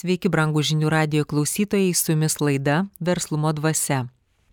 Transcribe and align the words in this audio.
Sveiki, 0.00 0.30
brangų 0.32 0.62
žinių 0.64 0.88
radio 0.88 1.26
klausytojai, 1.28 1.90
su 1.92 2.14
jumis 2.14 2.38
laida 2.40 2.86
Verslumo 3.04 3.50
dvasia. 3.52 4.06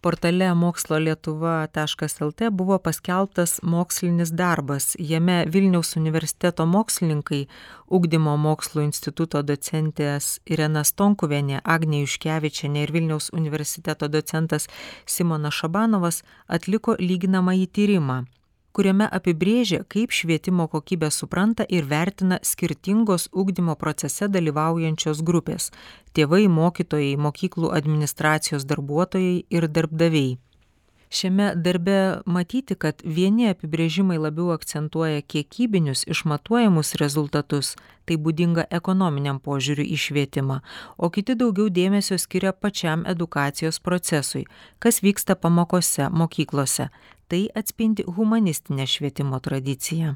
Portale 0.03 0.49
mokslolietuva.lt 0.59 2.49
buvo 2.51 2.79
paskelbtas 2.83 3.61
mokslinis 3.63 4.33
darbas. 4.35 4.97
Jame 4.99 5.45
Vilniaus 5.47 5.95
universiteto 5.95 6.67
mokslininkai, 6.67 7.45
Ugdymo 7.87 8.35
mokslo 8.35 8.83
instituto 8.83 9.39
docentės 9.39 10.41
Irena 10.51 10.83
Stonkuvienė, 10.83 11.61
Agnė 11.63 12.03
Juškevičianė 12.03 12.83
ir 12.83 12.97
Vilniaus 12.97 13.31
universiteto 13.31 14.11
docentas 14.11 14.67
Simonas 15.07 15.61
Šabanovas 15.61 16.25
atliko 16.59 16.99
lyginamąjį 16.99 17.71
tyrimą 17.71 18.25
kuriame 18.77 19.07
apibrėžia 19.17 19.79
kaip 19.93 20.11
švietimo 20.13 20.67
kokybę 20.69 21.07
supranta 21.15 21.65
ir 21.77 21.87
vertina 21.89 22.37
skirtingos 22.49 23.25
ugdymo 23.43 23.73
procese 23.83 24.27
dalyvaujančios 24.35 25.23
grupės 25.29 25.71
tėvai 26.17 26.43
mokytojai 26.59 27.15
mokyklų 27.27 27.71
administracijos 27.79 28.67
darbuotojai 28.69 29.39
ir 29.57 29.67
darbdaviai 29.79 30.35
šiame 31.09 31.53
darbe 31.55 32.21
matyti 32.25 32.75
kad 32.75 33.01
vieni 33.03 33.49
apibrėžimai 33.51 34.17
labiau 34.19 34.51
akcentuoja 34.55 35.21
kiekybinius 35.21 36.03
išmatuojamus 36.07 36.95
rezultatus 37.01 37.75
tai 38.05 38.17
būdinga 38.17 38.67
ekonominiam 38.79 39.39
požiūriui 39.43 39.89
į 39.95 39.97
švietimą 40.05 40.59
o 40.97 41.09
kiti 41.09 41.35
daugiau 41.39 41.69
dėmesio 41.79 42.19
skiria 42.19 42.53
pačiam 42.53 43.05
edukacijos 43.07 43.79
procesui 43.79 44.45
kas 44.79 45.03
vyksta 45.03 45.35
pamokose 45.35 46.09
mokyklose. 46.09 46.89
Tai 47.27 47.47
atspindi 47.59 48.05
humanistinę 48.07 48.85
švietimo 48.87 49.39
tradiciją. 49.43 50.13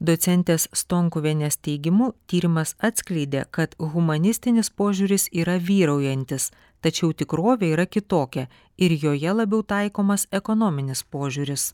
Docentės 0.00 0.66
stonkuvienės 0.72 1.58
teigimu 1.62 2.10
tyrimas 2.26 2.74
atskleidė 2.88 3.44
kad 3.54 3.76
humanistinis 3.78 4.70
požiūris 4.70 5.28
yra 5.32 5.54
vyraujantis 5.68 6.50
tačiau 6.84 7.14
tikrovė 7.16 7.72
yra 7.74 7.86
kitokia 7.86 8.48
ir 8.76 8.92
joje 9.04 9.32
labiau 9.32 9.62
taikomas 9.62 10.28
ekonominis 10.40 11.04
požiūris. 11.14 11.72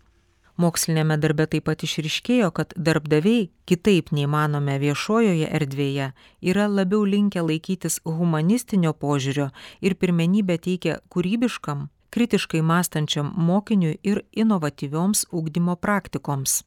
Moksliniame 0.61 1.17
darbe 1.17 1.47
taip 1.49 1.65
pat 1.69 1.83
išryškėjo 1.87 2.51
kad 2.57 2.75
darbdaviai 2.77 3.49
kitaip 3.71 4.11
nei 4.13 4.27
manome 4.29 4.77
viešojoje 4.83 5.49
erdvėje 5.59 6.11
yra 6.53 6.67
labiau 6.69 7.07
linkę 7.09 7.41
laikytis 7.47 8.01
humanistinio 8.05 8.93
požiūrio 8.93 9.49
ir 9.81 9.97
pirmenybę 9.97 10.59
teikia 10.67 11.01
kūrybiškam 11.15 11.89
kritiškai 12.11 12.61
mąstančiam 12.67 13.31
mokiniui 13.49 13.99
ir 14.03 14.25
inovatyvioms 14.33 15.29
ugdymo 15.33 15.77
praktikoms. 15.77 16.65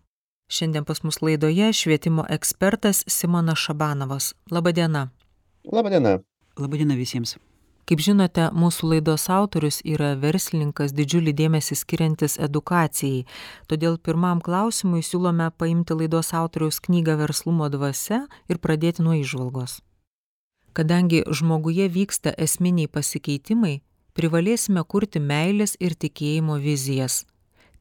Šiandien 0.50 0.86
pas 0.88 1.04
mus 1.04 1.22
laidoje 1.22 1.74
švietimo 1.74 2.26
ekspertas 2.30 3.04
simonas 3.08 3.60
šabanovas. 3.60 4.34
Laba 4.52 4.72
diena 4.72 5.10
laba 5.72 5.90
diena 5.90 6.20
laba 6.58 6.78
diena 6.78 6.96
visiems 6.96 7.38
kaip 7.90 8.02
žinote 8.04 8.50
mūsų 8.56 8.90
laidos 8.94 9.28
autorius 9.34 9.82
yra 9.84 10.14
verslininkas 10.20 10.94
didžiulį 10.96 11.34
dėmesį 11.40 11.78
skiriantis 11.80 12.38
edukacijai. 12.40 13.26
Todėl 13.68 13.98
pirmam 13.98 14.42
klausimui 14.44 15.04
siūlome 15.04 15.50
paimti 15.58 15.98
laidos 15.98 16.34
autoriaus 16.34 16.80
knygą 16.84 17.18
verslumo 17.20 17.70
dvasia 17.74 18.24
ir 18.50 18.62
pradėti 18.64 19.04
nuo 19.04 19.18
įžvalgos. 19.20 19.82
Kadangi 20.74 21.22
žmoguje 21.30 21.90
vyksta 21.92 22.34
esminiai 22.38 22.90
pasikeitimai 22.90 23.82
privalėsime 24.18 24.82
kurti 24.88 25.22
meilės 25.22 25.76
ir 25.80 25.94
tikėjimo 25.94 26.58
vizijas. 26.64 27.24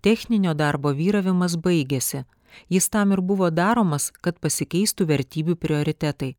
Techninio 0.03 0.53
darbo 0.59 0.93
vyravimas 0.93 1.57
baigėsi. 1.57 2.25
Jis 2.69 2.89
tam 2.93 3.15
ir 3.17 3.23
buvo 3.25 3.49
daromas 3.49 4.11
kad 4.21 4.37
pasikeistų 4.43 5.07
vertybių 5.09 5.57
prioritetai 5.57 6.35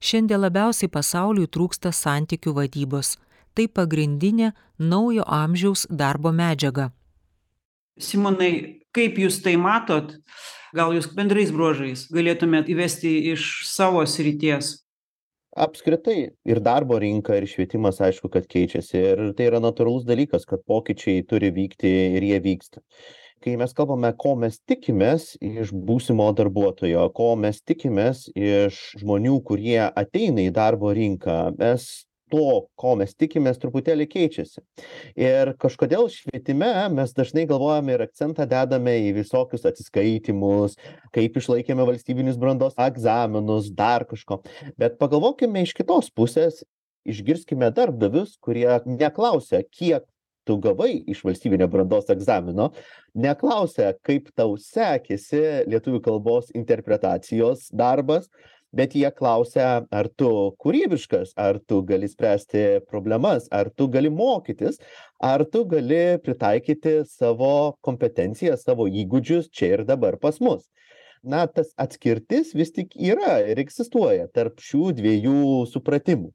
šiandien 0.00 0.40
labiausiai 0.40 0.90
pasauliui 0.92 1.48
trūksta 1.50 1.92
santykių 1.94 2.54
vadybos. 2.60 3.16
Tai 3.54 3.66
pagrindinė 3.74 4.52
naujo 4.78 5.24
amžiaus 5.26 5.86
darbo 5.90 6.30
medžiaga. 6.30 6.92
Simonai 7.98 8.52
kaip 8.94 9.18
jūs 9.18 9.40
tai 9.42 9.56
matot? 9.58 10.14
Gal 10.76 10.92
jūs 10.94 11.08
bendrais 11.16 11.50
bruožais 11.50 12.06
galėtumėt 12.12 12.68
įvesti 12.70 13.14
iš 13.32 13.48
savo 13.66 14.04
srities? 14.06 14.76
Apskritai 15.58 16.18
ir 16.46 16.60
darbo 16.62 16.98
rinka 17.02 17.34
ir 17.34 17.48
švietimas 17.50 17.98
aišku 18.04 18.30
kad 18.30 18.46
keičiasi. 18.46 19.00
Ir 19.00 19.22
tai 19.34 19.48
yra 19.48 19.58
natūralus 19.64 20.06
dalykas 20.06 20.46
kad 20.46 20.62
pokyčiai 20.68 21.24
turi 21.26 21.50
vykti 21.56 21.90
ir 22.18 22.28
jie 22.30 22.38
vyksta 22.44 22.84
kai 23.44 23.56
mes 23.60 23.72
kalbame 23.76 24.10
ko 24.18 24.34
mes 24.40 24.58
tikimės 24.68 25.30
iš 25.44 25.72
būsimo 25.72 26.26
darbuotojo 26.36 27.06
ko 27.16 27.30
mes 27.40 27.60
tikimės 27.62 28.26
iš 28.34 28.80
žmonių 29.00 29.38
kurie 29.48 29.80
ateina 29.86 30.44
į 30.46 30.52
darbo 30.54 30.92
rinką 30.96 31.40
mes 31.58 31.88
to 32.28 32.68
ko 32.78 32.94
mes 33.00 33.14
tikimės 33.16 33.60
truputėlį 33.62 34.06
keičiasi. 34.10 34.62
Ir 35.18 35.54
kažkodėl 35.60 36.08
švietime 36.12 36.70
mes 36.92 37.14
dažnai 37.16 37.46
galvojame 37.48 37.96
ir 37.96 38.04
akcentą 38.04 38.46
dedame 38.48 38.98
į 39.06 39.14
visokius 39.22 39.64
atsiskaitymus 39.68 40.76
kaip 41.14 41.38
išlaikėme 41.40 41.86
valstybinius 41.88 42.36
brandos 42.40 42.76
egzaminus 42.88 43.72
dar 43.74 44.06
kažko. 44.08 44.42
Bet 44.80 44.98
pagalvokime 45.00 45.64
iš 45.64 45.74
kitos 45.78 46.12
pusės 46.12 46.62
išgirskime 47.08 47.70
darbdavius 47.74 48.36
kurie 48.44 48.68
neklausia 48.84 49.64
kiek 49.64 50.04
tu 50.48 50.58
gavai 50.64 50.94
iš 51.14 51.22
valstybinio 51.28 51.68
brandos 51.70 52.08
egzamino 52.14 52.70
neklausia 53.26 53.92
kaip 54.08 54.32
tau 54.38 54.56
sekėsi 54.64 55.42
lietuvių 55.68 56.00
kalbos 56.08 56.48
interpretacijos 56.56 57.68
darbas 57.82 58.32
bet 58.72 58.94
jie 58.94 59.10
klausia 59.16 59.68
ar 59.90 60.08
tu 60.20 60.30
kūrybiškas 60.60 61.32
ar 61.40 61.58
tu 61.68 61.80
gali 61.88 62.08
spręsti 62.08 62.64
problemas 62.90 63.48
ar 63.50 63.70
tu 63.70 63.88
gali 63.88 64.10
mokytis 64.12 64.80
ar 65.20 65.44
tu 65.44 65.64
gali 65.64 66.18
pritaikyti 66.24 66.98
savo 67.08 67.76
kompetencijas 67.80 68.64
savo 68.64 68.88
įgūdžius 68.88 69.48
čia 69.52 69.78
ir 69.78 69.84
dabar 69.88 70.18
pas 70.20 70.40
mus. 70.40 70.66
Na 71.22 71.46
tas 71.50 71.72
atskirtis 71.76 72.52
vis 72.54 72.70
tik 72.70 72.92
yra 72.94 73.40
ir 73.50 73.58
egzistuoja 73.58 74.28
tarp 74.30 74.60
šių 74.62 74.92
dviejų 75.00 75.64
supratimų. 75.66 76.30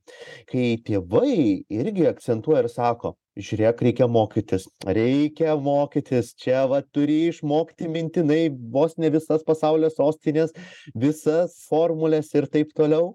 Kai 0.50 0.74
tėvai 0.84 1.64
irgi 1.72 2.10
akcentuoja 2.10 2.66
ir 2.66 2.70
sako 2.74 3.14
žiūrėk 3.38 3.82
reikia 3.88 4.08
mokytis. 4.10 4.68
Reikia 4.86 5.56
mokytis. 5.58 6.34
Čia 6.40 6.66
va 6.70 6.82
turi 6.94 7.30
išmokti 7.32 7.90
mintinai 7.90 8.48
vos 8.74 8.96
ne 8.98 9.10
visas 9.14 9.44
pasaulio 9.46 9.90
sostines 9.94 10.54
visas 10.96 11.58
formules 11.70 12.34
ir 12.38 12.48
taip 12.54 12.74
toliau. 12.78 13.14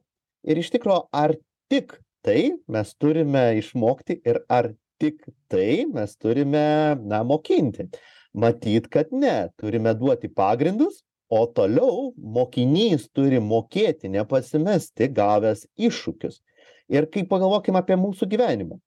Ir 0.48 0.58
iš 0.58 0.72
tikro 0.74 1.04
ar 1.12 1.36
tik 1.70 1.98
tai 2.24 2.54
mes 2.68 2.94
turime 2.98 3.44
išmokti 3.60 4.20
ir 4.26 4.42
ar 4.48 4.72
tik 4.98 5.22
tai 5.50 5.86
mes 5.86 6.16
turime 6.16 6.98
na 7.04 7.22
mokinti? 7.22 7.88
Matyt 8.34 8.90
kad 8.90 9.12
ne. 9.12 9.48
Turime 9.58 9.94
duoti 9.94 10.28
pagrindus 10.28 11.02
o 11.30 11.44
toliau 11.46 12.12
mokinys 12.16 13.06
turi 13.12 13.38
mokėti 13.38 14.10
nepasimesti 14.10 15.10
gavęs 15.14 15.66
iššūkius. 15.78 16.42
Ir 16.88 17.04
kai 17.12 17.26
pagalvokim 17.28 17.76
apie 17.76 17.98
mūsų 18.00 18.30
gyvenimą 18.32 18.78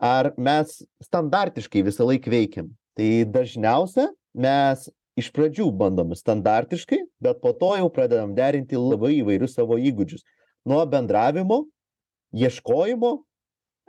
ar 0.00 0.32
mes 0.40 0.80
standartiškai 1.04 1.84
visąlaik 1.84 2.26
veikiam. 2.32 2.72
Tai 2.96 3.10
dažniausia 3.30 4.08
mes 4.34 4.88
iš 5.20 5.28
pradžių 5.36 5.68
bandom 5.76 6.14
standartiškai 6.16 7.02
bet 7.20 7.40
po 7.44 7.52
to 7.52 7.74
jau 7.76 7.90
pradedam 7.92 8.32
derinti 8.34 8.78
labai 8.80 9.20
įvairius 9.20 9.54
savo 9.58 9.76
įgūdžius. 9.78 10.24
Nuo 10.66 10.80
bendravimo 10.88 11.64
ieškojimo 12.32 13.12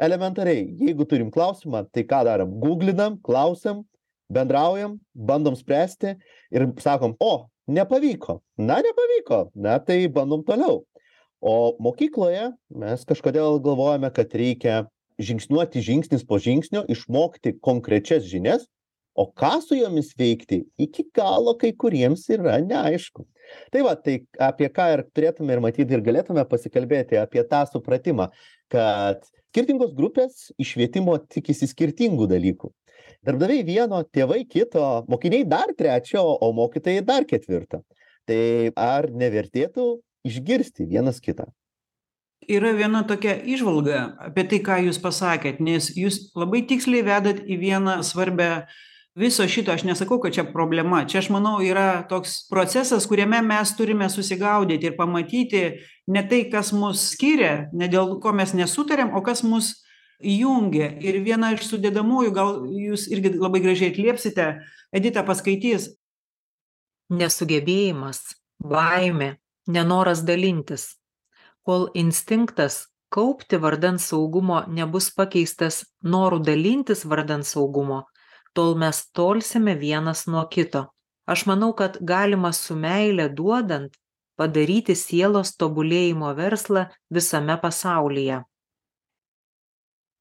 elementariai. 0.01 0.67
Jeigu 0.81 1.07
turim 1.07 1.31
klausimą 1.31 1.85
tai 1.93 2.03
ką 2.07 2.23
darom? 2.27 2.53
Guglinam 2.59 3.17
klausiam 3.23 3.85
bendraujam 4.31 4.99
bandom 5.15 5.55
spręsti 5.55 6.15
ir 6.51 6.67
sakom 6.83 7.15
o 7.19 7.47
nepavyko. 7.67 8.41
Na 8.57 8.81
nepavyko. 8.83 9.51
Na 9.55 9.79
tai 9.79 10.07
bandom 10.07 10.43
toliau. 10.43 10.83
O 11.41 11.75
mokykloje 11.81 12.51
mes 12.69 13.05
kažkodėl 13.07 13.61
galvojame 13.63 14.11
kad 14.13 14.33
reikia 14.37 14.83
žingsniuoti 15.21 15.83
žingsnis 15.85 16.25
po 16.27 16.39
žingsnio 16.41 16.85
išmokti 16.91 17.55
konkrečias 17.61 18.27
žinias 18.29 18.67
o 19.13 19.27
ką 19.27 19.59
su 19.61 19.75
jomis 19.75 20.13
veikti 20.17 20.61
iki 20.79 21.05
galo 21.15 21.53
kai 21.59 21.71
kuriems 21.75 22.27
yra 22.31 22.57
neaišku. 22.63 23.25
Tai 23.71 23.83
va 23.83 23.95
tai 23.99 24.21
apie 24.39 24.69
ką 24.71 24.87
ir 24.95 25.03
turėtume 25.11 25.53
ir 25.53 25.63
matyt 25.63 25.91
ir 25.91 26.03
galėtume 26.05 26.45
pasikalbėti 26.47 27.19
apie 27.19 27.43
tą 27.47 27.65
supratimą 27.67 28.29
kad 28.71 29.25
skirtingos 29.51 29.91
grupės 29.97 30.49
iš 30.57 30.75
švietimo 30.75 31.17
tikisi 31.27 31.67
skirtingų 31.67 32.29
dalykų. 32.31 32.71
Darbdaviai 33.27 33.65
vieno 33.67 34.01
tėvai 34.07 34.45
kito 34.49 35.03
mokiniai 35.11 35.43
dar 35.45 35.73
trečio 35.77 36.23
o 36.23 36.51
mokytojai 36.55 37.03
dar 37.05 37.27
ketvirto. 37.27 37.83
Tai 38.25 38.71
ar 38.79 39.09
nevertėtų 39.11 39.87
išgirsti 40.25 40.87
vienas 40.87 41.19
kitą 41.19 41.49
yra 42.49 42.71
viena 42.73 43.03
tokia 43.07 43.35
įžvalga 43.45 44.05
apie 44.27 44.45
tai 44.49 44.61
ką 44.65 44.79
jūs 44.87 44.99
pasakėt 45.01 45.59
nes 45.61 45.91
jūs 45.97 46.31
labai 46.37 46.63
tiksliai 46.69 47.03
vedat 47.05 47.43
į 47.45 47.57
vieną 47.61 47.99
svarbią 48.05 48.63
viso 49.15 49.47
šito. 49.47 49.71
Aš 49.71 49.83
nesakau 49.83 50.19
kad 50.23 50.33
čia 50.33 50.45
problema. 50.47 51.03
Čia 51.05 51.19
aš 51.19 51.29
manau 51.33 51.59
yra 51.63 52.03
toks 52.09 52.47
procesas 52.49 53.07
kuriame 53.09 53.41
mes 53.45 53.75
turime 53.77 54.09
susigaudyti 54.09 54.89
ir 54.89 54.97
pamatyti 54.97 55.63
ne 56.07 56.23
tai 56.27 56.45
kas 56.51 56.71
mus 56.73 57.11
skiria 57.13 57.67
ne 57.73 57.89
dėl 57.91 58.17
ko 58.23 58.33
mes 58.33 58.55
nesutariam 58.57 59.13
o 59.15 59.21
kas 59.21 59.43
mus 59.43 59.75
jungia 60.21 60.91
ir 61.01 61.19
viena 61.25 61.51
iš 61.55 61.65
sudedamųjų 61.67 62.31
gal 62.33 62.53
jūs 62.69 63.07
irgi 63.11 63.35
labai 63.37 63.61
gražiai 63.63 63.91
atliepsite 63.91 64.53
edita 64.93 65.25
paskaitys. 65.27 65.91
Nesugebėjimas 67.11 68.23
baimė 68.63 69.35
nenoras 69.67 70.21
dalintis 70.23 71.00
kol 71.65 71.89
instinktas 71.93 72.87
kaupti 73.09 73.57
vardan 73.61 73.99
saugumo 73.99 74.63
nebus 74.67 75.11
pakeistas 75.15 75.83
noru 76.03 76.39
dalintis 76.39 77.05
vardan 77.05 77.43
saugumo 77.43 78.05
tol 78.53 78.75
mes 78.75 79.11
tolsime 79.11 79.75
vienas 79.79 80.27
nuo 80.27 80.45
kito. 80.47 80.85
Aš 81.25 81.45
manau 81.45 81.73
kad 81.73 81.97
galima 82.01 82.51
su 82.53 82.75
meile 82.75 83.29
duodant 83.29 83.95
padaryti 84.35 84.95
sielos 84.95 85.55
tobulėjimo 85.55 86.33
verslą 86.35 86.87
visame 87.09 87.57
pasaulyje. 87.61 88.41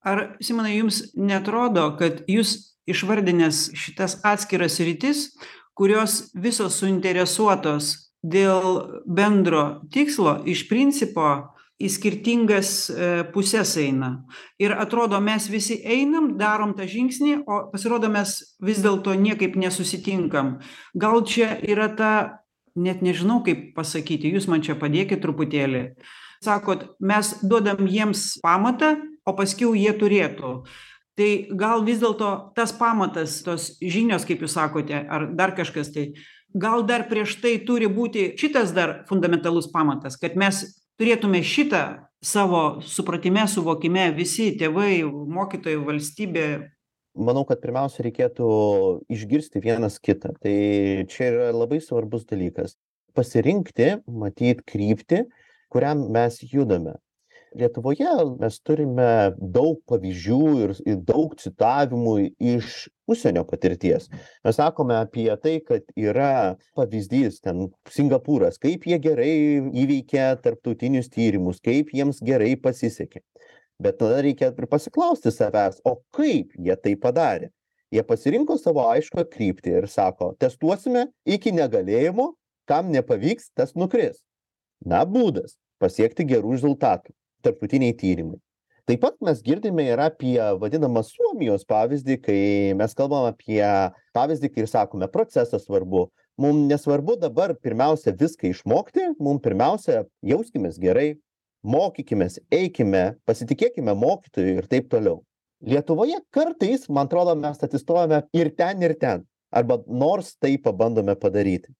Ar 0.00 0.18
simonai 0.40 0.76
jums 0.78 1.02
neatrodo 1.16 1.90
kad 1.98 2.22
jūs 2.28 2.76
išvardinęs 2.88 3.70
šitas 3.76 4.20
atskiras 4.24 4.78
sritis 4.78 5.26
kurios 5.74 6.30
visos 6.34 6.78
suinteresuotos 6.80 8.09
dėl 8.22 9.02
bendro 9.06 9.80
tikslo 9.92 10.40
iš 10.48 10.66
principo 10.68 11.30
į 11.80 11.88
skirtingas 11.88 12.70
e, 12.92 13.08
puses 13.32 13.72
eina. 13.80 14.10
Ir 14.60 14.74
atrodo 14.76 15.20
mes 15.24 15.48
visi 15.48 15.78
einam 15.80 16.34
darom 16.40 16.74
tą 16.76 16.84
žingsnį 16.88 17.38
o 17.48 17.62
pasirodo 17.72 18.10
mes 18.12 18.36
vis 18.60 18.82
dėlto 18.84 19.14
niekaip 19.16 19.56
nesusitinkam. 19.56 20.58
Gal 20.92 21.24
čia 21.24 21.54
yra 21.64 21.88
ta 21.96 22.12
net 22.76 23.00
nežinau 23.02 23.40
kaip 23.46 23.70
pasakyti 23.76 24.32
jūs 24.34 24.48
man 24.50 24.64
čia 24.64 24.76
padėkit 24.80 25.22
truputėlį. 25.24 25.84
Sakot 26.44 26.86
mes 27.00 27.34
duodam 27.40 27.88
jiems 27.88 28.36
pamatą 28.44 28.94
o 29.24 29.34
paskiau 29.36 29.72
jie 29.76 29.92
turėtų. 29.96 30.60
Tai 31.16 31.30
gal 31.58 31.82
vis 31.84 31.98
dėlto 32.00 32.52
tas 32.56 32.72
pamatas 32.76 33.40
tos 33.44 33.72
žinios 33.80 34.28
kaip 34.28 34.44
jūs 34.44 34.54
sakote 34.56 35.00
ar 35.00 35.26
dar 35.36 35.56
kažkas 35.56 35.92
tai 35.96 36.10
gal 36.54 36.84
dar 36.86 37.06
prieš 37.10 37.38
tai 37.42 37.58
turi 37.66 37.88
būti 37.90 38.32
šitas 38.40 38.74
dar 38.76 39.04
fundamentalus 39.08 39.70
pamatas 39.70 40.18
kad 40.20 40.36
mes 40.38 40.62
turėtume 41.00 41.42
šitą 41.46 41.84
savo 42.20 42.80
supratime 42.84 43.46
suvokime 43.48 44.10
visi 44.16 44.50
tėvai 44.60 45.02
mokytojai 45.08 45.80
valstybė. 45.86 46.46
Manau 47.20 47.42
kad 47.48 47.62
pirmiausia 47.62 48.04
reikėtų 48.06 48.48
išgirsti 49.10 49.62
vienas 49.64 49.96
kitą. 49.98 50.34
Tai 50.38 50.52
čia 51.10 51.24
yra 51.32 51.48
labai 51.50 51.80
svarbus 51.82 52.26
dalykas. 52.28 52.76
Pasirinkti 53.16 53.96
matyt 54.06 54.62
kryptį 54.68 55.24
kuriam 55.70 56.06
mes 56.12 56.38
judame 56.52 56.94
lietuvoje 57.56 58.10
mes 58.38 58.58
turime 58.62 59.32
daug 59.38 59.80
pavyzdžių 59.90 60.40
ir 60.64 60.74
ir 60.86 60.98
daug 61.06 61.34
citavimų 61.40 62.14
iš 62.38 62.88
užsienio 63.10 63.42
patirties. 63.48 64.08
Mes 64.44 64.58
sakome 64.58 64.96
apie 64.98 65.28
tai 65.42 65.58
kad 65.66 65.86
yra 65.98 66.56
pavyzdys 66.78 67.40
ten 67.44 67.68
singapūras 67.90 68.60
kaip 68.62 68.86
jie 68.86 69.00
gerai 69.02 69.34
įveikė 69.82 70.26
tarptautinius 70.44 71.10
tyrimus 71.10 71.62
kaip 71.64 71.92
jiems 71.94 72.22
gerai 72.22 72.54
pasisekė. 72.56 73.22
Bet 73.80 73.98
tada 73.98 74.20
reikia 74.22 74.52
ir 74.52 74.68
pasiklausti 74.70 75.32
savęs 75.34 75.80
o 75.84 75.98
kaip 76.14 76.52
jie 76.54 76.76
tai 76.76 76.96
padarė? 77.00 77.50
Jie 77.90 78.04
pasirinko 78.06 78.54
savo 78.60 78.84
aiškią 78.92 79.24
kryptį 79.32 79.80
ir 79.80 79.88
sako 79.90 80.34
testuosime 80.38 81.08
iki 81.26 81.50
negalėjimo 81.56 82.34
kam 82.70 82.92
nepavyks 82.94 83.50
tas 83.58 83.74
nukris. 83.74 84.20
Na 84.86 85.02
būdas 85.02 85.56
pasiekti 85.82 86.22
gerų 86.28 86.54
rezultatų 86.54 87.10
tarptautiniai 87.44 87.96
tyrimai. 87.96 88.38
Taip 88.88 89.02
pat 89.04 89.16
mes 89.22 89.38
girdime 89.46 89.84
ir 89.86 90.00
apie 90.02 90.38
vadinamą 90.58 91.02
suomijos 91.06 91.66
pavyzdį 91.68 92.16
kai 92.24 92.40
mes 92.78 92.96
kalbam 92.98 93.28
apie 93.28 93.62
pavyzdį 94.16 94.50
kai 94.50 94.64
ir 94.64 94.70
sakome 94.70 95.06
procesas 95.12 95.66
svarbu. 95.68 96.08
Mum 96.40 96.64
nesvarbu 96.66 97.18
dabar 97.20 97.52
pirmiausia 97.54 98.14
viską 98.16 98.50
išmokti 98.50 99.10
mum 99.20 99.38
pirmiausia 99.42 100.06
jauskimės 100.26 100.80
gerai 100.80 101.20
mokykimės 101.62 102.40
eikime 102.50 103.16
pasitikėkime 103.28 103.94
mokytoju 103.94 104.56
ir 104.62 104.68
taip 104.70 104.88
toliau. 104.92 105.20
Lietuvoje 105.60 106.16
kartais 106.32 106.88
man 106.88 107.06
atrodo 107.06 107.34
mes 107.36 107.60
atsistojame 107.60 108.22
ir 108.32 108.50
ten 108.56 108.82
ir 108.82 108.96
ten 108.98 109.26
arba 109.52 109.78
nors 109.86 110.32
tai 110.40 110.56
pabandome 110.58 111.14
padaryti. 111.20 111.70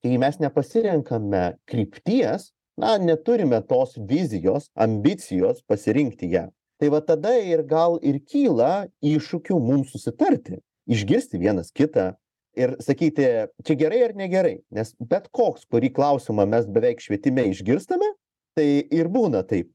Kai 0.00 0.14
mes 0.22 0.38
nepasirenkame 0.38 1.58
krypties 1.66 2.52
na 2.78 2.94
neturime 2.98 3.58
tos 3.66 3.96
vizijos 3.98 4.70
ambicijos 4.74 5.62
pasirinkti 5.66 6.30
ją. 6.30 6.46
Tai 6.78 6.88
va 6.94 7.00
tada 7.02 7.34
ir 7.42 7.64
gal 7.66 7.98
ir 8.06 8.20
kyla 8.22 8.86
iššūkių 9.02 9.58
mums 9.58 9.90
susitarti 9.90 10.60
išgirsti 10.88 11.40
vienas 11.42 11.72
kitą 11.74 12.12
ir 12.58 12.76
sakyti 12.82 13.26
čia 13.66 13.76
gerai 13.78 14.04
ar 14.06 14.14
negerai 14.16 14.60
nes 14.74 14.94
bet 15.00 15.26
koks 15.34 15.66
kurį 15.66 15.90
klausimą 15.96 16.46
mes 16.46 16.68
beveik 16.70 17.02
švietime 17.02 17.48
išgirstame 17.50 18.12
tai 18.58 18.68
ir 18.94 19.10
būna 19.10 19.42
taip. 19.46 19.70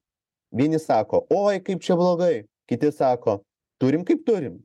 Vieni 0.53 0.79
sako 0.79 1.25
oi 1.33 1.59
kaip 1.65 1.83
čia 1.83 1.97
blogai. 1.99 2.45
Kiti 2.69 2.91
sako 2.91 3.41
turim 3.81 4.03
kaip 4.07 4.23
turim. 4.25 4.61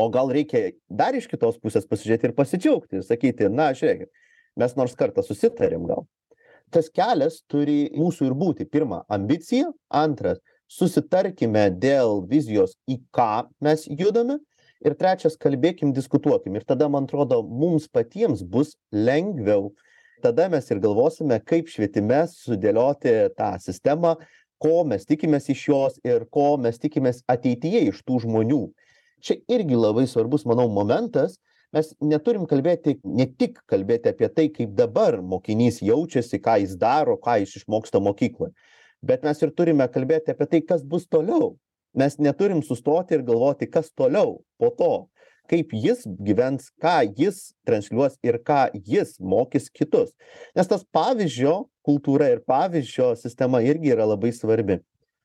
O 0.00 0.08
gal 0.08 0.32
reikia 0.32 0.70
dar 0.88 1.12
iš 1.12 1.28
kitos 1.28 1.60
pusės 1.60 1.84
pasižiūrėti 1.84 2.30
ir 2.30 2.36
pasidžiaugti 2.36 3.00
ir 3.00 3.04
sakyti 3.04 3.52
na 3.52 3.68
žiūrėkit 3.76 4.08
mes 4.56 4.76
nors 4.80 4.96
kartą 4.96 5.24
susitarėm 5.26 5.84
gal 5.88 6.06
tas 6.72 6.88
kelias 6.92 7.40
turi 7.50 7.90
mūsų 7.96 8.30
ir 8.30 8.36
būti. 8.38 8.66
Pirma 8.68 9.02
ambicija. 9.12 9.70
Antras 9.92 10.40
susitarkime 10.72 11.68
dėl 11.76 12.22
vizijos 12.28 12.76
į 12.88 13.02
ką 13.14 13.46
mes 13.64 13.86
judame. 13.90 14.40
Ir 14.82 14.96
trečias 14.98 15.36
kalbėkim 15.38 15.92
diskutuokim. 15.94 16.56
Ir 16.58 16.66
tada 16.66 16.88
man 16.90 17.06
atrodo 17.06 17.42
mums 17.46 17.86
patiems 17.86 18.42
bus 18.42 18.74
lengviau. 18.90 19.70
Tada 20.22 20.48
mes 20.50 20.68
ir 20.70 20.78
galvosime 20.82 21.38
kaip 21.46 21.70
švietime 21.70 22.24
sudėlioti 22.30 23.14
tą 23.38 23.54
sistemą 23.62 24.16
ko 24.62 24.82
mes 24.86 25.06
tikimės 25.08 25.48
iš 25.50 25.62
jos 25.68 25.98
ir 26.06 26.26
ko 26.30 26.54
mes 26.64 26.78
tikimės 26.82 27.22
ateityje 27.30 27.88
iš 27.90 28.02
tų 28.06 28.20
žmonių. 28.26 28.62
Čia 29.22 29.38
irgi 29.50 29.78
labai 29.78 30.06
svarbus 30.10 30.46
manau 30.46 30.68
momentas 30.70 31.38
mes 31.72 31.94
neturim 32.00 32.44
kalbėti 32.50 32.98
ne 33.04 33.26
tik 33.26 33.58
kalbėti 33.70 34.12
apie 34.12 34.28
tai 34.28 34.48
kaip 34.52 34.74
dabar 34.78 35.20
mokinys 35.22 35.80
jaučiasi 35.82 36.40
ką 36.42 36.58
jis 36.64 36.76
daro 36.80 37.16
ką 37.20 37.40
jis 37.42 37.56
išmoksta 37.62 38.00
mokykloj 38.00 38.52
bet 39.02 39.26
mes 39.26 39.42
ir 39.42 39.52
turime 39.56 39.86
kalbėti 39.90 40.32
apie 40.32 40.46
tai 40.48 40.60
kas 40.64 40.84
bus 40.86 41.08
toliau. 41.10 41.56
Mes 41.98 42.16
neturim 42.22 42.62
sustoti 42.64 43.18
ir 43.18 43.24
galvoti 43.26 43.68
kas 43.68 43.90
toliau 43.92 44.40
po 44.58 44.70
to 44.78 44.92
kaip 45.50 45.74
jis 45.74 46.06
gyvens 46.22 46.70
ką 46.80 47.02
jis 47.18 47.50
transliuos 47.66 48.14
ir 48.24 48.38
ką 48.46 48.70
jis 48.86 49.18
mokys 49.18 49.66
kitus. 49.74 50.14
Nes 50.56 50.70
tas 50.70 50.86
pavyzdžio 50.94 51.66
kultūra 51.84 52.30
ir 52.32 52.40
pavyzdžio 52.46 53.12
sistema 53.20 53.60
irgi 53.66 53.92
yra 53.92 54.06
labai 54.08 54.30
svarbi 54.32 54.78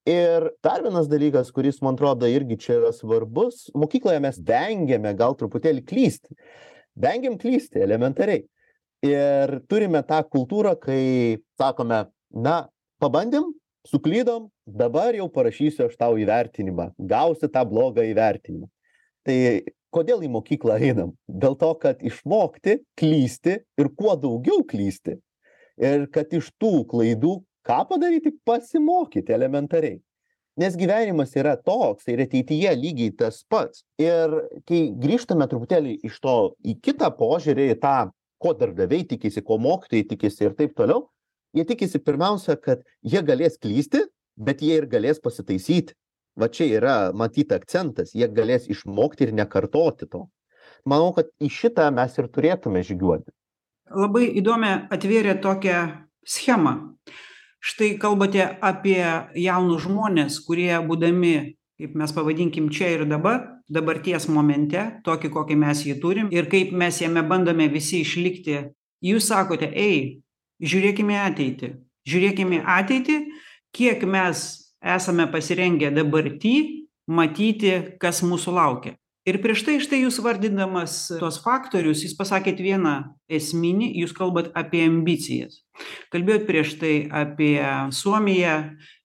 ir 0.07 0.47
dar 0.63 0.81
vienas 0.85 1.09
dalykas 1.11 1.51
kuris 1.51 1.81
man 1.83 1.97
atrodo 1.97 2.29
irgi 2.31 2.57
čia 2.63 2.77
yra 2.79 2.93
svarbus 2.95 3.67
mokykloje 3.75 4.21
mes 4.23 4.39
vengiame 4.47 5.11
gal 5.19 5.35
truputėlį 5.39 5.83
klysti. 5.87 6.35
Vengiam 6.97 7.35
klysti 7.37 7.83
elementariai. 7.83 8.45
Ir 9.05 9.59
turime 9.69 10.01
tą 10.07 10.23
kultūrą 10.25 10.73
kai 10.81 11.37
sakome 11.59 12.07
na 12.33 12.55
pabandėm 13.03 13.51
suklydom 13.87 14.47
dabar 14.65 15.15
jau 15.15 15.27
parašysiu 15.29 15.85
aš 15.85 15.97
tau 15.99 16.17
įvertinimą 16.17 16.89
gausi 16.97 17.51
tą 17.51 17.63
blogą 17.69 18.07
įvertinimą. 18.07 18.65
Tai 19.27 19.37
kodėl 19.93 20.23
į 20.25 20.31
mokyklą 20.33 20.79
einam? 20.89 21.13
Dėl 21.27 21.59
to 21.59 21.73
kad 21.81 22.01
išmokti 22.01 22.79
klysti 22.97 23.59
ir 23.77 23.91
kuo 23.99 24.15
daugiau 24.17 24.63
klysti. 24.67 25.19
Ir 25.77 26.07
kad 26.09 26.31
iš 26.33 26.49
tų 26.57 26.87
klaidų 26.89 27.35
ką 27.67 27.83
padaryti? 27.89 28.33
Pasimokyti 28.47 29.33
elementariai. 29.36 30.00
Nes 30.57 30.74
gyvenimas 30.74 31.36
yra 31.38 31.53
toks 31.62 32.07
ir 32.09 32.24
ateityje 32.24 32.71
lygiai 32.79 33.12
tas 33.19 33.43
pats. 33.45 33.83
Ir 34.01 34.33
kai 34.65 34.88
grįžtame 35.03 35.45
truputėlį 35.51 36.00
iš 36.07 36.17
to 36.24 36.38
į 36.65 36.79
kitą 36.81 37.12
požiūrį 37.19 37.67
į 37.75 37.77
tą 37.83 37.97
ko 38.41 38.55
darbdaviai 38.57 39.05
tikisi 39.09 39.43
ko 39.45 39.59
mokytojai 39.62 40.07
tikisi 40.09 40.47
ir 40.47 40.57
taip 40.57 40.74
toliau 40.77 41.05
jie 41.57 41.65
tikisi 41.65 42.01
pirmiausia 42.01 42.57
kad 42.62 42.81
jie 43.01 43.21
galės 43.25 43.57
klysti 43.62 44.03
bet 44.38 44.62
jie 44.62 44.79
ir 44.81 44.89
galės 44.89 45.21
pasitaisyti. 45.21 45.95
Va 46.38 46.50
čia 46.53 46.67
yra 46.77 46.95
matyt 47.17 47.53
akcentas 47.53 48.13
jie 48.13 48.27
galės 48.29 48.67
išmokti 48.69 49.25
ir 49.25 49.33
nekartoti 49.38 50.09
to. 50.09 50.27
Manau 50.86 51.13
kad 51.13 51.29
į 51.41 51.50
šitą 51.53 51.89
mes 51.93 52.17
ir 52.17 52.29
turėtume 52.29 52.83
žygiuoti. 52.86 53.33
Labai 53.93 54.27
įdomią 54.41 54.74
atvėrėt 54.93 55.41
tokią 55.45 55.79
schemą 56.27 56.75
štai 57.67 57.97
kalbate 58.00 58.43
apie 58.63 59.03
jaunus 59.36 59.83
žmones 59.83 60.39
kurie 60.47 60.71
būdami 60.88 61.36
kaip 61.77 61.95
mes 62.00 62.13
pavadinkim 62.15 62.69
čia 62.74 62.93
ir 62.95 63.03
dabar 63.09 63.41
dabarties 63.69 64.27
momente 64.31 64.86
tokį 65.05 65.31
kokį 65.33 65.57
mes 65.63 65.83
jį 65.86 65.97
turim 66.03 66.29
ir 66.33 66.47
kaip 66.51 66.71
mes 66.71 67.01
jame 67.03 67.24
bandome 67.27 67.67
visi 67.74 68.01
išlikti 68.05 68.62
jūs 69.09 69.27
sakote 69.33 69.67
ei 69.67 70.00
žiūrėkim 70.63 71.12
į 71.12 71.19
ateitį 71.25 71.74
žiūrėkim 72.07 72.55
į 72.57 72.62
ateitį 72.77 73.17
kiek 73.75 74.07
mes 74.15 74.45
esame 74.95 75.27
pasirengę 75.33 75.91
dabarty 75.91 76.55
matyti 77.19 77.74
kas 78.01 78.24
mūsų 78.24 78.55
laukia 78.55 78.95
ir 79.27 79.39
prieš 79.43 79.65
tai 79.67 79.77
štai 79.84 80.01
jūs 80.05 80.22
vardindamas 80.24 80.96
tuos 81.19 81.41
faktorius 81.43 82.05
jūs 82.05 82.15
pasakėt 82.17 82.62
vieną 82.63 82.96
esminį 83.39 83.91
jūs 84.01 84.15
kalbat 84.17 84.53
apie 84.57 84.86
ambicijas. 84.88 85.62
Kalbėjot 86.13 86.48
prieš 86.50 86.77
tai 86.81 86.96
apie 87.12 87.60
suomiją 87.91 88.57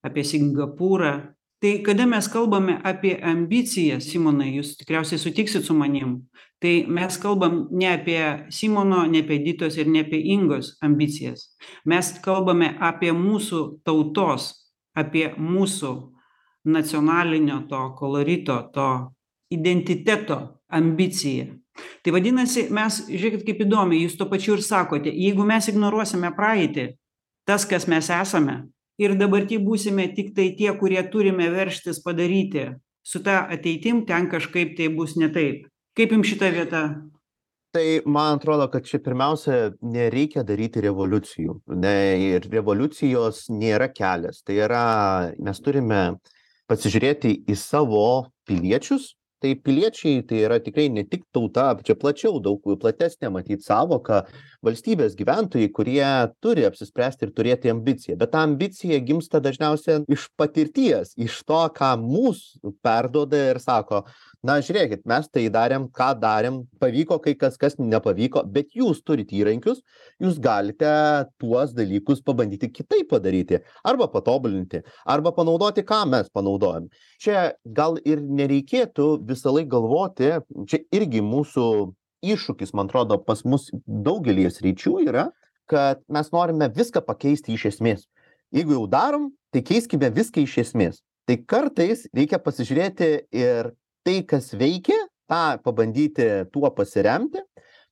apie 0.07 0.27
singapūrą. 0.27 1.15
Tai 1.63 1.73
kada 1.87 2.09
mes 2.11 2.27
kalbame 2.27 2.81
apie 2.83 3.15
ambicijas 3.23 4.09
simonai 4.11 4.57
jūs 4.57 4.75
tikriausiai 4.81 5.21
sutiksit 5.23 5.67
su 5.67 5.77
manim 5.79 6.23
tai 6.63 6.87
mes 6.87 7.19
kalbam 7.19 7.67
ne 7.71 7.89
apie 7.91 8.47
simono 8.51 9.03
ne 9.11 9.23
apie 9.25 9.41
editos 9.41 9.77
ir 9.77 9.89
ne 9.91 10.05
apie 10.05 10.21
ingos 10.35 10.77
ambicijas. 10.87 11.51
Mes 11.85 12.13
kalbame 12.23 12.69
apie 12.79 13.11
mūsų 13.13 13.83
tautos 13.87 14.53
apie 14.95 15.33
mūsų 15.39 15.93
nacionalinio 16.65 17.65
to 17.71 17.83
kolorito 17.99 18.59
to 18.75 18.89
identiteto 19.57 20.39
ambiciją 20.73 21.59
tai 22.05 22.15
vadinasi 22.15 22.69
mes 22.75 23.03
žiūrėkit 23.09 23.47
kaip 23.49 23.65
įdomiai 23.67 24.05
jūs 24.05 24.19
tuo 24.21 24.29
pačiu 24.31 24.57
ir 24.59 24.65
sakote 24.67 25.13
jeigu 25.13 25.47
mes 25.49 25.69
ignoruosime 25.73 26.33
praeitį 26.37 26.93
tas 27.49 27.67
kas 27.69 27.89
mes 27.91 28.11
esame 28.13 28.63
ir 29.03 29.17
dabarty 29.19 29.59
būsime 29.63 30.09
tiktai 30.17 30.53
tie 30.59 30.73
kurie 30.79 31.03
turime 31.13 31.49
veržtis 31.53 32.01
padaryti 32.05 32.71
su 33.03 33.23
ta 33.23 33.47
ateitim 33.51 34.05
ten 34.07 34.29
kažkaip 34.31 34.77
tai 34.77 34.89
bus 34.89 35.17
ne 35.17 35.29
taip. 35.33 35.67
Kaip 35.97 36.15
jum 36.15 36.23
šita 36.25 36.51
vieta? 36.55 36.83
Tai 37.73 37.87
man 38.07 38.37
atrodo 38.37 38.69
kad 38.71 38.85
čia 38.85 39.01
pirmiausia 39.01 39.73
nereikia 39.81 40.45
daryti 40.45 40.83
revoliucijų 40.85 41.57
ne 41.81 41.95
ir 42.29 42.47
revoliucijos 42.53 43.47
nėra 43.53 43.89
kelias. 43.93 44.43
Tai 44.45 44.59
yra 44.69 44.85
mes 45.41 45.61
turime 45.65 46.03
pasižiūrėti 46.71 47.35
į 47.49 47.57
savo 47.59 48.29
piliečius 48.49 49.15
tai 49.43 49.55
piliečiai 49.59 50.23
tai 50.29 50.43
yra 50.47 50.59
tikrai 50.63 50.89
ne 50.95 51.05
tik 51.05 51.25
tauta 51.35 51.73
čia 51.83 51.97
plačiau 51.99 52.39
daug 52.43 52.63
platesnė 52.83 53.31
matyt 53.35 53.65
sąvoka 53.67 54.23
valstybės 54.63 55.17
gyventojai 55.19 55.71
kurie 55.75 56.07
turi 56.45 56.67
apsispręsti 56.69 57.27
ir 57.27 57.35
turėti 57.35 57.73
ambiciją. 57.73 58.17
Bet 58.21 58.33
ta 58.35 58.45
ambicija 58.47 59.01
gimsta 59.03 59.43
dažniausia 59.43 60.03
iš 60.07 60.29
patirties 60.39 61.17
iš 61.19 61.41
to 61.49 61.63
ką 61.75 61.97
mums 62.01 62.45
perduoda 62.87 63.49
ir 63.53 63.61
sako 63.63 64.05
na 64.47 64.59
žiūrėkit 64.65 65.05
mes 65.09 65.29
tai 65.31 65.45
darėm 65.55 65.87
ką 65.95 66.09
darėm 66.23 66.63
pavyko 66.83 67.19
kai 67.25 67.35
kas 67.39 67.59
kas 67.61 67.79
nepavyko 67.79 68.45
bet 68.55 68.75
jūs 68.79 69.03
turit 69.07 69.33
įrankius 69.33 69.83
jūs 70.23 70.41
galite 70.43 70.93
tuos 71.43 71.75
dalykus 71.77 72.23
pabandyti 72.27 72.73
kitaip 72.73 73.11
padaryti 73.13 73.63
arba 73.85 74.09
patobulinti 74.13 74.83
arba 75.07 75.35
panaudoti 75.37 75.87
ką 75.87 76.03
mes 76.11 76.31
panaudojom 76.35 76.89
čia 77.23 77.53
gal 77.65 78.01
ir 78.05 78.23
nereikėtų 78.23 79.13
visąlaik 79.29 79.71
galvoti 79.71 80.35
čia 80.67 80.83
irgi 80.95 81.23
mūsų 81.23 81.69
iššūkis 82.23 82.75
man 82.79 82.91
atrodo 82.91 83.19
pas 83.23 83.45
mus 83.45 83.71
daugelyje 83.87 84.51
sričių 84.59 84.99
yra 85.07 85.31
kad 85.73 86.03
mes 86.09 86.31
norime 86.33 86.69
viską 86.69 87.01
pakeisti 87.07 87.55
iš 87.57 87.71
esmės. 87.73 88.05
Jeigu 88.53 88.77
jau 88.77 88.87
darom 88.91 89.31
tai 89.55 89.63
keiskime 89.65 90.11
viską 90.13 90.45
iš 90.45 90.59
esmės. 90.67 91.01
Tai 91.29 91.39
kartais 91.49 92.05
reikia 92.13 92.41
pasižiūrėti 92.43 93.09
ir 93.33 93.71
tai 94.07 94.23
kas 94.27 94.53
veikia 94.59 94.99
tą 95.31 95.59
pabandyti 95.65 96.29
tuo 96.53 96.71
pasiremti 96.75 97.43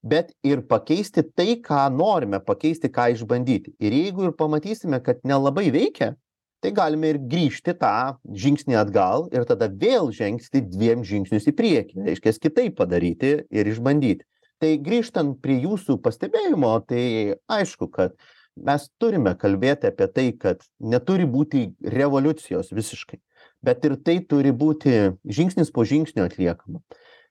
bet 0.03 0.33
ir 0.43 0.63
pakeisti 0.69 1.23
tai 1.37 1.61
ką 1.61 1.89
norime 1.93 2.41
pakeisti 2.41 2.89
ką 2.89 3.11
išbandyti. 3.15 3.75
Ir 3.81 3.93
jeigu 3.93 4.29
ir 4.29 4.33
pamatysime 4.37 5.01
kad 5.05 5.21
nelabai 5.25 5.69
veikia 5.73 6.15
tai 6.61 6.73
galime 6.77 7.13
ir 7.13 7.21
grįžti 7.21 7.75
tą 7.81 8.17
žingsnį 8.25 8.77
atgal 8.81 9.29
ir 9.33 9.47
tada 9.49 9.69
vėl 9.69 10.11
žengti 10.13 10.61
dviem 10.65 11.05
žingsnius 11.05 11.49
į 11.49 11.57
priekį. 11.57 12.03
Reiškias 12.09 12.41
kitaip 12.41 12.77
padaryti 12.81 13.39
ir 13.49 13.73
išbandyti. 13.73 14.27
Tai 14.61 14.75
grįžtant 14.77 15.39
prie 15.41 15.57
jūsų 15.63 16.01
pastebėjimo 16.05 16.75
tai 16.89 17.05
aišku 17.49 17.89
kad 17.93 18.17
mes 18.61 18.89
turime 19.01 19.33
kalbėti 19.41 19.89
apie 19.89 20.09
tai 20.13 20.27
kad 20.37 20.65
neturi 20.81 21.25
būti 21.25 21.71
revoliucijos 21.81 22.73
visiškai 22.77 23.21
bet 23.65 23.85
ir 23.85 23.97
tai 24.05 24.19
turi 24.25 24.53
būti 24.53 25.15
žingsnis 25.25 25.73
po 25.75 25.85
žingsnio 25.85 26.27
atliekama. 26.29 26.83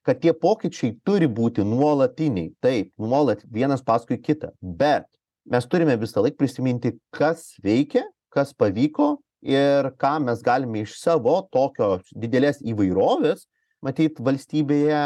Kad 0.05 0.21
tie 0.23 0.33
pokyčiai 0.33 0.95
turi 1.05 1.27
būti 1.27 1.65
nuolatiniai. 1.67 2.53
Taip 2.63 2.93
nuolat 2.97 3.43
vienas 3.51 3.83
paskui 3.85 4.17
kitą. 4.21 4.53
Bet 4.61 5.09
mes 5.49 5.67
turime 5.67 5.97
visąlaik 5.99 6.37
prisiminti 6.39 6.95
kas 7.13 7.51
veikia 7.63 8.05
kas 8.33 8.53
pavyko 8.53 9.17
ir 9.41 9.91
ką 10.01 10.17
mes 10.25 10.41
galime 10.45 10.83
iš 10.85 10.97
savo 11.01 11.39
tokios 11.53 12.09
didelės 12.13 12.61
įvairovės 12.61 13.47
matyt 13.85 14.19
valstybėje 14.21 15.03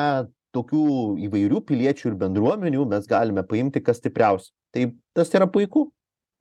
tokių 0.54 0.86
įvairių 1.28 1.62
piliečių 1.70 2.12
ir 2.12 2.18
bendruomenių 2.22 2.86
mes 2.90 3.08
galime 3.10 3.44
paimti 3.48 3.82
kas 3.82 4.02
stipriausia. 4.02 4.52
Tai 4.74 4.90
tas 5.18 5.32
yra 5.34 5.48
puiku 5.50 5.88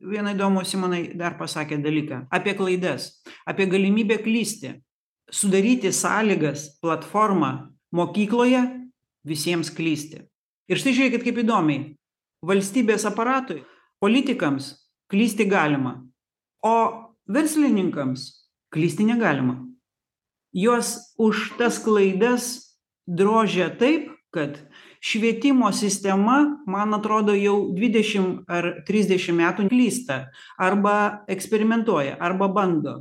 vieną 0.03 0.35
įdomų 0.37 0.65
simonai 0.67 1.03
dar 1.19 1.37
pasakėt 1.39 1.83
dalyką. 1.85 2.27
Apie 2.31 2.55
klaidas. 2.59 3.23
Apie 3.47 3.67
galimybę 3.71 4.19
klysti. 4.23 4.77
Sudaryti 5.33 5.93
sąlygas 5.93 6.79
platformą 6.83 7.73
mokykloje 7.93 8.63
visiems 9.25 9.71
klysti. 9.73 10.25
Ir 10.69 10.81
štai 10.81 10.95
žiūrėkit 10.97 11.27
kaip 11.27 11.43
įdomiai. 11.45 11.93
Valstybės 12.43 13.07
aparatui 13.07 13.63
politikams 14.03 14.75
klysti 15.13 15.47
galima 15.47 16.01
o 16.63 16.77
verslininkams 17.31 18.49
klysti 18.75 19.07
negalima. 19.07 19.61
Juos 20.53 21.15
už 21.17 21.55
tas 21.57 21.79
klaidas 21.81 22.77
drožia 23.07 23.71
taip 23.71 24.11
kad 24.33 24.59
švietimo 25.03 25.73
sistema 25.75 26.39
man 26.67 26.95
atrodo 26.95 27.35
jau 27.35 27.57
dvidešim 27.75 28.45
ar 28.47 28.69
trisdešim 28.87 29.41
metų 29.43 29.67
klysta 29.73 30.19
arba 30.59 31.25
eksperimentuoja 31.29 32.21
arba 32.23 32.49
bando. 32.49 33.01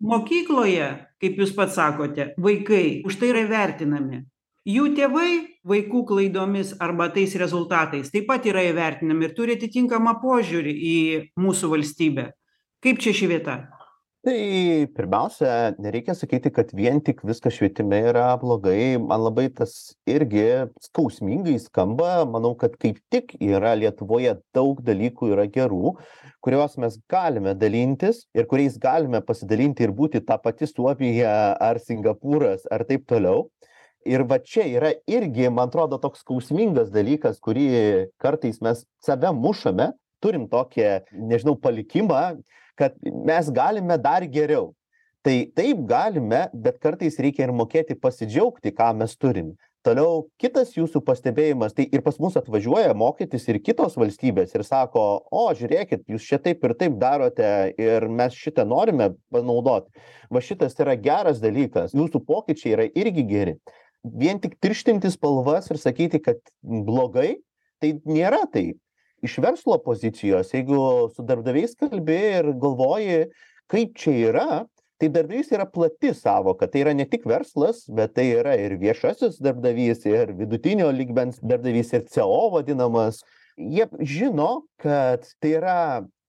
Mokykloje 0.00 0.90
kaip 1.20 1.40
jūs 1.40 1.54
pats 1.56 1.76
sakote 1.76 2.32
vaikai 2.40 3.00
už 3.08 3.16
tai 3.20 3.32
yra 3.32 3.46
vertinami. 3.48 4.24
Jų 4.68 4.90
tėvai 4.96 5.30
vaikų 5.64 6.04
klaidomis 6.08 6.74
arba 6.84 7.08
tais 7.12 7.32
rezultatais 7.40 8.12
taip 8.12 8.28
pat 8.28 8.44
yra 8.48 8.66
įvertinami 8.68 9.28
ir 9.28 9.36
turi 9.36 9.56
atitinkamą 9.56 10.18
požiūrį 10.20 10.74
į 10.92 10.96
mūsų 11.40 11.72
valstybę. 11.72 12.30
Kaip 12.84 13.00
čia 13.00 13.16
ši 13.16 13.28
vieta 13.32 13.56
tai 14.24 14.86
pirmiausia 14.96 15.74
nereikia 15.80 16.14
sakyti 16.14 16.50
kad 16.52 16.72
vien 16.76 17.00
tik 17.00 17.22
viskas 17.24 17.54
švietime 17.56 18.02
yra 18.10 18.26
blogai. 18.40 18.98
Man 19.00 19.22
labai 19.24 19.46
tas 19.48 19.94
irgi 20.04 20.66
skausmingai 20.84 21.56
skamba. 21.62 22.26
Manau 22.28 22.52
kad 22.60 22.76
kaip 22.80 22.98
tik 23.12 23.32
yra 23.40 23.72
lietuvoje 23.80 24.36
daug 24.56 24.82
dalykų 24.84 25.32
yra 25.32 25.46
gerų 25.48 25.94
kuriuos 26.44 26.76
mes 26.80 26.98
galime 27.08 27.54
dalintis 27.56 28.26
ir 28.36 28.48
kuriais 28.50 28.76
galime 28.80 29.22
pasidalinti 29.24 29.84
ir 29.84 29.94
būti 29.96 30.20
ta 30.24 30.36
pati 30.40 30.68
suomija 30.68 31.56
ar 31.60 31.80
singapūras 31.80 32.68
ar 32.70 32.84
taip 32.88 33.08
toliau. 33.08 33.48
Ir 34.08 34.24
va 34.24 34.38
čia 34.40 34.64
yra 34.68 34.94
irgi 35.08 35.48
man 35.48 35.68
atrodo 35.68 35.96
toks 36.00 36.22
skausmingas 36.24 36.92
dalykas 36.92 37.40
kurį 37.40 37.66
kartais 38.20 38.60
mes 38.64 38.84
save 39.04 39.32
mušame 39.36 39.90
turim 40.20 40.46
tokią 40.48 41.00
nežinau 41.12 41.56
palikimą 41.56 42.40
kad 42.80 42.96
mes 43.04 43.50
galime 43.52 43.98
dar 44.00 44.24
geriau. 44.26 44.70
Tai 45.20 45.34
taip 45.56 45.82
galime 45.88 46.46
bet 46.54 46.78
kartais 46.80 47.18
reikia 47.20 47.44
ir 47.44 47.52
mokėti 47.52 47.98
pasidžiaugti 48.00 48.72
ką 48.72 48.94
mes 48.96 49.12
turim. 49.20 49.52
Toliau 49.84 50.26
kitas 50.40 50.74
jūsų 50.76 51.00
pastebėjimas 51.04 51.72
tai 51.76 51.86
ir 51.88 52.02
pas 52.04 52.18
mus 52.20 52.34
atvažiuoja 52.36 52.92
mokytis 52.96 53.46
ir 53.48 53.58
kitos 53.64 53.94
valstybės 54.00 54.52
ir 54.52 54.64
sako 54.68 55.04
o 55.32 55.44
žiūrėkit 55.56 56.04
jūs 56.12 56.26
čia 56.28 56.36
taip 56.40 56.64
ir 56.68 56.74
taip 56.82 56.98
darote 57.00 57.48
ir 57.80 58.08
mes 58.08 58.36
šitą 58.36 58.66
norime 58.68 59.14
panaudot. 59.32 59.88
Va 60.28 60.44
šitas 60.44 60.76
yra 60.84 60.98
geras 61.00 61.40
dalykas. 61.40 61.96
Jūsų 61.96 62.20
pokyčiai 62.28 62.74
yra 62.76 62.86
irgi 62.92 63.24
geri. 63.28 63.56
Vien 64.04 64.40
tik 64.40 64.58
tirštinti 64.60 65.08
spalvas 65.12 65.72
ir 65.72 65.80
sakyti 65.80 66.20
kad 66.28 66.40
blogai 66.60 67.38
tai 67.80 67.96
nėra 68.04 68.44
taip 68.52 68.76
iš 69.22 69.38
verslo 69.44 69.78
pozicijos 69.84 70.54
jeigu 70.54 71.10
su 71.14 71.24
darbdaviais 71.26 71.76
kalbi 71.78 72.20
ir 72.40 72.52
galvoji 72.60 73.24
kaip 73.70 73.96
čia 73.98 74.16
yra 74.30 74.50
tai 75.00 75.08
darbdavys 75.08 75.48
yra 75.56 75.64
plati 75.64 76.12
sąvoka 76.14 76.68
tai 76.68 76.82
yra 76.84 76.92
ne 76.92 77.06
tik 77.08 77.24
verslas 77.24 77.86
bet 77.88 78.12
tai 78.14 78.26
yra 78.36 78.52
ir 78.60 78.76
viešasis 78.80 79.38
darbdavys 79.40 80.04
ir 80.04 80.34
vidutinio 80.36 80.90
lygmens 80.92 81.40
darbdavys 81.40 81.94
ir 81.96 82.04
co 82.12 82.26
vadinamas. 82.52 83.22
Jie 83.56 83.86
žino 84.00 84.66
kad 84.80 85.24
tai 85.40 85.54
yra 85.56 85.78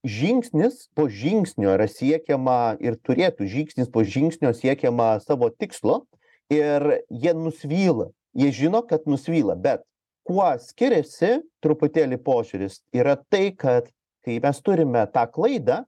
žingsnis 0.08 0.88
po 0.96 1.10
žingsnio 1.12 1.76
yra 1.76 1.88
siekiama 1.92 2.78
ir 2.80 2.96
turėtų 2.96 3.50
žingsnis 3.52 3.92
po 3.92 4.06
žingsnio 4.08 4.54
siekiama 4.56 5.20
savo 5.20 5.52
tikslo 5.52 6.06
ir 6.50 7.04
jie 7.12 7.36
nusvyla. 7.36 8.08
Jie 8.32 8.56
žino 8.56 8.86
kad 8.88 9.04
nusvyla 9.04 9.60
bet 9.60 9.84
kuo 10.28 10.48
skiriasi 10.62 11.40
truputėlį 11.64 12.20
požiūris 12.26 12.82
yra 12.96 13.18
tai 13.30 13.52
kad 13.58 13.90
kai 14.26 14.38
mes 14.44 14.62
turime 14.62 15.04
tą 15.14 15.26
klaidą 15.34 15.82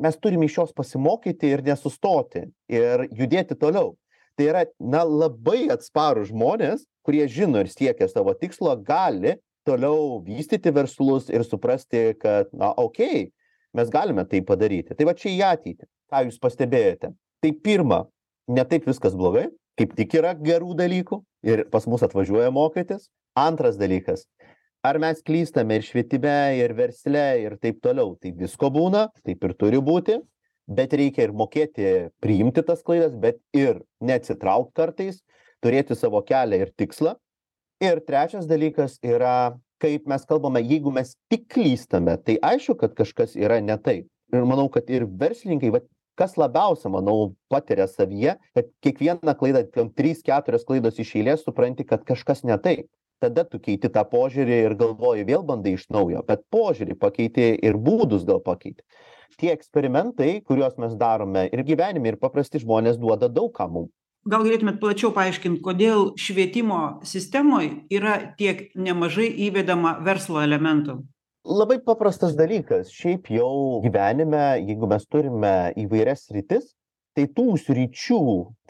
mes 0.00 0.16
turim 0.18 0.42
iš 0.42 0.58
jos 0.58 0.72
pasimokyti 0.74 1.52
ir 1.54 1.62
nesustoti 1.66 2.48
ir 2.70 3.06
judėti 3.14 3.54
toliau. 3.58 3.94
Tai 4.34 4.46
yra 4.50 4.64
na 4.82 5.04
labai 5.06 5.68
atsparūs 5.70 6.32
žmonės 6.32 6.82
kurie 7.06 7.26
žino 7.30 7.62
ir 7.62 7.70
siekia 7.70 8.08
savo 8.10 8.34
tikslo 8.34 8.74
gali 8.82 9.36
toliau 9.68 10.18
vystyti 10.24 10.72
verslus 10.74 11.30
ir 11.32 11.44
suprasti 11.46 12.12
kad 12.20 12.50
na 12.52 12.72
okei 12.76 13.28
mes 13.74 13.90
galime 13.90 14.24
tai 14.28 14.40
padaryti. 14.46 14.94
Tai 14.94 15.06
va 15.08 15.14
čia 15.18 15.30
į 15.32 15.40
ateitį. 15.50 15.86
Ką 16.10 16.24
jūs 16.28 16.38
pastebėjote? 16.42 17.10
Tai 17.42 17.50
pirma 17.64 18.04
ne 18.48 18.64
taip 18.68 18.88
viskas 18.88 19.16
blogai 19.16 19.48
kaip 19.78 19.94
tik 19.98 20.14
yra 20.20 20.34
gerų 20.38 20.74
dalykų 20.78 21.20
ir 21.46 21.64
pas 21.70 21.86
mus 21.90 22.04
atvažiuoja 22.06 22.52
mokytis. 22.54 23.08
Antras 23.34 23.74
dalykas 23.74 24.28
ar 24.84 25.00
mes 25.00 25.22
klystame 25.24 25.78
ir 25.78 25.86
švietime 25.86 26.36
ir 26.60 26.74
versle 26.76 27.24
ir 27.40 27.56
taip 27.62 27.80
toliau. 27.82 28.14
Tai 28.20 28.34
visko 28.36 28.70
būna 28.72 29.08
taip 29.24 29.44
ir 29.48 29.56
turi 29.56 29.80
būti 29.82 30.20
bet 30.68 30.94
reikia 30.96 31.26
ir 31.26 31.34
mokėti 31.36 31.90
priimti 32.24 32.64
tas 32.64 32.84
klaidas 32.84 33.16
bet 33.20 33.40
ir 33.56 33.82
neatsitraukt 34.04 34.72
kartais 34.76 35.22
turėti 35.64 35.96
savo 35.96 36.20
kelią 36.24 36.60
ir 36.66 36.72
tikslą. 36.76 37.16
Ir 37.84 38.00
trečias 38.06 38.46
dalykas 38.48 38.98
yra 39.02 39.56
kaip 39.82 40.06
mes 40.08 40.24
kalbame 40.28 40.62
jeigu 40.62 40.92
mes 40.94 41.16
tik 41.32 41.48
klystame 41.52 42.16
tai 42.20 42.38
aišku 42.52 42.76
kad 42.80 42.94
kažkas 42.96 43.34
yra 43.40 43.60
ne 43.64 43.76
taip. 43.80 44.06
Ir 44.34 44.44
manau 44.48 44.68
kad 44.72 44.88
ir 44.90 45.08
verslininkai 45.08 45.72
vat 45.74 45.88
kas 46.18 46.36
labiausia 46.40 46.90
manau 46.92 47.34
patiria 47.52 47.86
savyje 47.90 48.36
kad 48.56 48.68
kiekvieną 48.84 49.34
klaidą 49.38 49.64
ten 49.72 49.90
trys 49.94 50.22
keturios 50.26 50.66
klaidos 50.68 51.00
iš 51.02 51.14
eilės 51.20 51.44
supranti 51.46 51.86
kad 51.86 52.04
kažkas 52.06 52.44
ne 52.44 52.58
taip. 52.58 52.88
Tada 53.22 53.44
tu 53.48 53.60
keiti 53.62 53.88
tą 53.88 54.02
požiūrį 54.10 54.56
ir 54.66 54.74
galvoji 54.78 55.24
vėl 55.28 55.44
bandai 55.46 55.76
iš 55.78 55.86
naujo 55.94 56.22
bet 56.28 56.44
požiūrį 56.52 56.98
pakeiti 57.00 57.50
ir 57.56 57.78
būdus 57.80 58.26
gal 58.28 58.42
pakeiti. 58.44 58.82
Tie 59.40 59.50
eksperimentai 59.54 60.40
kuriuos 60.46 60.76
mes 60.78 60.94
darome 60.98 61.48
ir 61.50 61.62
gyvenime 61.66 62.12
ir 62.12 62.18
paprasti 62.20 62.60
žmonės 62.62 62.98
duoda 63.00 63.28
daug 63.28 63.52
ką 63.54 63.68
mum. 63.70 63.88
Gal 64.24 64.44
galėtumėt 64.46 64.78
plačiau 64.80 65.10
paaiškint 65.12 65.58
kodėl 65.64 66.14
švietimo 66.16 67.00
sistemoj 67.04 67.66
yra 67.92 68.14
tiek 68.38 68.70
nemažai 68.72 69.26
įvedama 69.48 69.98
verslo 70.06 70.40
elementų 70.40 71.02
labai 71.44 71.78
paprastas 71.84 72.34
dalykas. 72.36 72.88
Šiaip 72.92 73.28
jau 73.32 73.80
gyvenime 73.84 74.62
jeigu 74.64 74.88
mes 74.88 75.04
turime 75.06 75.72
įvairias 75.80 76.26
sritis 76.28 76.72
tai 77.14 77.26
tų 77.30 77.58
sričių 77.60 78.20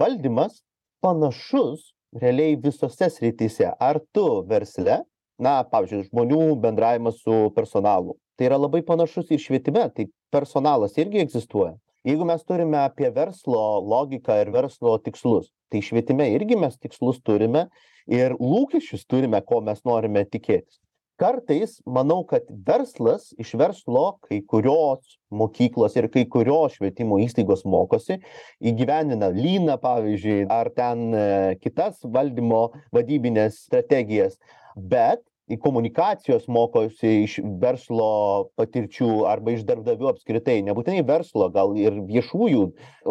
valdymas 0.00 0.60
panašus 1.04 1.92
realiai 2.18 2.58
visose 2.60 3.08
srityse. 3.10 3.70
Ar 3.78 4.00
tu 4.12 4.42
versle 4.50 5.04
na 5.38 5.62
pavyzdžiui 5.70 6.10
žmonių 6.10 6.42
bendravimas 6.62 7.22
su 7.22 7.48
personalu 7.54 8.18
tai 8.34 8.50
yra 8.50 8.58
labai 8.58 8.82
panašus 8.82 9.30
ir 9.30 9.42
švietime 9.42 9.86
tai 9.94 10.08
personalas 10.34 10.98
irgi 10.98 11.22
egzistuoja. 11.22 11.76
Jeigu 12.04 12.26
mes 12.26 12.42
turime 12.44 12.82
apie 12.82 13.08
verslo 13.14 13.80
logiką 13.80 14.40
ir 14.42 14.50
verslo 14.52 14.98
tikslus 14.98 15.52
tai 15.70 15.80
švietime 15.82 16.26
irgi 16.34 16.58
mes 16.58 16.74
tikslus 16.78 17.22
turime 17.22 17.68
ir 18.10 18.34
lūkesčius 18.42 19.06
turime 19.06 19.40
ko 19.46 19.62
mes 19.62 19.80
norime 19.86 20.26
tikėtis 20.26 20.83
kartais 21.20 21.78
manau 21.86 22.22
kad 22.26 22.46
verslas 22.66 23.30
iš 23.38 23.54
verslo 23.58 24.04
kai 24.24 24.40
kurios 24.42 25.18
mokyklos 25.30 25.94
ir 25.98 26.08
kai 26.12 26.24
kurios 26.30 26.78
švietimo 26.78 27.20
įstaigos 27.22 27.64
mokosi 27.68 28.18
įgyvendina 28.62 29.30
lyną 29.34 29.76
pavyzdžiui 29.82 30.46
ar 30.50 30.70
ten 30.74 31.06
e, 31.14 31.26
kitas 31.62 32.02
valdymo 32.02 32.64
vadybines 32.94 33.60
strategijas 33.68 34.38
bet 34.74 35.22
į 35.50 35.58
komunikacijos 35.60 36.48
mokosi 36.48 37.20
iš 37.26 37.36
verslo 37.60 38.50
patirčių 38.58 39.26
arba 39.28 39.54
iš 39.54 39.66
darbdavių 39.68 40.10
apskritai 40.14 40.62
nebūtinai 40.66 41.04
verslo 41.06 41.50
gal 41.54 41.76
ir 41.78 42.00
viešųjų 42.08 42.64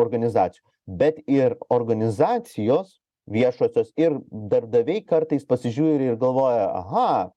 organizacijų 0.03 0.65
bet 0.99 1.21
ir 1.31 1.55
organizacijos 1.71 2.97
viešosios 3.31 3.93
ir 3.95 4.17
darbdaviai 4.29 5.05
kartais 5.07 5.45
pasižiūri 5.47 6.11
ir 6.11 6.19
galvoja 6.19 6.67
aha 6.81 7.31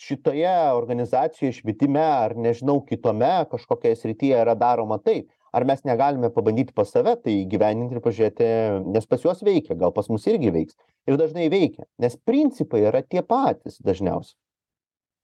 šitoje 0.00 0.54
organizacijoj 0.76 1.52
švietime 1.58 2.02
ar 2.02 2.36
nežinau 2.36 2.78
kitome 2.86 3.32
kažkokioje 3.50 4.00
srityje 4.00 4.40
yra 4.44 4.56
daroma 4.58 4.98
taip. 4.98 5.28
Ar 5.52 5.66
mes 5.66 5.82
negalime 5.84 6.30
pabandyti 6.30 6.72
pas 6.74 6.92
save 6.94 7.16
tai 7.24 7.40
įgyvendinti 7.42 7.98
ir 7.98 8.04
pažiūrėti 8.04 8.50
nes 8.94 9.08
pas 9.10 9.24
juos 9.26 9.42
veikia 9.42 9.74
gal 9.76 9.92
pas 9.92 10.06
mus 10.12 10.28
irgi 10.30 10.52
veiks. 10.54 10.78
Ir 11.10 11.18
dažnai 11.20 11.50
veikia 11.52 11.88
nes 11.98 12.16
principai 12.24 12.86
yra 12.86 13.02
tie 13.02 13.24
patys 13.26 13.82
dažniausiai 13.82 14.38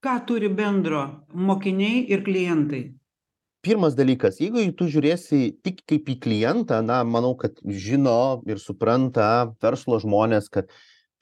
ką 0.07 0.13
turi 0.29 0.49
bendro 0.53 1.01
mokiniai 1.33 2.05
ir 2.13 2.23
klientai? 2.25 2.83
Pirmas 3.65 3.95
dalykas 3.97 4.37
jeigu 4.39 4.61
tu 4.77 4.85
žiūrėsi 4.93 5.57
tik 5.65 5.81
kaip 5.89 6.11
į 6.13 6.15
klientą 6.23 6.79
na 6.85 7.01
manau 7.03 7.33
kad 7.39 7.57
žino 7.65 8.43
ir 8.47 8.61
supranta 8.61 9.49
verslo 9.63 9.97
žmonės 10.03 10.51
kad 10.53 10.69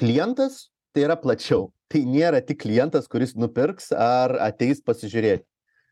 klientas 0.01 0.67
tai 0.93 1.07
yra 1.07 1.15
plačiau 1.15 1.69
tai 1.91 2.05
nėra 2.09 2.41
tik 2.45 2.63
klientas 2.63 3.09
kuris 3.11 3.35
nupirks 3.37 3.91
ar 3.91 4.35
ateis 4.43 4.81
pasižiūrėti. 4.85 5.45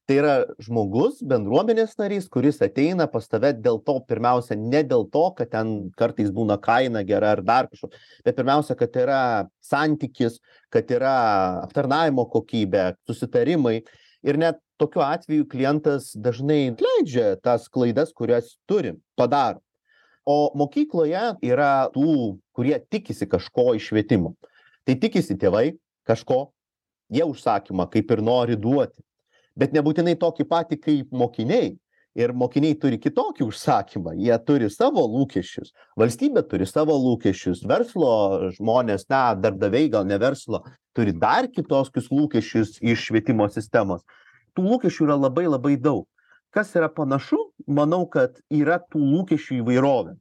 Tai 0.03 0.15
yra 0.19 0.31
žmogus 0.59 1.21
bendruomenės 1.23 1.93
narys 1.95 2.25
kuris 2.31 2.57
ateina 2.65 3.05
pas 3.07 3.23
tave 3.31 3.53
dėl 3.55 3.77
to 3.87 3.95
pirmiausia 4.03 4.57
ne 4.59 4.81
dėl 4.83 5.05
to 5.13 5.29
kad 5.37 5.53
ten 5.53 5.69
kartais 5.95 6.33
būna 6.35 6.57
kaina 6.59 7.05
gera 7.07 7.29
ar 7.37 7.41
dar 7.45 7.69
kažko 7.71 7.87
bet 8.25 8.35
pirmiausia 8.35 8.75
kad 8.75 8.97
yra 8.99 9.19
santykis 9.63 10.41
kad 10.75 10.91
yra 10.91 11.13
aptarnavimo 11.63 12.25
kokybė 12.33 12.97
susitarimai. 13.07 13.79
Ir 14.23 14.39
net 14.39 14.59
tokiu 14.79 15.03
atveju 15.03 15.47
klientas 15.47 16.11
dažnai 16.19 16.73
atleidžia 16.73 17.37
tas 17.43 17.69
klaidas 17.71 18.11
kurias 18.11 18.57
turi 18.67 18.97
padaro. 19.15 19.63
O 20.27 20.51
mokykloje 20.55 21.23
yra 21.43 21.87
tų 21.95 22.41
kurie 22.55 22.75
tikisi 22.91 23.27
kažko 23.27 23.71
iš 23.79 23.91
švietimo. 23.91 24.35
Tai 24.83 24.95
tikisi 24.99 25.35
tėvai 25.39 25.69
kažko 26.07 26.47
jie 27.13 27.25
užsakymą 27.25 27.87
kaip 27.91 28.11
ir 28.11 28.21
nori 28.21 28.57
duoti. 28.59 29.01
Bet 29.55 29.73
nebūtinai 29.75 30.15
tokį 30.19 30.47
patį 30.49 30.79
kaip 30.81 31.11
mokiniai. 31.13 31.73
Ir 32.13 32.29
mokiniai 32.37 32.75
turi 32.77 32.99
kitokį 33.01 33.41
užsakymą. 33.47 34.11
Jie 34.21 34.35
turi 34.45 34.67
savo 34.69 35.01
lūkesčius. 35.09 35.71
Valstybė 35.97 36.43
turi 36.45 36.67
savo 36.69 36.93
lūkesčius. 37.01 37.63
Verslo 37.65 38.51
žmonės 38.53 39.07
na 39.09 39.23
darbdaviai 39.33 39.89
gal 39.89 40.05
ne 40.05 40.19
verslo 40.21 40.61
turi 40.93 41.13
dar 41.17 41.49
kitokius 41.49 42.11
lūkesčius 42.13 42.77
iš 42.85 43.07
švietimo 43.07 43.49
sistemos. 43.49 44.05
Tų 44.53 44.67
lūkesčių 44.67 45.07
yra 45.07 45.17
labai 45.17 45.47
labai 45.49 45.73
daug. 45.81 46.05
Kas 46.53 46.75
yra 46.77 46.85
panašu? 46.93 47.39
Manau 47.65 48.05
kad 48.05 48.37
yra 48.53 48.77
tų 48.77 49.01
lūkesčių 49.01 49.63
įvairovė 49.63 50.13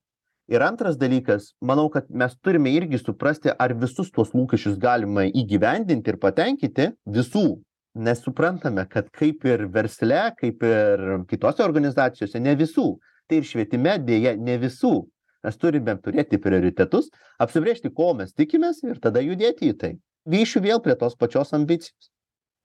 ir 0.52 0.62
antras 0.62 0.98
dalykas 1.00 1.52
manau 1.64 1.88
kad 1.90 2.08
mes 2.10 2.34
turime 2.44 2.72
irgi 2.76 3.00
suprasti 3.00 3.52
ar 3.58 3.74
visus 3.84 4.10
tuos 4.12 4.34
lūkesčius 4.36 4.76
galima 4.80 5.24
įgyvendinti 5.28 6.12
ir 6.12 6.18
patenkinti. 6.20 6.90
Visų. 7.08 7.46
Nes 7.92 8.22
suprantame 8.24 8.84
kad 8.88 9.08
kaip 9.12 9.44
ir 9.48 9.66
versle 9.72 10.20
kaip 10.38 10.62
ir 10.64 11.02
kitose 11.30 11.64
organizacijose 11.64 12.40
ne 12.40 12.54
visų. 12.58 12.94
Tai 13.28 13.40
ir 13.40 13.48
švietime 13.48 13.96
deja 14.04 14.36
ne 14.36 14.58
visų. 14.60 14.94
Mes 15.42 15.58
turime 15.58 15.96
turėti 15.98 16.38
prioritetus 16.38 17.10
apsibrėžti 17.42 17.90
ko 17.90 18.12
mes 18.18 18.32
tikimės 18.36 18.82
ir 18.86 19.00
tada 19.02 19.24
judėti 19.24 19.72
į 19.72 19.78
tai. 19.78 19.92
Grįšiu 20.28 20.62
vėl 20.62 20.82
prie 20.84 20.94
tos 20.98 21.16
pačios 21.18 21.50
ambicijos. 21.56 22.12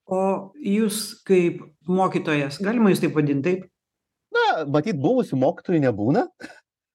O 0.08 0.54
jūs 0.64 1.18
kaip 1.28 1.64
mokytojas 1.88 2.62
galima 2.64 2.94
jus 2.94 3.02
taip 3.04 3.18
vadint 3.18 3.44
taip? 3.44 3.66
Na 4.32 4.64
matyt 4.70 5.00
buvusių 5.02 5.40
mokytojų 5.42 5.82
nebūna 5.88 6.28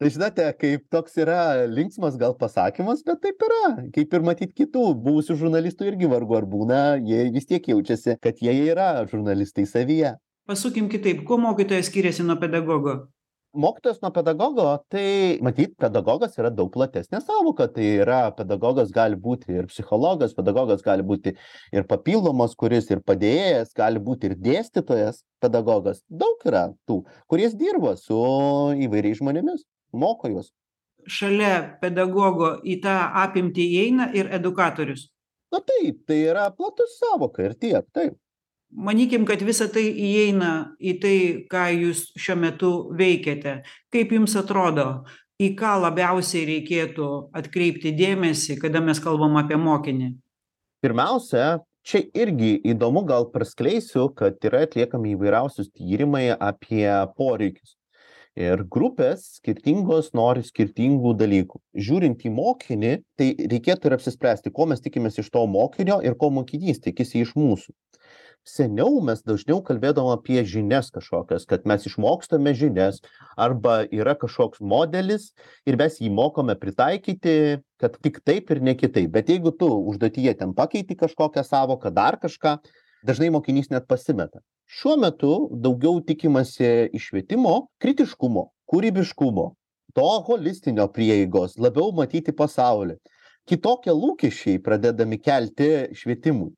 tai 0.02 0.10
žinote 0.10 0.44
kaip 0.58 0.88
toks 0.90 1.14
yra 1.22 1.62
linksmas 1.70 2.16
gal 2.18 2.34
pasakymas 2.34 3.04
bet 3.06 3.20
taip 3.22 3.44
yra. 3.46 3.62
Kaip 3.94 4.14
ir 4.16 4.24
matyt 4.26 4.52
kitų 4.58 4.88
buvusių 4.98 5.36
žurnalistų 5.38 5.92
irgi 5.92 6.10
vargu 6.10 6.34
ar 6.40 6.46
būna 6.50 6.82
jie 6.98 7.28
vis 7.34 7.46
tiek 7.46 7.68
jaučiasi 7.70 8.16
kad 8.22 8.40
jie 8.42 8.54
yra 8.72 9.06
žurnalistai 9.06 9.62
savyje. 9.68 10.16
Pasukim 10.50 10.88
kitaip. 10.90 11.22
Kuo 11.28 11.38
mokytojas 11.38 11.86
skiriasi 11.86 12.26
nuo 12.26 12.34
pedagogo? 12.40 12.96
Mokytojas 13.54 14.00
nuo 14.02 14.10
pedagogo 14.10 14.64
tai 14.90 15.38
matyt 15.44 15.76
pedagogas 15.78 16.34
yra 16.40 16.50
daug 16.50 16.72
platesnė 16.74 17.20
sąvoka. 17.22 17.68
Tai 17.70 17.90
yra 18.02 18.22
pedagogas 18.34 18.90
gali 18.90 19.14
būti 19.14 19.54
ir 19.54 19.68
psichologas 19.70 20.34
pedagogas 20.34 20.82
gali 20.82 21.06
būti 21.06 21.36
ir 21.70 21.86
papildomas 21.86 22.56
kuris 22.58 22.90
ir 22.90 23.04
padėjėjas 23.06 23.70
gali 23.78 24.02
būti 24.02 24.32
ir 24.32 24.34
dėstytojas. 24.48 25.22
Pedagogas 25.42 26.02
daug 26.10 26.42
yra 26.48 26.72
tų 26.90 27.04
kuris 27.30 27.54
dirba 27.54 27.94
su 28.00 28.18
įvairiais 28.82 29.22
žmonėmis 29.22 29.62
moko 29.92 30.31
juos. 30.31 30.50
Šalia 31.07 31.78
pedagogo 31.83 32.55
į 32.62 32.78
tą 32.85 32.94
apimtį 33.24 33.64
įeina 33.78 34.11
ir 34.14 34.31
edukatorius. 34.35 35.09
Na 35.52 35.61
taip 35.61 36.05
tai 36.09 36.20
yra 36.31 36.46
plati 36.55 36.87
sąvoka 36.94 37.42
ir 37.44 37.57
tiek 37.59 37.88
taip. 37.92 38.14
Manykim 38.72 39.26
kad 39.28 39.42
visa 39.44 39.66
tai 39.68 39.85
įeina 39.90 40.52
į 40.81 40.92
tai 41.02 41.16
ką 41.50 41.64
jūs 41.74 42.07
šiuo 42.16 42.38
metu 42.40 42.70
veikiate. 42.96 43.59
Kaip 43.92 44.14
jums 44.16 44.37
atrodo 44.38 45.05
į 45.42 45.50
ką 45.59 45.74
labiausiai 45.83 46.46
reikėtų 46.48 47.09
atkreipti 47.37 47.92
dėmesį 47.98 48.57
kada 48.62 48.81
mes 48.81 49.02
kalbam 49.02 49.37
apie 49.42 49.59
mokinį? 49.61 50.14
Pirmiausia 50.83 51.61
čia 51.85 52.00
irgi 52.16 52.55
įdomu 52.72 53.05
gal 53.05 53.28
praskleisiu 53.35 54.09
kad 54.16 54.40
yra 54.46 54.64
atliekami 54.64 55.16
įvairiausius 55.18 55.68
tyrimai 55.74 56.31
apie 56.33 56.87
poreikius 57.18 57.76
ir 58.38 58.64
grupės 58.72 59.26
skirtingos 59.38 60.12
nori 60.16 60.44
skirtingų 60.46 61.14
dalykų. 61.20 61.60
Žiūrint 61.76 62.24
į 62.24 62.32
mokinį 62.32 62.92
tai 63.20 63.32
reikėtų 63.52 63.90
ir 63.90 63.96
apsispręsti 63.98 64.52
ko 64.54 64.66
mes 64.70 64.80
tikimės 64.84 65.20
iš 65.20 65.30
to 65.34 65.44
mokinio 65.46 66.00
ir 66.04 66.16
ko 66.18 66.32
mokinys 66.32 66.80
tikisi 66.80 67.22
iš 67.26 67.36
mūsų. 67.36 67.74
Seniau 68.42 68.96
mes 69.06 69.20
dažniau 69.22 69.60
kalbėdavom 69.62 70.16
apie 70.16 70.40
žinias 70.42 70.88
kažkokias 70.90 71.44
kad 71.46 71.62
mes 71.68 71.84
išmokstame 71.86 72.50
žinias 72.58 72.98
arba 73.38 73.84
yra 73.94 74.16
kažkoks 74.18 74.58
modelis 74.58 75.28
ir 75.62 75.78
mes 75.78 76.00
jį 76.02 76.10
mokome 76.10 76.56
pritaikyti 76.58 77.60
kad 77.78 77.94
tik 78.02 78.18
taip 78.26 78.50
ir 78.50 78.62
ne 78.62 78.74
kitaip. 78.74 79.12
Bet 79.14 79.30
jeigu 79.30 79.52
tu 79.54 79.68
užduotyje 79.92 80.34
ten 80.40 80.56
pakeiti 80.58 80.98
kažkokią 80.98 81.44
sąvoką 81.46 81.94
dar 81.94 82.18
kažką 82.18 82.56
dažnai 83.06 83.30
mokinys 83.34 83.70
net 83.70 83.88
pasimeta. 83.88 84.40
Šiuo 84.72 84.96
metu 85.00 85.32
daugiau 85.64 86.00
tikimasi 86.06 86.88
iš 86.96 87.10
švietimo 87.10 87.54
kritiškumo 87.82 88.46
kūrybiškumo 88.72 89.46
to 89.96 90.08
holistinio 90.26 90.86
prieigos 90.88 91.58
labiau 91.60 91.92
matyti 91.96 92.32
pasaulį. 92.32 92.96
Kitokie 93.48 93.92
lūkesčiai 93.92 94.60
pradedami 94.62 95.18
kelti 95.18 95.70
švietimui. 95.98 96.52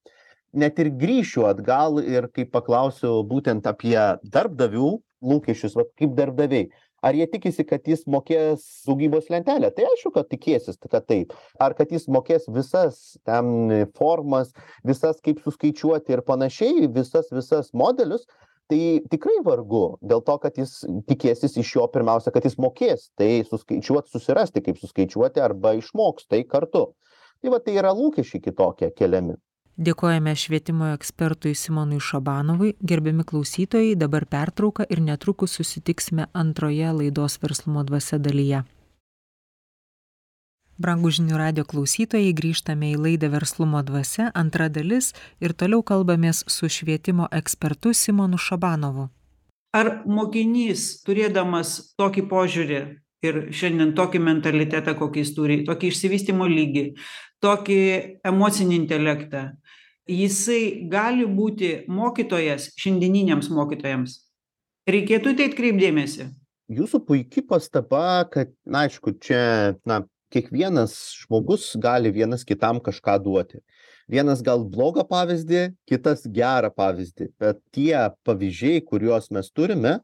Net 0.54 0.78
ir 0.78 0.92
grįšiu 1.00 1.48
atgal 1.48 1.98
ir 2.04 2.28
kai 2.30 2.44
paklausiu 2.46 3.24
būtent 3.26 3.66
apie 3.66 3.98
darbdavių 4.36 4.90
lūkesčius 5.24 5.74
vat 5.78 5.90
kaip 5.98 6.14
darbdaviai 6.18 6.68
ar 7.04 7.16
jie 7.16 7.26
tikisi 7.30 7.64
kad 7.68 7.84
jis 7.88 8.06
mokės 8.10 8.64
daugybos 8.88 9.28
lentelę? 9.32 9.70
Tai 9.74 9.88
aišku 9.90 10.12
kad 10.14 10.30
tikėsis 10.30 10.80
kad 10.80 11.04
taip. 11.08 11.34
Ar 11.60 11.76
kad 11.76 11.92
jis 11.92 12.08
mokės 12.08 12.48
visas 12.54 13.18
ten 13.28 13.86
formas 13.98 14.54
visas 14.86 15.20
kaip 15.24 15.42
suskaičiuoti 15.44 16.16
ir 16.16 16.24
panašiai 16.26 16.88
visas 16.94 17.30
visas 17.34 17.70
modelius? 17.76 18.26
Tai 18.72 18.80
tikrai 19.12 19.42
vargu 19.44 19.84
dėl 20.00 20.22
to 20.24 20.38
kad 20.40 20.56
jis 20.56 20.78
tikėsis 21.10 21.58
iš 21.60 21.74
jo 21.76 21.84
pirmiausia 21.92 22.32
kad 22.32 22.46
jis 22.48 22.56
mokės 22.56 23.10
tai 23.20 23.42
suskaičiuot 23.50 24.08
susirasti 24.08 24.64
kaip 24.64 24.80
suskaičiuoti 24.80 25.44
arba 25.44 25.74
išmoks 25.80 26.30
tai 26.32 26.46
kartu. 26.48 26.86
Tai 27.44 27.52
va 27.52 27.60
tai 27.60 27.76
yra 27.76 27.92
lūkesčiai 27.92 28.40
kitokie 28.40 28.88
keliami 28.96 29.36
dėkojame 29.76 30.36
švietimo 30.36 30.92
ekspertui 30.94 31.54
simonui 31.58 32.00
šabanovui 32.00 32.74
gerbiami 32.80 33.24
klausytojai 33.24 33.96
dabar 33.98 34.26
pertrauka 34.26 34.86
ir 34.88 35.02
netrukus 35.02 35.58
susitiksime 35.58 36.28
antroje 36.32 36.92
laidos 37.00 37.40
verslumo 37.42 37.82
dvasia 37.84 38.18
dalyje 38.18 38.64
Brangų 40.74 41.12
žinių 41.14 41.36
radio 41.38 41.62
klausytojai, 41.70 42.32
grįžtame 42.34 42.88
į 42.90 42.98
laidą 42.98 43.28
Verslumo 43.30 43.78
dvasia, 43.86 44.32
antra 44.34 44.66
dalis 44.66 45.12
ir 45.38 45.52
toliau 45.54 45.84
kalbamės 45.86 46.42
su 46.50 46.66
švietimo 46.66 47.28
ekspertu 47.30 47.92
Simonu 47.94 48.40
Šabanovu. 48.42 49.06
Ar 49.74 49.90
mokinys, 50.02 51.04
turėdamas 51.06 51.94
tokį 51.94 52.26
požiūrį 52.26 52.80
ir 53.22 53.38
šiandien 53.54 53.94
tokį 53.94 54.18
mentalitetą, 54.26 54.96
kokį 54.98 55.22
jis 55.22 55.32
turi, 55.36 55.60
tokį 55.68 55.92
išsivystimo 55.92 56.50
lygį, 56.50 56.84
tokį 57.44 57.80
emocinį 58.26 58.78
intelektą, 58.80 59.44
jisai 60.10 60.86
gali 60.90 61.26
būti 61.26 61.84
mokytojas 61.88 62.70
šiandieniniams 62.80 63.50
mokytojams. 63.52 64.18
Reikėtų 64.90 65.32
į 65.32 65.38
tai 65.38 65.46
atkreipt 65.50 65.80
dėmesį. 65.80 66.26
Jūsų 66.74 67.00
puiki 67.08 67.44
pastaba 67.44 68.24
kad 68.32 68.52
na 68.64 68.84
aišku 68.88 69.16
čia 69.20 69.76
na 69.88 70.02
kiekvienas 70.32 70.96
žmogus 71.22 71.70
gali 71.80 72.12
vienas 72.12 72.44
kitam 72.44 72.80
kažką 72.84 73.18
duoti. 73.24 73.60
Vienas 74.10 74.42
gal 74.44 74.64
blogą 74.68 75.04
pavyzdį 75.08 75.70
kitas 75.88 76.26
gerą 76.28 76.68
pavyzdį. 76.74 77.30
Bet 77.40 77.60
tie 77.72 78.10
pavyzdžiai 78.26 78.82
kuriuos 78.84 79.30
mes 79.32 79.48
turime 79.52 79.98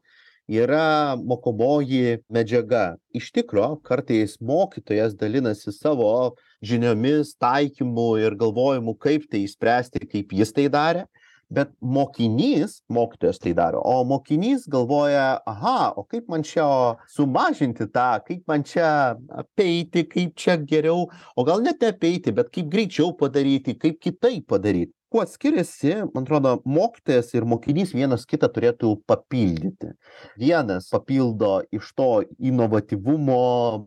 yra 0.51 1.15
mokomoji 1.15 2.19
medžiaga. 2.29 2.97
Iš 3.15 3.31
tikro 3.31 3.77
kartais 3.87 4.35
mokytojas 4.43 5.15
dalinasi 5.15 5.71
savo 5.71 6.35
žiniomis 6.61 7.35
taikymu 7.39 8.17
ir 8.19 8.35
galvojimu 8.35 8.97
kaip 8.99 9.29
tai 9.31 9.45
išspręsti 9.47 10.07
kaip 10.11 10.35
jis 10.35 10.51
tai 10.55 10.67
darė 10.73 11.07
bet 11.51 11.71
mokinys 11.83 12.79
mokytojas 12.87 13.39
tai 13.43 13.51
daro 13.53 13.81
o 13.83 14.03
mokinys 14.07 14.67
galvoja 14.71 15.41
aha 15.45 15.91
o 15.99 16.03
kaip 16.07 16.29
man 16.31 16.45
čia 16.47 16.67
sumažinti 17.11 17.87
tą 17.91 18.07
kaip 18.27 18.47
man 18.47 18.63
čia 18.63 19.17
apeiti 19.43 20.05
kaip 20.07 20.35
čia 20.35 20.55
geriau 20.55 21.09
o 21.35 21.43
gal 21.43 21.63
net 21.65 21.83
neapeiti 21.83 22.31
bet 22.31 22.53
kaip 22.55 22.71
greičiau 22.71 23.11
padaryti 23.19 23.75
kaip 23.75 23.99
kitaip 23.99 24.47
padaryt 24.47 24.95
kuo 25.11 25.25
skiriasi 25.27 25.95
man 26.13 26.23
atrodo 26.23 26.53
mokytojas 26.65 27.33
ir 27.35 27.45
mokinys 27.53 27.91
vienas 27.91 28.23
kitą 28.29 28.47
turėtų 28.55 28.93
papildyti. 29.09 29.91
Vienas 30.39 30.87
papildo 30.93 31.57
iš 31.75 31.89
to 31.99 32.09
inovatyvumo 32.39 33.41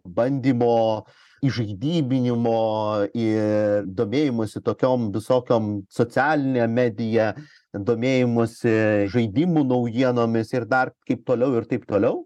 bandymo 0.04 0.74
įžaidybinimo 1.44 2.58
ir 3.16 3.88
domėjimosi 3.88 4.60
tokiom 4.64 5.08
visokiom 5.16 5.72
socialine 5.92 6.68
medija 6.68 7.32
domėjimosi 7.72 9.08
žaidimų 9.12 9.64
naujienomis 9.72 10.52
ir 10.56 10.68
dar 10.68 10.92
kaip 11.08 11.24
toliau 11.28 11.56
ir 11.56 11.68
taip 11.72 11.88
toliau 11.88 12.22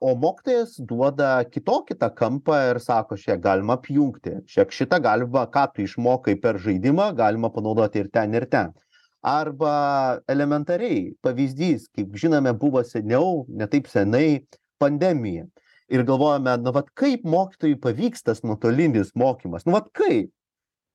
o 0.00 0.14
mokytojas 0.16 0.78
duoda 0.88 1.44
kitokį 1.52 1.96
tą 2.00 2.08
kampą 2.16 2.56
ir 2.70 2.80
sako 2.80 3.18
žiūrėk 3.20 3.42
galima 3.44 3.76
apjungti 3.76 4.38
žiūrėk 4.48 4.72
šitą 4.76 5.00
galima 5.04 5.44
ką 5.52 5.66
tu 5.74 5.84
išmokai 5.84 6.36
per 6.40 6.58
žaidimą 6.64 7.10
galima 7.18 7.52
panaudoti 7.52 8.00
ir 8.00 8.08
ten 8.12 8.34
ir 8.34 8.48
ten. 8.48 8.72
Arba 9.20 10.20
elementariai 10.32 11.12
pavyzdys 11.22 11.90
kaip 11.92 12.16
žinome 12.16 12.54
buvo 12.56 12.82
seniau 12.86 13.44
ne 13.48 13.68
taip 13.68 13.90
senai 13.92 14.40
pandemija. 14.80 15.44
Ir 15.90 16.06
galvojame 16.08 16.54
na 16.62 16.72
vat 16.72 16.88
kaip 16.96 17.26
mokytojui 17.28 17.76
pavyks 17.82 18.24
tas 18.24 18.44
nuotolinis 18.46 19.12
mokymas? 19.18 19.66
Nu 19.66 19.76
vat 19.76 19.90
kaip 19.92 20.30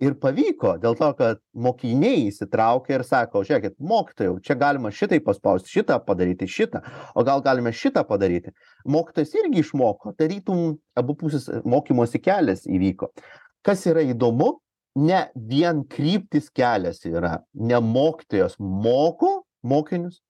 ir 0.03 0.15
pavyko 0.19 0.75
dėl 0.81 0.95
to 0.99 1.09
kad 1.17 1.39
mokiniai 1.53 2.25
įsitraukė 2.27 2.97
ir 2.97 3.03
sako 3.07 3.43
žiūrėkit 3.47 3.77
mokytojau 3.79 4.37
čia 4.43 4.57
galima 4.59 4.91
šitaip 4.91 5.23
paspaust 5.27 5.69
šitą 5.71 5.97
padaryti 6.03 6.47
šitą 6.51 6.81
o 7.15 7.23
gal 7.27 7.43
galime 7.45 7.71
šitą 7.75 8.03
padaryti. 8.07 8.51
Mokytojas 8.85 9.33
irgi 9.39 9.63
išmoko 9.63 10.15
tarytum 10.19 10.77
abipusis 10.99 11.47
mokymosi 11.63 12.21
kelias 12.23 12.65
įvyko. 12.67 13.11
Kas 13.65 13.85
yra 13.89 14.03
įdomu 14.05 14.57
ne 14.99 15.25
vienkryptis 15.35 16.51
kelias 16.55 17.03
yra 17.07 17.39
ne 17.53 17.79
mokytojas 17.79 18.59
moko 18.59 19.45
mokinius 19.63 20.21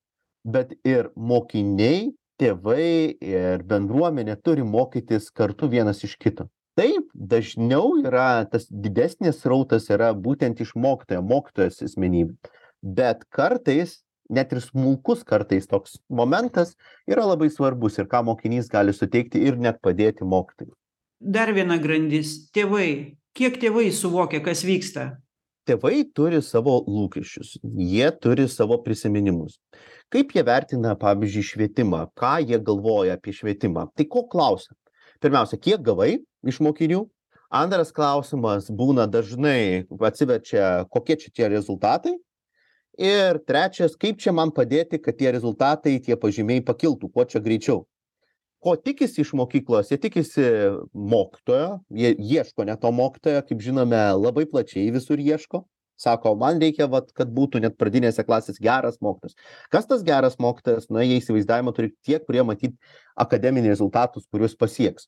bet 0.45 0.75
ir 0.85 1.09
mokiniai 1.15 2.11
tėvai 2.41 3.15
ir 3.23 3.63
bendruomenė 3.65 4.35
turi 4.43 4.65
mokytis 4.67 5.31
kartu 5.33 5.69
vienas 5.71 6.03
iš 6.05 6.17
kito 6.21 6.49
taip 6.79 7.09
dažniau 7.15 7.95
yra 8.03 8.45
tas 8.51 8.67
didesnis 8.69 9.41
srautas 9.41 9.89
yra 9.89 10.11
būtent 10.13 10.61
iš 10.61 10.75
mokytojo 10.75 11.23
mokytojos 11.25 11.81
asmenybių. 11.87 12.35
Bet 12.85 13.23
kartais 13.33 14.01
net 14.29 14.53
ir 14.53 14.61
smulkus 14.61 15.23
kartais 15.25 15.67
toks 15.69 15.99
momentas 16.09 16.73
yra 17.09 17.25
labai 17.25 17.49
svarbus 17.53 17.99
ir 17.99 18.09
ką 18.11 18.23
mokinys 18.29 18.69
gali 18.71 18.93
suteikti 18.93 19.41
ir 19.47 19.57
net 19.57 19.81
padėti 19.81 20.25
mokytojui. 20.25 20.73
Dar 21.19 21.53
viena 21.55 21.77
grandis 21.81 22.49
tėvai. 22.53 23.15
Kiek 23.35 23.59
tėvai 23.59 23.89
suvokia 23.91 24.41
kas 24.43 24.63
vyksta? 24.63 25.15
Tėvai 25.65 26.05
turi 26.15 26.41
savo 26.45 26.77
lūkesčius. 26.85 27.55
Jie 27.63 28.07
turi 28.21 28.45
savo 28.51 28.77
prisiminimus. 28.85 29.57
Kaip 30.13 30.35
jie 30.35 30.43
vertina 30.45 30.93
pavyzdžiui 30.99 31.47
švietimą? 31.49 32.05
Ką 32.15 32.37
jie 32.45 32.59
galvoja 32.61 33.17
apie 33.17 33.33
švietimą? 33.33 33.87
Tai 33.97 34.05
ko 34.11 34.27
klausia? 34.29 34.75
Pirmiausia 35.23 35.57
kiek 35.57 35.81
gavai 35.81 36.19
iš 36.45 36.61
mokinių. 36.63 37.05
Antras 37.55 37.91
klausimas 37.93 38.69
būna 38.73 39.05
dažnai 39.07 39.85
atsiverčia 40.09 40.85
kokie 40.91 41.17
čia 41.21 41.31
tie 41.31 41.49
rezultatai. 41.53 42.15
Ir 42.97 43.41
trečias 43.47 43.97
kaip 43.99 44.21
čia 44.23 44.31
man 44.31 44.53
padėti 44.55 45.01
kad 45.03 45.17
tie 45.19 45.31
rezultatai 45.35 45.99
tie 45.99 46.15
pažymiai 46.15 46.63
pakiltų 46.63 47.11
kuo 47.11 47.25
čia 47.27 47.41
greičiau. 47.43 47.83
Ko 48.63 48.73
tikisi 48.79 49.21
iš 49.21 49.33
mokyklos 49.37 49.91
jie 49.91 49.99
tikisi 50.01 50.45
mokytojo 50.95 51.81
jie 51.93 52.15
ieško 52.15 52.65
ne 52.65 52.75
to 52.79 52.91
mokytojo 52.91 53.43
kaip 53.45 53.61
žinome 53.61 53.99
labai 54.17 54.47
plačiai 54.49 54.93
visur 54.95 55.19
ieško. 55.19 55.65
Sako 55.95 56.33
man 56.35 56.57
reikia 56.59 56.89
vat 56.91 57.11
kad 57.15 57.29
būtų 57.31 57.61
net 57.63 57.77
pradinėse 57.79 58.23
klasėse 58.27 58.59
geras 58.63 58.97
mokytojas. 59.03 59.35
Kas 59.71 59.87
tas 59.87 60.01
geras 60.03 60.35
mokytojas? 60.43 60.89
Na 60.91 61.05
jie 61.05 61.21
įsivaizdavimą 61.21 61.71
turi 61.75 61.93
tie 62.03 62.19
kurie 62.19 62.43
matyt 62.43 62.75
akademiniai 63.15 63.71
rezultatus 63.71 64.27
kuriuos 64.27 64.57
pasieks 64.59 65.07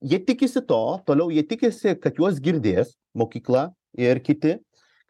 jie 0.00 0.18
tikisi 0.24 0.62
to 0.66 0.80
toliau 1.06 1.30
jie 1.32 1.44
tikisi 1.46 1.94
kad 2.00 2.16
juos 2.18 2.40
girdės 2.42 2.96
mokykla 3.16 3.70
ir 3.98 4.20
kiti 4.24 4.58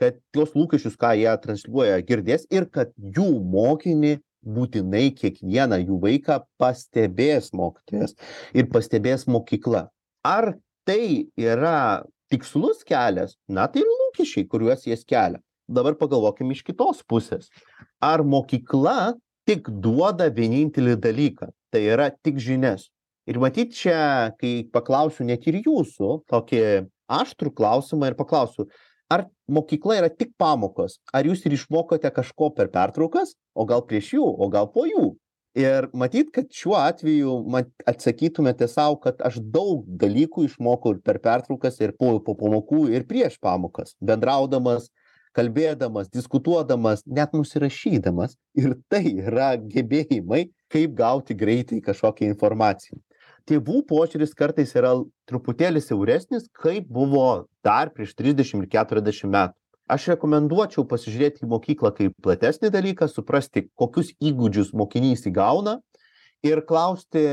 kad 0.00 0.16
tuos 0.35 0.55
lūkesčius, 0.57 0.96
ką 0.96 1.12
jie 1.18 1.31
transliuoja, 1.42 2.00
girdės 2.09 2.46
ir 2.53 2.66
kad 2.72 2.92
jų 2.96 3.29
mokinį 3.53 4.16
būtinai 4.40 5.11
kiekvieną 5.16 5.83
jų 5.83 5.98
vaiką 6.00 6.38
pastebės 6.61 7.50
mokytojas 7.57 8.16
ir 8.57 8.70
pastebės 8.72 9.26
mokykla. 9.29 9.88
Ar 10.24 10.55
tai 10.88 11.29
yra 11.37 12.03
tikslus 12.33 12.81
kelias? 12.88 13.37
Na, 13.48 13.68
tai 13.68 13.85
yra 13.85 13.96
lūkesčiai, 14.05 14.46
kuriuos 14.48 14.87
jie 14.88 14.96
kelia. 15.05 15.42
Dabar 15.70 15.94
pagalvokime 16.00 16.57
iš 16.57 16.64
kitos 16.66 17.05
pusės. 17.07 17.50
Ar 18.00 18.24
mokykla 18.24 19.12
tik 19.46 19.68
duoda 19.85 20.31
vienintelį 20.33 20.96
dalyką, 20.98 21.50
tai 21.70 21.85
yra 21.92 22.09
tik 22.11 22.40
žinias. 22.40 22.88
Ir 23.30 23.38
matyt, 23.38 23.76
čia, 23.78 24.32
kai 24.40 24.64
paklausiu 24.74 25.22
net 25.28 25.44
ir 25.46 25.60
jūsų, 25.62 26.06
tokį 26.32 26.62
aštrų 27.14 27.52
klausimą 27.54 28.08
ir 28.10 28.16
paklausiu, 28.18 28.64
ar 29.06 29.28
mokykla 29.46 30.00
yra 30.00 30.08
tik 30.10 30.32
pamokos? 30.40 30.96
Ar 31.14 31.28
jūs 31.28 31.44
ir 31.46 31.54
išmokote 31.54 32.10
kažko 32.16 32.48
per 32.56 32.72
pertraukas? 32.74 33.36
O 33.54 33.66
gal 33.70 33.84
prieš 33.86 34.16
jų 34.16 34.24
o 34.26 34.48
gal 34.50 34.66
po 34.74 34.82
jų? 34.88 35.12
Ir 35.58 35.86
matyt 35.94 36.32
kad 36.34 36.50
šiuo 36.54 36.74
atveju 36.78 37.36
mat 37.50 37.70
atsakytumėte 37.90 38.66
sau 38.70 38.96
kad 39.02 39.22
aš 39.26 39.38
daug 39.54 39.86
dalykų 40.02 40.48
išmokau 40.48 40.96
ir 40.96 41.00
per 41.06 41.20
pertraukas 41.22 41.78
ir 41.82 41.94
po 41.98 42.16
po 42.26 42.34
pamokų 42.38 42.88
ir 42.94 43.06
prieš 43.06 43.36
pamokas. 43.42 43.94
Bendraudamas 44.02 44.88
kalbėdamas 45.38 46.10
diskutuodamas 46.10 47.06
net 47.06 47.34
nusirašydamas. 47.34 48.34
Ir 48.58 48.74
tai 48.90 49.04
yra 49.22 49.52
gebėjimai 49.58 50.48
kaip 50.70 50.98
gauti 50.98 51.38
greitai 51.38 51.78
kažkokią 51.82 52.30
informaciją 52.30 52.98
tėvų 53.48 53.85
požiūris 53.88 54.35
kartais 54.37 54.72
yra 54.76 54.92
truputėlį 55.31 55.83
siauresnis 55.85 56.48
kaip 56.57 56.88
buvo 56.90 57.46
dar 57.64 57.92
prieš 57.94 58.14
trisdešim 58.18 58.64
ir 58.64 58.70
keturiasdešim 58.72 59.33
metų. 59.33 59.57
Aš 59.90 60.07
rekomenduočiau 60.12 60.85
pasižiūrėti 60.87 61.44
į 61.44 61.50
mokyklą 61.50 61.90
kaip 61.96 62.14
platesnį 62.22 62.70
dalyką 62.70 63.09
suprasti 63.11 63.64
kokius 63.79 64.12
įgūdžius 64.22 64.70
mokinys 64.79 65.26
įgauna 65.26 65.81
ir 66.46 66.62
klausti 66.66 67.24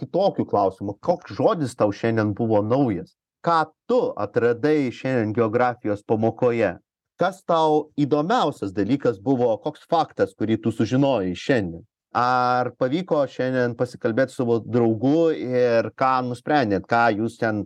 kitokių 0.00 0.46
klausimų. 0.48 0.96
Koks 1.04 1.36
žodis 1.36 1.76
tau 1.76 1.92
šiandien 1.92 2.32
buvo 2.36 2.62
naujas? 2.64 3.12
Ką 3.44 3.66
tu 3.86 4.00
atradai 4.16 4.88
šiandien 4.90 5.36
geografijos 5.36 6.00
pamokoje? 6.08 6.78
Kas 7.20 7.42
tau 7.48 7.90
įdomiausias 8.00 8.72
dalykas 8.76 9.20
buvo? 9.20 9.52
Koks 9.60 9.84
faktas 9.88 10.32
kurį 10.36 10.58
tu 10.64 10.72
sužinojai 10.72 11.36
šiandien 11.36 11.84
ar 12.14 12.70
pavyko 12.78 13.24
šiandien 13.28 13.74
pasikalbėt 13.76 14.32
su 14.32 14.42
savo 14.42 14.60
draugu 14.60 15.32
ir 15.34 15.90
ką 15.98 16.12
nusprendėt 16.28 16.86
ką 16.88 17.08
jūs 17.18 17.38
ten 17.40 17.64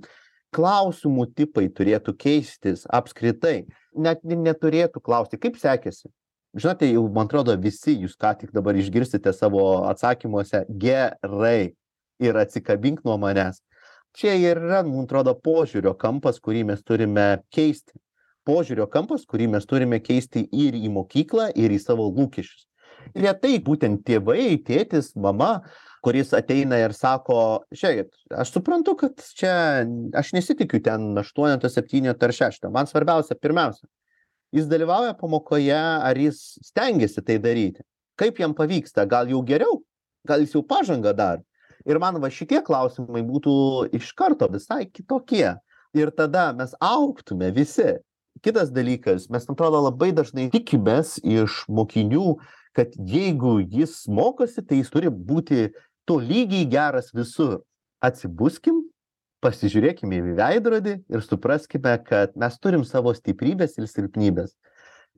klausimų 0.55 1.29
tipai 1.37 1.69
turėtų 1.71 2.17
keistis 2.19 2.87
apskritai? 2.91 3.67
Net 3.95 4.25
neturėtų 4.25 5.03
klausti 5.03 5.39
kaip 5.39 5.59
sekėsi? 5.61 6.11
Žinote 6.59 6.89
jau 6.91 7.05
man 7.15 7.29
atrodo 7.29 7.55
visi 7.63 7.95
jūs 7.95 8.17
ką 8.19 8.33
tik 8.41 8.51
dabar 8.55 8.75
išgirsite 8.75 9.33
savo 9.33 9.85
atsakymuose 9.87 10.65
gerai 10.83 11.77
ir 12.19 12.39
atsikabink 12.43 13.05
nuo 13.07 13.17
manęs. 13.23 13.63
Čia 14.19 14.35
ir 14.35 14.59
yra 14.59 14.83
man 14.83 15.05
atrodo 15.07 15.37
požiūrio 15.39 15.95
kampas 15.95 16.41
kurį 16.43 16.65
mes 16.73 16.83
turime 16.83 17.45
keisti. 17.55 17.95
Požiūrio 18.49 18.89
kampas 18.91 19.23
kurį 19.31 19.47
mes 19.53 19.69
turime 19.71 20.01
keisti 20.03 20.43
ir 20.51 20.75
į 20.75 20.91
mokyklą 20.91 21.53
ir 21.55 21.71
į 21.71 21.79
savo 21.79 22.09
lūkesčius 22.11 22.67
retai 23.15 23.59
būtent 23.65 24.03
tėvai 24.07 24.57
tėtis 24.67 25.13
mama 25.17 25.61
kuris 26.05 26.33
ateina 26.37 26.79
ir 26.81 26.95
sako 26.97 27.67
žiūrėkit 27.75 28.37
aš 28.43 28.53
suprantu 28.55 28.97
kad 29.03 29.25
čia 29.37 29.55
aš 30.17 30.33
nesitikiu 30.37 30.81
ten 30.85 31.13
aštuoneto 31.21 31.69
septyneto 31.69 32.29
ar 32.29 32.37
šešto. 32.37 32.73
Man 32.73 32.89
svarbiausia 32.91 33.37
pirmiausia 33.37 33.87
jis 34.53 34.67
dalyvauja 34.71 35.15
pamokoje 35.19 35.77
ar 35.77 36.19
jis 36.19 36.59
stengiasi 36.67 37.23
tai 37.23 37.39
daryti. 37.39 37.85
Kaip 38.19 38.41
jam 38.41 38.55
pavyksta? 38.55 39.07
Gal 39.09 39.31
jau 39.31 39.41
geriau? 39.47 39.81
Gal 40.27 40.43
jis 40.45 40.57
jau 40.57 40.65
pažangą 40.67 41.15
daro 41.17 41.45
ir 41.87 41.99
man 42.01 42.21
va 42.21 42.31
šitie 42.33 42.61
klausimai 42.65 43.23
būtų 43.27 43.55
iš 43.97 44.13
karto 44.17 44.49
visai 44.53 44.85
kitokie. 44.87 45.57
Ir 45.97 46.13
tada 46.15 46.51
mes 46.55 46.75
augtume 46.79 47.51
visi. 47.55 47.97
Kitas 48.45 48.71
dalykas 48.71 49.27
mes 49.33 49.47
man 49.49 49.57
atrodo 49.57 49.81
labai 49.89 50.13
dažnai 50.15 50.47
tikimės 50.53 51.19
iš 51.25 51.65
mokinių 51.69 52.37
kad 52.81 52.97
jeigu 52.97 53.59
jis 53.61 54.03
mokosi 54.09 54.65
tai 54.65 54.81
jis 54.81 54.91
turi 54.93 55.13
būti 55.13 55.69
tolygiai 56.09 56.65
geras 56.73 57.13
visur. 57.15 57.61
Atsibuskim 58.01 58.81
pasižiūrėkime 59.45 60.19
į 60.21 60.35
veidrodį 60.41 60.97
ir 61.13 61.25
supraskime 61.25 61.93
kad 62.07 62.33
mes 62.41 62.57
turim 62.61 62.85
savo 62.89 63.13
stiprybes 63.17 63.77
ir 63.77 63.89
silpnybes 63.89 64.57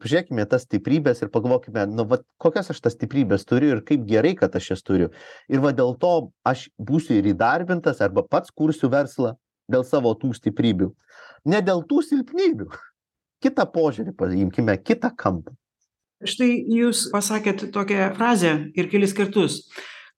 pažiūrėkime 0.02 0.44
tas 0.50 0.66
stiprybes 0.66 1.22
ir 1.22 1.30
pagalvokime 1.32 1.86
nu 1.90 2.06
vat 2.10 2.24
kokias 2.42 2.70
aš 2.74 2.80
tas 2.82 2.96
stiprybes 2.96 3.46
turiu 3.46 3.76
ir 3.76 3.82
kaip 3.86 4.04
gerai 4.08 4.34
kad 4.38 4.54
aš 4.58 4.72
jas 4.72 4.82
turiu. 4.82 5.10
Ir 5.48 5.62
va 5.62 5.72
dėl 5.76 5.94
to 6.02 6.32
aš 6.48 6.68
būsiu 6.78 7.20
ir 7.20 7.32
įdarbintas 7.32 8.02
arba 8.02 8.24
pats 8.26 8.50
kursiu 8.50 8.90
verslą 8.92 9.36
dėl 9.70 9.86
savo 9.86 10.14
tų 10.18 10.32
stiprybių. 10.38 10.90
Ne 11.46 11.62
dėl 11.62 11.84
tų 11.86 12.02
silpnybių. 12.08 12.70
Kitą 13.42 13.66
požiūrį 13.66 14.14
paimkime 14.18 14.76
kitą 14.82 15.10
kampą 15.18 15.54
štai 16.28 16.50
jūs 16.78 17.08
pasakėt 17.12 17.68
tokią 17.74 18.12
frazę 18.16 18.54
ir 18.78 18.90
kelis 18.92 19.14
kartus 19.16 19.62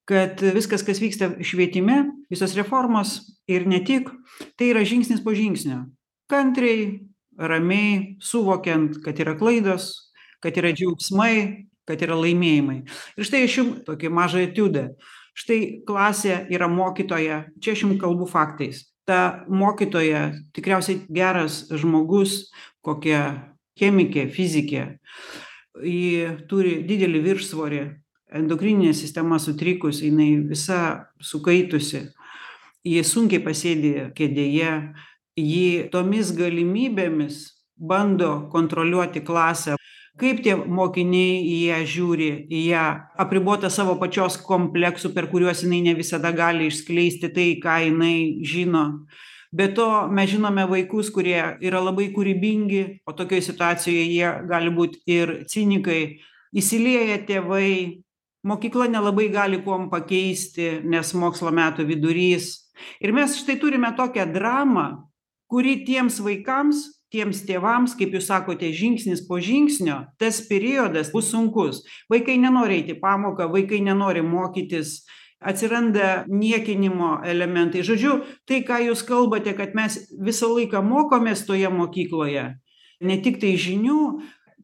kad 0.09 0.41
viskas 0.55 0.85
kas 0.85 1.01
vyksta 1.01 1.31
švietime 1.45 2.05
visos 2.33 2.55
reformos 2.59 3.17
ir 3.49 3.67
ne 3.69 3.81
tik 3.85 4.11
tai 4.59 4.71
yra 4.73 4.85
žingsnis 4.85 5.23
po 5.25 5.33
žingsnio. 5.37 5.85
Kantriai 6.29 7.01
ramiai 7.39 8.17
suvokiant 8.21 9.01
kad 9.05 9.21
yra 9.21 9.37
klaidos 9.39 10.11
kad 10.45 10.57
yra 10.61 10.75
džiaugsmai 10.77 11.67
kad 11.89 12.01
yra 12.05 12.17
laimėjimai. 12.21 12.83
Ir 13.17 13.29
štai 13.29 13.45
aš 13.49 13.59
jum 13.59 13.71
tokį 13.85 14.13
mažą 14.13 14.45
etiudą. 14.45 14.89
Štai 15.35 15.85
klasė 15.89 16.45
yra 16.53 16.69
mokytoja 16.71 17.45
čia 17.61 17.75
aš 17.75 17.87
jum 17.87 17.97
kalbu 18.01 18.29
faktais. 18.31 18.85
Ta 19.09 19.45
mokytoja 19.49 20.31
tikriausiai 20.57 21.03
geras 21.13 21.65
žmogus 21.73 22.53
kokia 22.85 23.55
chemikė 23.81 24.29
fizikė 24.33 24.87
ji 25.83 26.29
turi 26.49 26.83
didelį 26.87 27.23
viršsvorį. 27.25 27.83
Endokrininė 28.35 28.95
sistema 28.97 29.39
sutrikus 29.39 30.03
jinai 30.03 30.37
visa 30.49 31.11
sukaitusi. 31.23 32.09
Ji 32.85 33.03
sunkiai 33.07 33.43
pasėdi 33.45 34.11
kėdėje. 34.17 34.73
Ji 35.39 35.89
tomis 35.91 36.33
galimybėmis 36.37 37.45
bando 37.77 38.49
kontroliuoti 38.53 39.25
klasę. 39.27 39.77
Kaip 40.19 40.45
tie 40.45 40.55
mokiniai 40.55 41.41
į 41.43 41.55
ją 41.69 41.79
žiūri 41.91 42.29
į 42.47 42.61
ją 42.69 42.85
apribota 43.19 43.67
savo 43.67 43.97
pačios 43.99 44.37
kompleksų 44.39 45.11
per 45.15 45.27
kuriuos 45.33 45.65
jinai 45.65 45.81
ne 45.89 45.95
visada 45.99 46.31
gali 46.31 46.69
išskleisti 46.71 47.33
tai 47.35 47.49
ką 47.63 47.81
jinai 47.89 48.17
žino 48.47 48.85
be 49.55 49.69
to 49.75 49.89
mes 50.11 50.31
žinome 50.31 50.67
vaikus 50.71 51.11
kurie 51.15 51.39
yra 51.63 51.83
labai 51.83 52.09
kūrybingi 52.15 52.83
o 53.07 53.15
tokioj 53.15 53.43
situacijoj 53.47 54.09
jie 54.11 54.33
gali 54.51 54.73
būt 54.75 54.99
ir 55.07 55.37
cinikai. 55.51 56.19
Įsilieja 56.55 57.21
tėvai 57.27 58.03
mokykla 58.47 58.89
nelabai 58.91 59.29
gali 59.33 59.63
kuom 59.63 59.89
pakeisti 59.91 60.81
nes 60.83 61.15
mokslo 61.15 61.55
metų 61.55 61.87
vidurys. 61.89 62.53
Ir 63.03 63.15
mes 63.15 63.39
štai 63.39 63.59
turime 63.63 63.95
tokią 63.97 64.27
dramą 64.35 64.89
kuri 65.51 65.81
tiems 65.87 66.19
vaikams 66.25 66.89
tiems 67.15 67.45
tėvams 67.47 67.95
kaip 67.99 68.15
jūs 68.17 68.27
sakote 68.27 68.71
žingsnis 68.75 69.23
po 69.29 69.39
žingsnio 69.39 70.01
tas 70.19 70.41
periodas 70.49 71.13
bus 71.15 71.31
sunkus. 71.31 71.85
Vaikai 72.11 72.41
nenori 72.43 72.81
eit 72.81 72.91
į 72.91 72.99
pamoką 73.03 73.47
vaikai 73.53 73.79
nenori 73.85 74.25
mokytis 74.27 75.05
atsiranda 75.45 76.25
niekinimo 76.29 77.19
elementai. 77.25 77.85
Žodžiu 77.87 78.19
tai 78.49 78.63
ką 78.67 78.81
jūs 78.89 79.05
kalbate 79.07 79.55
kad 79.59 79.77
mes 79.77 80.01
visą 80.25 80.51
laiką 80.55 80.83
mokomės 80.85 81.45
toje 81.49 81.71
mokykloje 81.71 82.49
ne 83.05 83.19
tiktai 83.23 83.55
žinių 83.61 84.01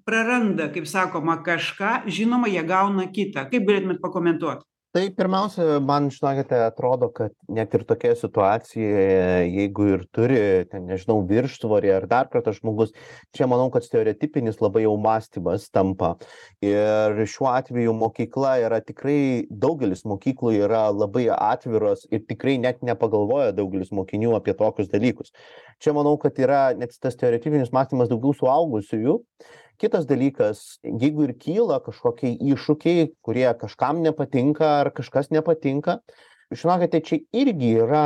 praranda 0.06 0.70
kaip 0.74 0.88
sakoma 0.88 1.38
kažką 1.44 2.08
žinoma 2.10 2.48
jie 2.50 2.62
gauna 2.66 3.06
kitą. 3.12 3.46
Kaip 3.50 3.66
galėtumėt 3.68 4.00
pakomentuot 4.02 4.64
tai 4.90 5.04
pirmiausia 5.14 5.78
man 5.86 6.08
žinokite 6.10 6.56
atrodo 6.64 7.10
kad 7.14 7.30
net 7.48 7.74
ir 7.76 7.84
tokioje 7.86 8.16
situacijoje 8.24 9.44
jeigu 9.46 9.86
ir 9.94 10.02
turi 10.10 10.40
ten 10.70 10.88
nežinau 10.90 11.20
viršsvorį 11.28 11.92
ar 11.94 12.06
dar 12.10 12.30
kartą 12.32 12.50
žmogus 12.56 12.90
čia 13.36 13.46
manau 13.50 13.68
kad 13.70 13.86
stereotipinis 13.86 14.58
labai 14.58 14.82
jau 14.82 14.96
mąstymas 14.98 15.68
tampa. 15.70 16.16
Ir 16.64 17.22
šiuo 17.22 17.52
atveju 17.52 17.94
mokykla 18.00 18.56
yra 18.64 18.80
tikrai 18.82 19.46
daugelis 19.50 20.02
mokyklų 20.10 20.56
yra 20.64 20.88
labai 20.90 21.28
atviros 21.36 22.08
ir 22.10 22.26
tikrai 22.26 22.58
net 22.58 22.82
nepagalvoja 22.82 23.54
daugelis 23.54 23.94
mokinių 23.94 24.34
apie 24.40 24.56
tokius 24.58 24.90
dalykus. 24.90 25.30
Čia 25.78 25.94
manau 25.94 26.16
kad 26.18 26.34
yra 26.42 26.70
net 26.74 26.98
tas 26.98 27.14
stereotipinis 27.14 27.70
mąstymas 27.74 28.10
daugiau 28.10 28.34
suaugusiųjų 28.42 29.20
kitas 29.80 30.06
dalykas 30.10 30.80
jeigu 30.84 31.28
ir 31.28 31.34
kyla 31.40 31.80
kažkokie 31.84 32.34
iššūkiai 32.52 33.08
kurie 33.24 33.48
kažkam 33.62 34.02
nepatinka 34.04 34.68
ar 34.82 34.92
kažkas 34.96 35.32
nepatinka 35.34 36.00
žinokite 36.50 37.00
čia 37.06 37.20
irgi 37.42 37.74
yra 37.86 38.04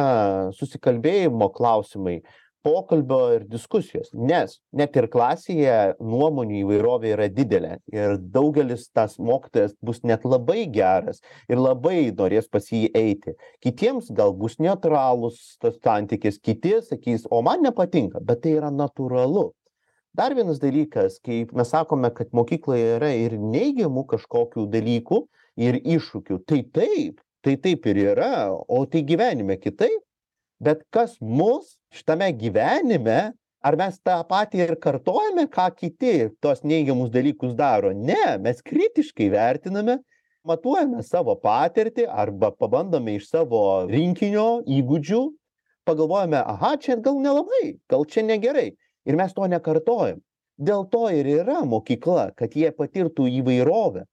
susikalbėjimo 0.56 1.50
klausimai 1.54 2.20
pokalbio 2.64 3.18
ir 3.36 3.42
diskusijos. 3.48 4.08
Nes 4.16 4.56
net 4.76 4.96
ir 4.96 5.08
klasėje 5.12 5.94
nuomonių 6.00 6.62
įvairovė 6.62 7.10
yra 7.12 7.26
didelė 7.32 7.74
ir 7.92 8.16
daugelis 8.36 8.86
tas 8.96 9.18
mokytojas 9.20 9.74
bus 9.84 10.00
net 10.08 10.24
labai 10.24 10.64
geras 10.72 11.20
ir 11.52 11.60
labai 11.60 12.08
norės 12.16 12.48
pas 12.48 12.70
jį 12.72 12.86
eiti. 12.96 13.36
Kitiems 13.64 14.08
gal 14.16 14.32
bus 14.38 14.56
neutralūs 14.64 15.58
tas 15.60 15.76
santykis 15.84 16.40
kiti 16.40 16.78
sakys 16.88 17.28
o 17.30 17.42
man 17.44 17.64
nepatinka 17.66 18.24
bet 18.24 18.44
tai 18.46 18.56
yra 18.56 18.72
natūralu 18.72 19.50
dar 20.14 20.34
vienas 20.34 20.60
dalykas 20.62 21.18
kai 21.24 21.44
mes 21.52 21.70
sakome 21.74 22.10
kad 22.14 22.30
mokykloje 22.32 22.96
yra 22.96 23.10
ir 23.18 23.36
neigiamų 23.38 24.06
kažkokių 24.14 24.68
dalykų 24.70 25.20
ir 25.66 25.80
iššūkių. 25.82 26.40
Tai 26.46 26.60
taip 26.74 27.20
tai 27.44 27.56
taip 27.60 27.86
ir 27.86 28.00
yra 28.14 28.50
o 28.54 28.84
tai 28.86 29.04
gyvenime 29.04 29.58
kitaip. 29.60 30.00
Bet 30.64 30.84
kas 30.94 31.18
mus 31.20 31.74
šitame 31.92 32.30
gyvenime 32.38 33.34
ar 33.64 33.76
mes 33.76 33.98
tą 34.00 34.16
patį 34.28 34.62
ir 34.64 34.74
kartojame 34.80 35.44
ką 35.52 35.68
kiti 35.76 36.14
tuos 36.40 36.62
neigiamus 36.64 37.10
dalykus 37.12 37.52
daro? 37.58 37.92
Ne 37.92 38.38
mes 38.40 38.62
kritiškai 38.64 39.28
vertiname 39.34 39.98
matuojame 40.48 41.02
savo 41.04 41.34
patirtį 41.40 42.06
arba 42.08 42.52
pabandome 42.54 43.18
iš 43.18 43.28
savo 43.32 43.84
rinkinio 43.90 44.62
įgūdžių 44.78 45.20
pagalvojame 45.88 46.40
aha 46.40 46.74
čia 46.80 46.96
gal 46.96 47.20
nelabai 47.20 47.76
gal 47.90 48.06
čia 48.08 48.24
negerai 48.24 48.70
ir 49.04 49.16
mes 49.20 49.34
to 49.36 49.46
nekartojam. 49.50 50.20
Dėl 50.58 50.84
to 50.90 51.08
ir 51.10 51.26
yra 51.40 51.62
mokykla 51.66 52.30
kad 52.38 52.54
jie 52.54 52.70
patirtų 52.74 53.26
įvairovę. 53.40 54.04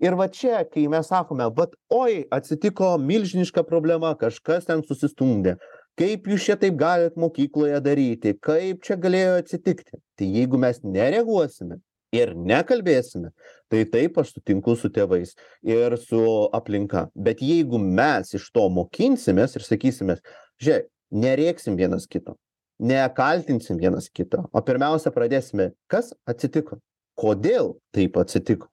Ir 0.00 0.16
va 0.16 0.30
čia 0.32 0.62
kai 0.64 0.86
mes 0.88 1.10
sakome 1.12 1.44
vat 1.56 1.74
oi 1.92 2.22
atsitiko 2.32 2.94
milžiniška 3.02 3.66
problema 3.68 4.14
kažkas 4.16 4.64
ten 4.70 4.80
susistumdė. 4.86 5.58
Kaip 6.00 6.30
jūs 6.30 6.46
čia 6.48 6.56
taip 6.56 6.78
galit 6.80 7.18
mokykloje 7.20 7.82
daryti? 7.84 8.32
Kaip 8.40 8.80
čia 8.86 8.96
galėjo 8.96 9.36
atsitikti? 9.42 10.00
Tai 10.16 10.28
jeigu 10.38 10.60
mes 10.62 10.80
nereaguosime 10.80 11.82
ir 12.16 12.32
nekalbėsime 12.34 13.34
tai 13.70 13.84
taip 13.92 14.16
aš 14.18 14.32
sutinku 14.34 14.74
su 14.80 14.88
tėvais 14.88 15.36
ir 15.68 15.98
su 16.00 16.22
aplinka. 16.56 17.10
Bet 17.14 17.44
jeigu 17.44 17.78
mes 17.78 18.32
iš 18.40 18.48
to 18.56 18.70
mokinsimės 18.72 19.58
ir 19.60 19.66
sakysimės 19.68 20.24
žiūrėk 20.64 20.88
nerėksim 21.10 21.76
vienas 21.76 22.08
kito 22.08 22.38
nekaltinsim 22.80 23.78
vienas 23.78 24.08
kito 24.08 24.46
o 24.52 24.62
pirmiausia 24.64 25.12
pradėsime 25.14 25.70
kas 25.90 26.14
atsitiko? 26.28 26.80
Kodėl 27.20 27.74
taip 27.94 28.16
atsitiko? 28.20 28.70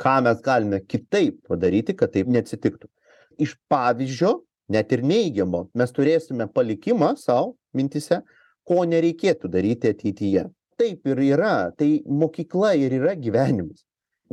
Ką 0.00 0.18
mes 0.26 0.40
galime 0.42 0.80
kitaip 0.82 1.38
padaryti 1.46 1.94
kad 1.94 2.12
taip 2.14 2.30
neatsitiktų? 2.34 2.90
Iš 3.38 3.54
pavyzdžio 3.70 4.40
net 4.74 4.92
ir 4.92 5.04
neigiamo 5.06 5.68
mes 5.74 5.94
turėsime 5.94 6.48
palikimą 6.50 7.14
sau 7.20 7.54
mintyse 7.74 8.22
ko 8.66 8.84
nereikėtų 8.88 9.50
daryti 9.52 9.92
ateityje. 9.94 10.48
Taip 10.80 11.06
ir 11.06 11.20
yra. 11.22 11.70
Tai 11.78 11.88
mokykla 12.08 12.74
ir 12.80 12.96
yra 12.98 13.14
gyvenimas. 13.14 13.84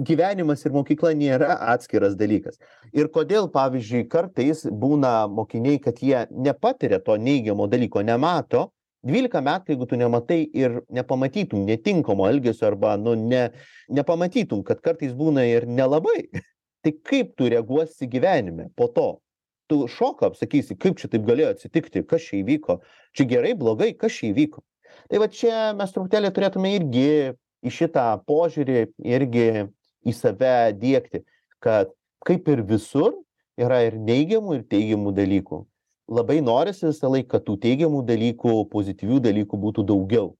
Gyvenimas 0.01 0.63
ir 0.65 0.73
mokykla 0.73 1.12
nėra 1.13 1.57
atskiras 1.73 2.15
dalykas. 2.17 2.57
Ir 2.95 3.12
kodėl 3.13 3.51
pavyzdžiui 3.53 4.07
kartais 4.10 4.63
būna 4.65 5.27
mokiniai 5.29 5.81
kad 5.84 5.99
jie 6.01 6.23
nepatiria 6.31 7.01
to 7.03 7.17
neigiamo 7.19 7.67
dalyko 7.69 8.01
nemato 8.01 8.71
dvylika 9.07 9.41
metų 9.43 9.73
jeigu 9.73 9.87
tu 9.89 9.97
nematai 9.99 10.41
ir 10.57 10.81
nepamatytum 10.93 11.65
netinkamo 11.67 12.27
elgesio 12.29 12.67
arba 12.69 12.95
nu 13.01 13.15
ne 13.15 13.49
nepamatytum 13.89 14.63
kad 14.67 14.81
kartais 14.85 15.13
būna 15.17 15.45
ir 15.49 15.67
nelabai 15.67 16.27
tai 16.83 16.93
kaip 16.93 17.35
tu 17.37 17.49
reaguosi 17.49 18.09
gyvenime 18.09 18.69
po 18.75 18.87
to? 18.87 19.09
Tu 19.71 19.77
šoką 19.87 20.31
apsakysi 20.31 20.75
kaip 20.75 20.99
čia 20.99 21.07
taip 21.11 21.25
galėjo 21.27 21.53
atsitikti 21.55 22.03
kas 22.07 22.27
čia 22.27 22.41
įvyko 22.41 22.81
čia 23.17 23.27
gerai 23.29 23.55
blogai 23.57 23.93
kas 23.97 24.17
čia 24.19 24.31
įvyko? 24.33 24.63
Tai 25.09 25.21
va 25.23 25.29
čia 25.31 25.71
mes 25.77 25.93
truputėlį 25.95 26.33
turėtume 26.35 26.73
irgi 26.75 27.07
į 27.61 27.73
šitą 27.73 28.05
požiūrį 28.27 28.85
irgi 29.07 29.47
į 30.05 30.15
save 30.17 30.73
diegti 30.77 31.23
kad 31.63 31.93
kaip 32.25 32.49
ir 32.51 32.65
visur 32.67 33.15
yra 33.61 33.83
ir 33.87 33.97
neigiamų 34.01 34.59
ir 34.59 34.65
teigiamų 34.69 35.13
dalykų 35.17 35.61
labai 36.12 36.39
norisi 36.45 36.88
visąlaik 36.89 37.30
kad 37.32 37.47
tų 37.47 37.58
teigiamų 37.65 38.04
dalykų 38.08 38.56
pozityvių 38.71 39.19
dalykų 39.28 39.62
būtų 39.65 39.88
daugiau 39.88 40.32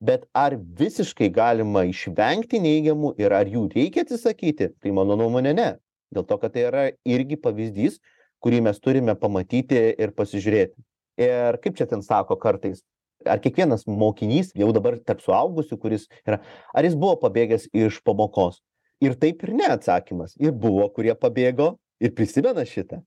bet 0.00 0.24
ar 0.34 0.56
visiškai 0.56 1.28
galima 1.32 1.84
išvengti 1.88 2.60
neigiamų 2.62 3.14
ir 3.20 3.34
ar 3.36 3.50
jų 3.50 3.68
reikia 3.74 4.06
atsisakyti 4.06 4.72
tai 4.80 4.94
mano 4.96 5.18
nuomone 5.20 5.54
ne 5.54 5.70
dėl 6.10 6.26
to 6.26 6.40
kad 6.42 6.56
tai 6.56 6.66
yra 6.70 6.88
irgi 7.06 7.38
pavyzdys 7.40 8.00
kurį 8.44 8.62
mes 8.66 8.80
turime 8.80 9.14
pamatyti 9.18 9.80
ir 10.00 10.14
pasižiūrėti. 10.16 10.80
Ir 11.20 11.60
kaip 11.60 11.76
čia 11.76 11.86
ten 11.90 12.02
sako 12.04 12.38
kartais, 12.40 12.80
ar 13.28 13.40
kiekvienas 13.44 13.84
mokinys, 13.86 14.54
jau 14.56 14.70
dabar 14.76 14.96
tarp 15.04 15.20
suaugusių, 15.24 15.76
kuris 15.80 16.08
yra, 16.24 16.40
ar 16.72 16.88
jis 16.88 16.96
buvo 16.96 17.18
pabėgęs 17.20 17.68
iš 17.76 18.00
pamokos? 18.06 18.62
Ir 19.04 19.16
taip 19.20 19.44
ir 19.44 19.54
ne 19.56 19.68
atsakymas. 19.76 20.34
Ir 20.40 20.52
buvo, 20.56 20.88
kurie 20.92 21.12
pabėgo 21.16 21.74
ir 22.00 22.12
prisimena 22.16 22.64
šitą. 22.68 23.02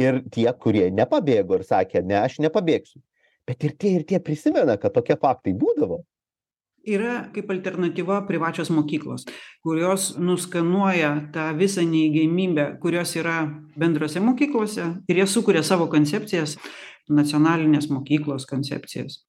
Ir 0.00 0.22
tie, 0.32 0.48
kurie 0.56 0.88
nepabėgo 0.90 1.58
ir 1.58 1.66
sakė, 1.68 2.00
ne, 2.06 2.16
aš 2.22 2.38
nepabėgsiu. 2.42 3.02
Bet 3.46 3.64
ir 3.66 3.74
tie, 3.76 3.96
ir 3.98 4.06
tie 4.08 4.22
prisimena, 4.22 4.78
kad 4.80 4.94
tokie 4.94 5.18
faktai 5.20 5.52
būdavo. 5.58 6.00
Yra 6.82 7.28
kaip 7.34 7.50
alternatyva 7.52 8.24
privačios 8.26 8.70
mokyklos 8.74 9.26
kurios 9.62 10.16
nuskanuoja 10.18 11.28
tą 11.32 11.52
visą 11.54 11.84
neigiamybę 11.86 12.78
kurios 12.82 13.14
yra 13.16 13.44
bendrose 13.78 14.20
mokyklose 14.20 14.88
ir 15.08 15.20
jie 15.20 15.26
sukuria 15.26 15.62
savo 15.62 15.86
koncepcijas 15.86 16.56
nacionalinės 17.08 17.86
mokyklos 17.90 18.46
koncepcijas. 18.50 19.22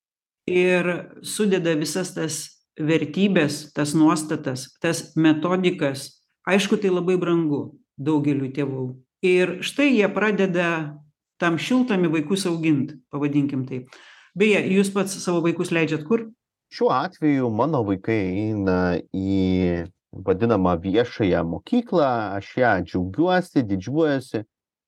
Ir 0.50 0.90
sudeda 1.22 1.76
visas 1.78 2.10
tas 2.14 2.40
vertybes 2.78 3.70
tas 3.74 3.94
nuostatas 3.94 4.72
tas 4.82 5.14
metodikas. 5.16 6.10
Aišku 6.44 6.76
tai 6.82 6.90
labai 6.90 7.16
brangu 7.16 7.78
daugeliui 7.96 8.50
tėvų 8.52 8.88
ir 9.24 9.58
štai 9.64 9.94
jie 9.94 10.08
pradeda 10.12 10.68
tam 11.40 11.56
šiltnamy 11.58 12.12
vaikus 12.12 12.44
augint 12.46 12.92
pavadinkim 13.10 13.64
taip 13.68 13.88
beje 14.38 14.62
jūs 14.74 14.90
pats 14.94 15.16
savo 15.22 15.42
vaikus 15.44 15.72
leidžiat 15.74 16.04
kur? 16.08 16.28
Šiuo 16.74 16.90
atveju 16.94 17.50
mano 17.54 17.84
vaikai 17.86 18.18
eina 18.48 18.78
į 19.14 19.86
vadinamą 20.26 20.74
viešąją 20.82 21.44
mokyklą 21.50 22.10
aš 22.38 22.50
ja 22.58 22.74
džiaugiuosi 22.82 23.64
didžiuojuosi. 23.68 24.42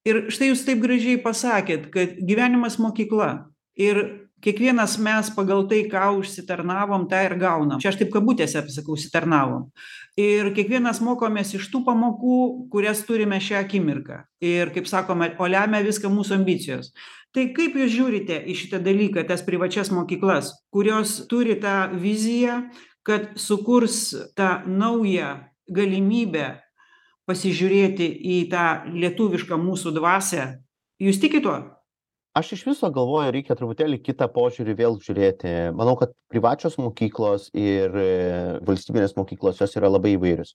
Ir 0.07 0.21
štai 0.31 0.51
jūs 0.53 0.63
taip 0.67 0.83
gražiai 0.83 1.19
pasakėt 1.23 1.89
kad 1.95 2.19
gyvenimas 2.23 2.79
mokykla. 2.83 3.49
Ir 3.79 4.26
kiekvienas 4.45 4.97
mes 5.03 5.31
pagal 5.37 5.67
tai 5.71 5.85
ką 5.91 6.11
užsitarnavom 6.21 7.07
tą 7.11 7.23
ir 7.27 7.37
gaunam. 7.41 7.81
Čia 7.83 7.93
aš 7.93 8.01
taip 8.03 8.13
kabutėse 8.15 8.63
sakau 8.73 8.97
užsitarnavom. 8.97 9.69
Ir 10.21 10.53
kiekvienas 10.57 11.03
mokomės 11.05 11.55
iš 11.59 11.69
tų 11.73 11.83
pamokų 11.87 12.39
kurias 12.73 13.03
turime 13.09 13.41
šią 13.43 13.63
akimirką. 13.65 14.23
Ir 14.45 14.73
kaip 14.75 14.89
sakome 14.89 15.33
o 15.39 15.49
lemia 15.51 15.83
viską 15.85 16.11
mūsų 16.13 16.39
ambicijos. 16.41 16.93
Tai 17.37 17.51
kaip 17.57 17.75
jūs 17.77 17.93
žiūrite 17.93 18.39
į 18.49 18.55
šitą 18.57 18.81
dalyką 18.81 19.27
tas 19.29 19.43
privačias 19.45 19.91
mokyklas 19.93 20.55
kurios 20.73 21.19
turi 21.29 21.59
tą 21.61 21.91
viziją 21.93 22.63
kad 23.07 23.35
sukurs 23.37 24.15
tą 24.35 24.63
naują 24.67 25.37
galimybę 25.69 26.47
pasižiūrėti 27.29 28.07
į 28.07 28.39
tą 28.51 28.67
lietuvišką 28.95 29.59
mūsų 29.59 29.93
dvasią 29.99 30.47
jūs 31.03 31.21
tikit 31.21 31.45
tuo 31.45 31.59
aš 32.39 32.53
iš 32.53 32.65
viso 32.67 32.91
galvoju 32.93 33.33
reikia 33.33 33.57
truputėlį 33.57 34.01
kitą 34.05 34.29
požiūrį 34.35 34.75
vėl 34.77 34.99
žiūrėti. 35.03 35.53
Manau 35.77 35.95
kad 36.01 36.13
privačios 36.33 36.77
mokyklos 36.81 37.49
ir 37.57 37.97
e, 37.97 38.09
valstybinės 38.67 39.17
mokyklos 39.17 39.63
jos 39.63 39.77
yra 39.81 39.89
labai 39.89 40.17
įvairios. 40.17 40.53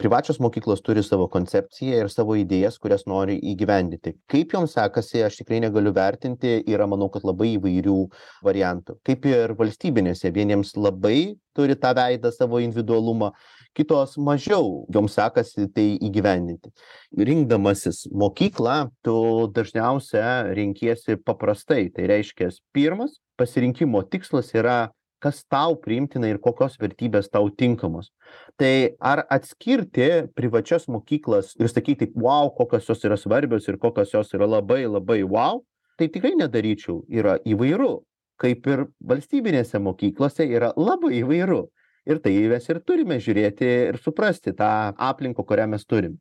Privačios 0.00 0.40
mokyklos 0.40 0.80
turi 0.86 1.04
savo 1.04 1.26
koncepciją 1.32 2.04
ir 2.04 2.12
savo 2.12 2.36
idėjas 2.38 2.78
kurias 2.80 3.04
nori 3.10 3.36
įgyvendinti 3.52 4.14
kaip 4.32 4.54
joms 4.54 4.76
sekasi 4.76 5.24
aš 5.26 5.40
tikrai 5.40 5.60
negaliu 5.64 5.92
vertinti 5.96 6.58
yra 6.70 6.86
manau 6.90 7.08
kad 7.12 7.26
labai 7.28 7.54
įvairių 7.56 7.98
variantų. 8.46 8.98
Kaip 9.06 9.28
ir 9.28 9.54
valstybinėse 9.58 10.32
vieniems 10.34 10.74
labai 10.78 11.36
turi 11.56 11.76
tą 11.80 11.92
veidą 11.98 12.30
savo 12.34 12.60
individualumą 12.62 13.32
kitos 13.76 14.16
mažiau 14.18 14.84
joms 14.92 15.14
sekasi 15.18 15.68
tai 15.74 15.86
įgyvendinti. 16.02 16.72
Rinkdamasis 17.18 18.06
mokyklą 18.10 18.88
tu 19.06 19.16
dažniausia 19.54 20.54
renkiesi 20.56 21.18
paprastai. 21.20 21.88
Tai 21.94 22.08
reiškias 22.10 22.62
pirmas 22.74 23.18
pasirinkimo 23.38 24.02
tikslas 24.10 24.50
yra 24.54 24.88
kas 25.22 25.42
tau 25.50 25.74
priimtina 25.82 26.28
ir 26.30 26.38
kokios 26.42 26.76
vertybės 26.78 27.30
tau 27.30 27.50
tinkamos. 27.50 28.12
Tai 28.58 28.94
ar 29.00 29.24
atskirti 29.34 30.28
privačias 30.38 30.86
mokyklas 30.90 31.54
ir 31.58 31.70
sakyti 31.70 32.12
vau 32.14 32.52
kokios 32.54 32.86
jos 32.88 33.02
yra 33.06 33.18
svarbios 33.18 33.66
ir 33.68 33.78
kokios 33.82 34.14
jos 34.14 34.30
yra 34.34 34.46
labai 34.46 34.84
labai 34.86 35.22
vau 35.26 35.64
tai 35.98 36.08
tikrai 36.08 36.36
nedaryčiau. 36.38 37.02
Yra 37.10 37.38
įvairu. 37.46 38.04
Kaip 38.38 38.68
ir 38.70 38.84
valstybinėse 39.02 39.80
mokyklose 39.82 40.44
yra 40.46 40.70
labai 40.78 41.16
įvairu 41.24 41.64
ir 42.08 42.22
tai 42.24 42.34
mes 42.52 42.70
ir 42.72 42.80
turime 42.86 43.18
žiūrėti 43.22 43.68
ir 43.92 44.00
suprasti 44.02 44.54
tą 44.56 44.70
aplinką 45.10 45.44
kurią 45.46 45.68
mes 45.74 45.84
turim. 45.86 46.16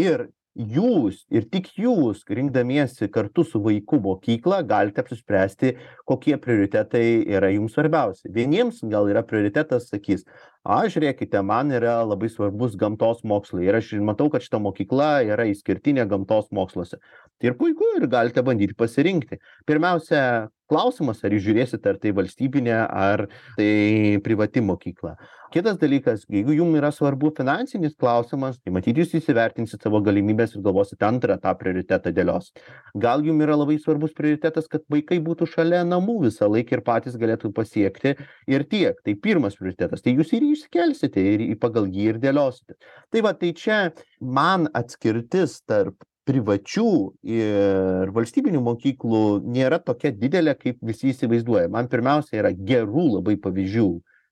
Ir 0.00 0.28
jūs 0.54 1.22
ir 1.30 1.46
tik 1.46 1.68
jūs 1.78 2.24
rinkdamiesi 2.26 3.08
kartu 3.12 3.44
su 3.46 3.60
vaiku 3.62 4.00
mokyklą 4.02 4.60
galite 4.66 5.00
apsispręsti 5.04 5.76
kokie 6.08 6.36
prioritetai 6.42 7.22
yra 7.30 7.52
jums 7.54 7.76
svarbiausi. 7.76 8.28
Vieniems 8.34 8.82
gal 8.90 9.08
yra 9.08 9.22
prioritetas 9.22 9.88
sakys 9.88 10.26
a 10.64 10.82
žiūrėkite 10.90 11.40
man 11.46 11.70
yra 11.72 12.00
labai 12.04 12.28
svarbus 12.28 12.76
gamtos 12.76 13.22
mokslai 13.24 13.68
ir 13.68 13.78
aš 13.78 13.94
matau 14.02 14.28
kad 14.30 14.42
šita 14.42 14.60
mokykla 14.60 15.22
yra 15.30 15.46
išskirtinė 15.48 16.08
gamtos 16.10 16.50
moksluose. 16.50 16.98
Tai 17.38 17.52
ir 17.52 17.56
puiku 17.56 17.94
ir 17.96 18.08
galite 18.10 18.42
bandyti 18.42 18.74
pasirinkti. 18.74 19.38
Pirmiausia 19.66 20.50
klausimas 20.70 21.20
ar 21.24 21.34
jūs 21.34 21.44
žiūrėsit 21.48 21.86
ar 21.90 21.98
tai 22.00 22.14
valstybinė 22.16 22.78
ar 22.86 23.26
tai 23.58 24.18
privati 24.24 24.62
mokykla. 24.64 25.16
Kitas 25.50 25.80
dalykas 25.80 26.22
jeigu 26.30 26.54
jum 26.54 26.76
yra 26.78 26.92
svarbu 26.94 27.32
finansinis 27.34 27.96
klausimas 27.98 28.60
tai 28.62 28.70
matyt 28.74 29.00
jūs 29.02 29.16
įsivertinsit 29.18 29.82
savo 29.82 29.98
galimybes 30.06 30.54
ir 30.54 30.62
galvosit 30.62 31.02
antrą 31.02 31.36
tą 31.42 31.56
prioritetą 31.58 32.12
dėliosit 32.14 32.62
gal 33.02 33.24
jum 33.26 33.42
yra 33.42 33.58
labai 33.58 33.80
svarbus 33.82 34.14
prioritetas 34.14 34.70
kad 34.70 34.86
vaikai 34.94 35.18
būtų 35.26 35.50
šalia 35.50 35.82
namų 35.88 36.20
visąlaik 36.28 36.70
ir 36.70 36.84
patys 36.86 37.18
galėtų 37.18 37.50
pasiekti 37.56 38.14
ir 38.46 38.66
tiek. 38.70 38.94
Tai 39.02 39.14
pirmas 39.18 39.58
prioritetas. 39.58 40.04
Tai 40.04 40.14
jūs 40.14 40.30
ir 40.36 40.46
jį 40.46 40.54
išsikelsite 40.54 41.26
ir 41.34 41.46
pagal 41.60 41.90
jį 41.90 42.12
ir 42.14 42.22
dėliosite 42.22 42.78
tai 43.10 43.22
va 43.26 43.34
tai 43.34 43.52
čia 43.56 43.80
man 44.20 44.68
atskirtis 44.74 45.60
tarp 45.66 45.98
privačių 46.28 46.90
ir 47.26 48.12
valstybinių 48.14 48.60
mokyklų 48.64 49.22
nėra 49.50 49.80
tokia 49.82 50.12
didelė 50.14 50.54
kaip 50.58 50.80
visi 50.84 51.10
įsivaizduoja. 51.14 51.70
Man 51.72 51.88
pirmiausia 51.92 52.40
yra 52.42 52.52
gerų 52.52 53.06
labai 53.16 53.36
pavyzdžių 53.40 53.88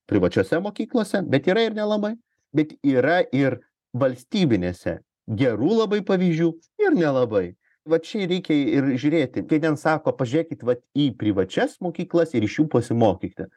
privačiose 0.09 0.61
mokyklose 0.63 1.23
bet 1.29 1.49
yra 1.49 1.67
ir 1.67 1.77
nelabai 1.77 2.15
bet 2.55 2.75
yra 2.85 3.21
ir 3.35 3.59
valstybinėse 3.97 4.99
gerų 5.39 5.71
labai 5.83 6.03
pavyzdžių 6.05 6.51
ir 6.85 6.97
nelabai. 6.97 7.47
Va 7.89 7.97
čia 8.03 8.27
reikia 8.29 8.53
ir 8.53 8.91
žiūrėti. 9.01 9.45
Kai 9.49 9.57
ten 9.63 9.77
sako 9.79 10.11
pažiūrėkit 10.17 10.61
vat 10.67 10.81
į 10.97 11.09
privačias 11.17 11.79
mokyklas 11.81 12.35
ir 12.37 12.45
iš 12.45 12.59
jų 12.59 12.67
pasimokykite 12.75 13.47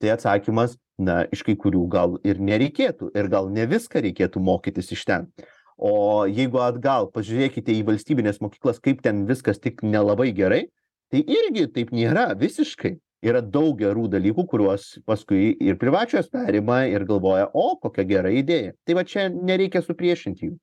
tai 0.00 0.12
atsakymas 0.14 0.76
na 0.98 1.24
iš 1.32 1.42
kai 1.46 1.56
kurių 1.58 1.84
gal 1.90 2.16
ir 2.26 2.40
nereikėtų 2.42 3.10
ir 3.16 3.28
gal 3.32 3.50
ne 3.52 3.66
viską 3.70 4.02
reikėtų 4.04 4.42
mokytis 4.42 4.92
iš 4.94 5.04
ten 5.08 5.28
o 5.76 6.24
jeigu 6.28 6.60
atgal 6.62 7.08
pažiūrėkite 7.14 7.74
į 7.74 7.84
valstybines 7.88 8.40
mokyklas 8.42 8.80
kaip 8.82 9.02
ten 9.04 9.24
viskas 9.28 9.60
tik 9.62 9.82
nelabai 9.82 10.30
gerai 10.36 10.66
tai 11.12 11.22
irgi 11.22 11.68
taip 11.74 11.92
nėra 11.94 12.32
visiškai. 12.38 12.96
Yra 13.24 13.40
daug 13.40 13.78
gerų 13.80 14.04
dalykų 14.12 14.44
kuriuos 14.50 14.98
paskui 15.08 15.54
ir 15.64 15.78
privačios 15.80 16.26
perima 16.28 16.82
ir 16.90 17.06
galvoja 17.08 17.46
o 17.56 17.70
kokia 17.80 18.04
gera 18.04 18.28
idėja. 18.28 18.74
Tai 18.84 18.98
va 18.98 19.04
čia 19.08 19.30
nereikia 19.32 19.80
supriešinti 19.80 20.50
jų. 20.50 20.58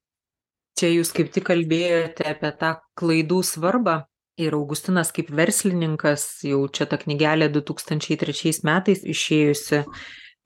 Čia 0.77 0.91
jūs 0.91 1.09
kaip 1.15 1.31
tik 1.33 1.47
kalbėjote 1.49 2.27
apie 2.29 2.51
tą 2.61 2.75
klaidų 2.99 3.41
svarbą. 3.47 4.03
Ir 4.41 4.55
augustinas 4.55 5.09
kaip 5.13 5.29
verslininkas 5.35 6.23
jau 6.45 6.63
čia 6.73 6.85
ta 6.89 6.97
knygelė 7.01 7.49
du 7.51 7.61
tūkstančiai 7.65 8.15
trečiais 8.21 8.61
metais 8.65 9.01
išėjusi 9.03 9.81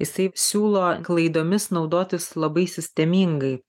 jisai 0.01 0.29
siūlo 0.35 0.87
klaidomis 1.05 1.69
naudotis 1.75 2.31
labai 2.39 2.65
sistemingai 2.67 3.59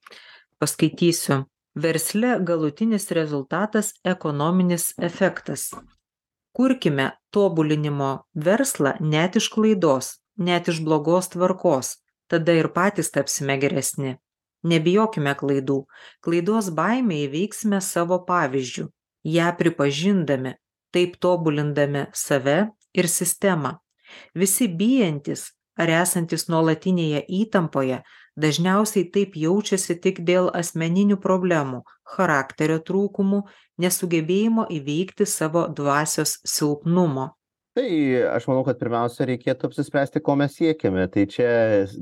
paskaitysiu. 0.61 1.44
Versle 1.76 2.38
galutinis 2.40 3.11
rezultatas 3.12 3.92
ekonominis 4.04 4.94
efektas. 4.98 5.74
Kurkime 6.57 7.11
tobulinimo 7.30 8.12
verslą 8.32 8.94
net 9.00 9.36
iš 9.36 9.50
klaidos 9.52 10.14
net 10.36 10.68
iš 10.68 10.80
blogos 10.84 11.28
tvarkos. 11.28 11.96
Tada 12.26 12.52
ir 12.52 12.68
patys 12.74 13.12
tapsime 13.14 13.57
geresni. 13.62 14.16
Nebijokime 14.66 15.34
klaidų. 15.38 15.84
Klaidos 16.24 16.72
baimę 16.74 17.20
įveiksime 17.26 17.80
savo 17.80 18.18
pavyzdžiu. 18.26 18.88
Ją 19.26 19.50
pripažindami 19.59 20.57
taip 20.94 21.18
tobulindami 21.22 22.07
save 22.14 22.70
ir 22.94 23.09
sistemą. 23.11 23.76
Visi 24.34 24.66
bijantys 24.68 25.50
ar 25.78 25.92
esantys 26.02 26.46
nuolatinėje 26.50 27.24
įtampoje 27.42 28.00
dažniausiai 28.37 29.07
taip 29.12 29.37
jaučiasi 29.41 29.97
tik 30.05 30.20
dėl 30.28 30.51
asmeninių 30.61 31.16
problemų 31.22 31.82
charakterio 32.16 32.78
trūkumų 32.89 33.43
nesugebėjimo 33.82 34.66
įveikti 34.78 35.26
savo 35.28 35.66
dvasios 35.80 36.39
silpnumo 36.45 37.30
tai 37.77 38.22
aš 38.33 38.47
manau 38.49 38.62
kad 38.64 38.79
pirmiausia 38.81 39.27
reikėtų 39.29 39.68
apsispręsti 39.68 40.22
ko 40.24 40.33
mes 40.41 40.55
siekiame. 40.57 41.03
Tai 41.12 41.27
čia 41.29 41.49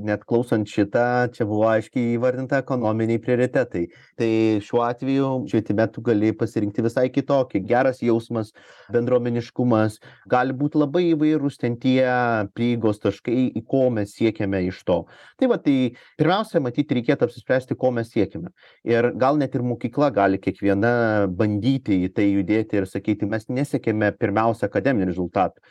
net 0.07 0.21
klausant 0.23 0.69
šitą 0.71 1.27
čia 1.35 1.43
buvo 1.49 1.65
aiškiai 1.67 2.13
įvardinta 2.13 2.61
ekonominiai 2.63 3.19
prioritetai. 3.19 3.81
Tai 4.15 4.29
šiuo 4.63 4.85
atveju 4.85 5.31
švietime 5.51 5.87
tu 5.91 6.03
gali 6.05 6.31
pasirinkti 6.39 6.85
visai 6.85 7.09
kitokį. 7.11 7.59
Geras 7.67 7.99
jausmas 8.05 8.53
bendruomeniškumas 8.95 9.99
gali 10.31 10.55
būt 10.55 10.77
labai 10.79 11.09
įvairūs 11.09 11.59
ten 11.59 11.75
tie 11.81 12.07
prieigos 12.55 13.03
taškai 13.03 13.51
į 13.59 13.65
ko 13.67 13.89
mes 13.97 14.15
siekiame 14.15 14.63
iš 14.69 14.79
to. 14.87 15.01
Tai 15.35 15.51
va 15.51 15.59
tai 15.59 15.75
pirmiausia 16.15 16.63
matyt 16.63 16.95
reikėtų 16.95 17.27
apsispręsti 17.27 17.75
ko 17.75 17.91
mes 17.99 18.13
siekiame. 18.15 18.53
Ir 18.87 19.11
gal 19.19 19.43
net 19.43 19.59
ir 19.59 19.67
mokykla 19.67 20.13
gali 20.15 20.39
kiekviena 20.39 21.27
bandyti 21.27 21.99
į 22.07 22.15
tai 22.15 22.31
judėti 22.31 22.79
ir 22.79 22.87
sakyti 22.87 23.27
mes 23.27 23.51
nesiekiame 23.51 24.13
pirmiausia 24.15 24.71
akademinių 24.71 25.11
rezultatų 25.11 25.64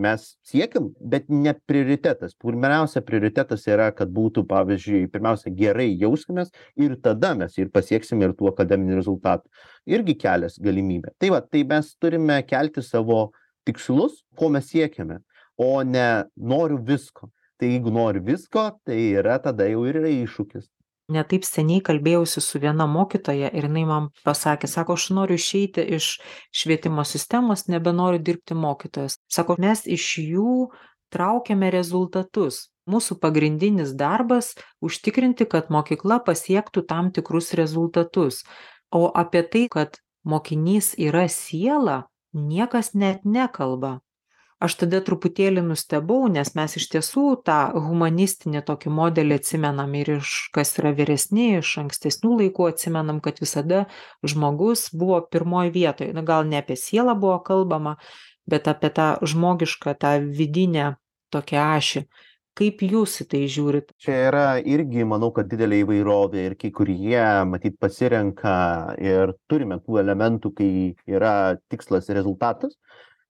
mes 0.00 0.24
siekiam 0.46 0.90
bet 1.00 1.28
ne 1.28 1.54
prioritetas. 1.68 2.34
Pirmiausia 2.38 3.02
prioritetas 3.06 3.66
yra 3.70 3.90
kad 3.96 4.12
būtų 4.14 4.44
pavyzdžiui 4.50 5.08
pirmiausia 5.12 5.52
gerai 5.54 5.88
jauskimės 6.00 6.52
ir 6.76 6.96
tada 7.04 7.34
mes 7.38 7.58
ir 7.58 7.72
pasieksim 7.74 8.22
ir 8.22 8.36
tų 8.38 8.52
akademinių 8.52 9.00
rezultatų 9.00 9.48
irgi 9.96 10.16
kelias 10.22 10.58
galimybė. 10.62 11.14
Tai 11.18 11.34
va 11.36 11.42
tai 11.42 11.64
mes 11.68 11.90
turime 12.00 12.40
kelti 12.46 12.84
savo 12.84 13.28
tikslus 13.68 14.22
ko 14.38 14.48
mes 14.54 14.70
siekiame 14.72 15.20
o 15.58 15.82
ne 15.82 16.24
noriu 16.36 16.78
visko. 16.78 17.30
Tai 17.58 17.66
jeigu 17.66 17.90
nori 17.90 18.20
visko 18.22 18.68
tai 18.86 18.98
yra 19.18 19.40
tada 19.42 19.66
jau 19.66 19.82
ir 19.90 19.98
yra 19.98 20.10
iššūkis 20.14 20.68
ne 21.08 21.24
taip 21.24 21.46
seniai 21.48 21.80
kalbėjausi 21.84 22.42
su 22.44 22.60
viena 22.62 22.86
mokytoja 22.90 23.50
ir 23.56 23.68
jinai 23.68 23.84
man 23.88 24.10
pasakė 24.28 24.68
sako 24.68 24.98
aš 24.98 25.08
noriu 25.16 25.38
išeiti 25.40 25.84
iš 25.98 26.10
švietimo 26.52 27.04
sistemos 27.08 27.66
nebenoriu 27.72 28.20
dirbti 28.20 28.56
mokytojos 28.58 29.18
sako 29.32 29.56
mes 29.58 29.86
iš 29.86 30.10
jų 30.24 30.68
traukiame 31.14 31.70
rezultatus. 31.72 32.68
Mūsų 32.88 33.18
pagrindinis 33.20 33.92
darbas 34.00 34.54
užtikrinti 34.84 35.44
kad 35.48 35.68
mokykla 35.72 36.22
pasiektų 36.24 36.86
tam 36.88 37.10
tikrus 37.12 37.52
rezultatus. 37.58 38.44
O 38.92 39.10
apie 39.12 39.42
tai 39.44 39.66
kad 39.72 40.00
mokinys 40.24 40.94
yra 40.96 41.26
siela 41.28 42.06
niekas 42.32 42.94
net 42.94 43.24
nekalba 43.24 43.98
aš 44.62 44.74
tada 44.82 45.00
truputėlį 45.06 45.62
nustebau 45.66 46.26
nes 46.32 46.50
mes 46.58 46.76
iš 46.80 46.88
tiesų 46.94 47.26
tą 47.46 47.58
humanistinį 47.74 48.64
tokį 48.66 48.92
modelį 48.94 49.38
atsimenam 49.38 49.94
ir 49.98 50.14
iš 50.18 50.32
kas 50.54 50.74
yra 50.80 50.92
vyresni 50.98 51.50
iš 51.58 51.76
ankstesnių 51.84 52.38
laikų 52.42 52.70
atsimenam 52.72 53.20
kad 53.24 53.38
visada 53.42 53.84
žmogus 54.26 54.88
buvo 54.94 55.20
pirmoj 55.30 55.70
vietoj. 55.74 56.10
Na 56.16 56.26
gal 56.26 56.48
ne 56.48 56.58
apie 56.62 56.78
sielą 56.78 57.14
buvo 57.18 57.38
kalbama 57.46 57.98
bet 58.48 58.68
apie 58.70 58.90
tą 58.94 59.12
žmogišką 59.22 59.94
tą 60.00 60.16
vidinę 60.40 60.96
tokią 61.34 61.68
ašį. 61.76 62.04
Kaip 62.58 62.80
jūs 62.82 63.20
į 63.22 63.24
tai 63.30 63.40
žiūrit? 63.46 63.92
Čia 64.02 64.14
yra 64.32 64.46
irgi 64.58 65.04
manau 65.06 65.28
kad 65.34 65.46
didelė 65.46 65.84
įvairovė 65.84 66.46
ir 66.48 66.56
kai 66.58 66.72
kurie 66.74 67.20
matyt 67.46 67.76
pasirenka 67.78 68.54
ir 68.98 69.36
turime 69.46 69.78
tų 69.84 70.00
elementų 70.02 70.50
kai 70.58 70.70
yra 71.06 71.34
tikslas 71.70 72.10
rezultatas 72.10 72.74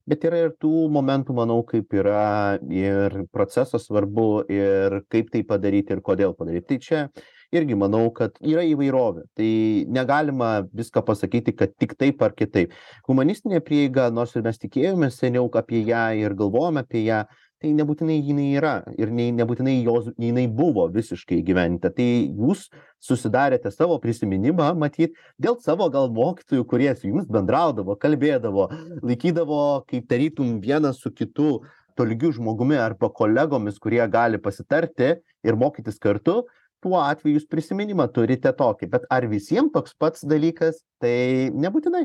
bet 0.08 0.24
yra 0.28 0.44
ir 0.46 0.54
tų 0.62 0.86
momentų 0.94 1.36
manau 1.36 1.60
kaip 1.68 1.92
yra 1.94 2.58
ir 2.72 3.22
procesas 3.34 3.88
svarbu 3.88 4.46
ir 4.52 5.02
kaip 5.12 5.32
tai 5.34 5.44
padaryti 5.46 5.96
ir 5.96 6.04
kodėl 6.04 6.36
padaryt 6.38 6.68
tai 6.68 6.80
čia 6.82 7.02
irgi 7.54 7.76
manau 7.78 8.08
kad 8.14 8.36
yra 8.44 8.62
įvairovė. 8.68 9.24
Tai 9.36 9.50
negalima 9.94 10.50
viską 10.76 11.02
pasakyti 11.06 11.54
kad 11.56 11.72
tik 11.80 11.94
taip 12.00 12.22
ar 12.24 12.34
kitaip. 12.36 12.74
Humanistinė 13.08 13.62
prieiga 13.64 14.08
nors 14.12 14.34
ir 14.36 14.44
mes 14.44 14.60
tikėjomės 14.60 15.20
seniau 15.22 15.48
apie 15.56 15.80
ją 15.88 16.04
ir 16.20 16.36
galvojom 16.38 16.82
apie 16.82 17.06
ją 17.06 17.24
tai 17.62 17.72
nebūtinai 17.74 18.18
jinai 18.22 18.48
yra 18.58 18.74
ir 18.98 19.10
nei 19.14 19.32
nebūtinai 19.34 19.78
jos 19.82 20.10
jinai 20.14 20.46
buvo 20.60 20.86
visiškai 20.94 21.40
įgyvendinta 21.40 21.90
tai 21.94 22.06
jūs 22.26 22.68
susidarėte 23.02 23.72
savo 23.74 23.98
prisiminimą 24.02 24.70
matyt 24.78 25.16
dėl 25.42 25.58
savo 25.64 25.88
gal 25.94 26.10
mokytojų 26.14 26.66
kurie 26.70 26.92
su 26.94 27.08
jumis 27.10 27.26
bendraudavo 27.30 27.98
kalbėdavo 27.98 28.68
laikydavo 29.02 29.62
kaip 29.90 30.06
tarytum 30.10 30.60
vienas 30.62 31.02
su 31.02 31.10
kitu 31.10 31.58
tolygiu 31.98 32.30
žmogumi 32.36 32.78
arba 32.78 33.10
kolegomis 33.10 33.82
kurie 33.82 34.04
gali 34.06 34.38
pasitarti 34.38 35.16
ir 35.18 35.58
mokytis 35.58 35.98
kartu 35.98 36.44
tuo 36.84 37.00
atveju 37.02 37.40
jūs 37.40 37.48
prisiminimą 37.50 38.06
turite 38.14 38.52
tokį. 38.54 38.86
Bet 38.92 39.08
ar 39.10 39.26
visiem 39.30 39.66
toks 39.74 39.96
pats 39.98 40.22
dalykas? 40.22 40.78
Tai 41.02 41.50
nebūtinai. 41.58 42.04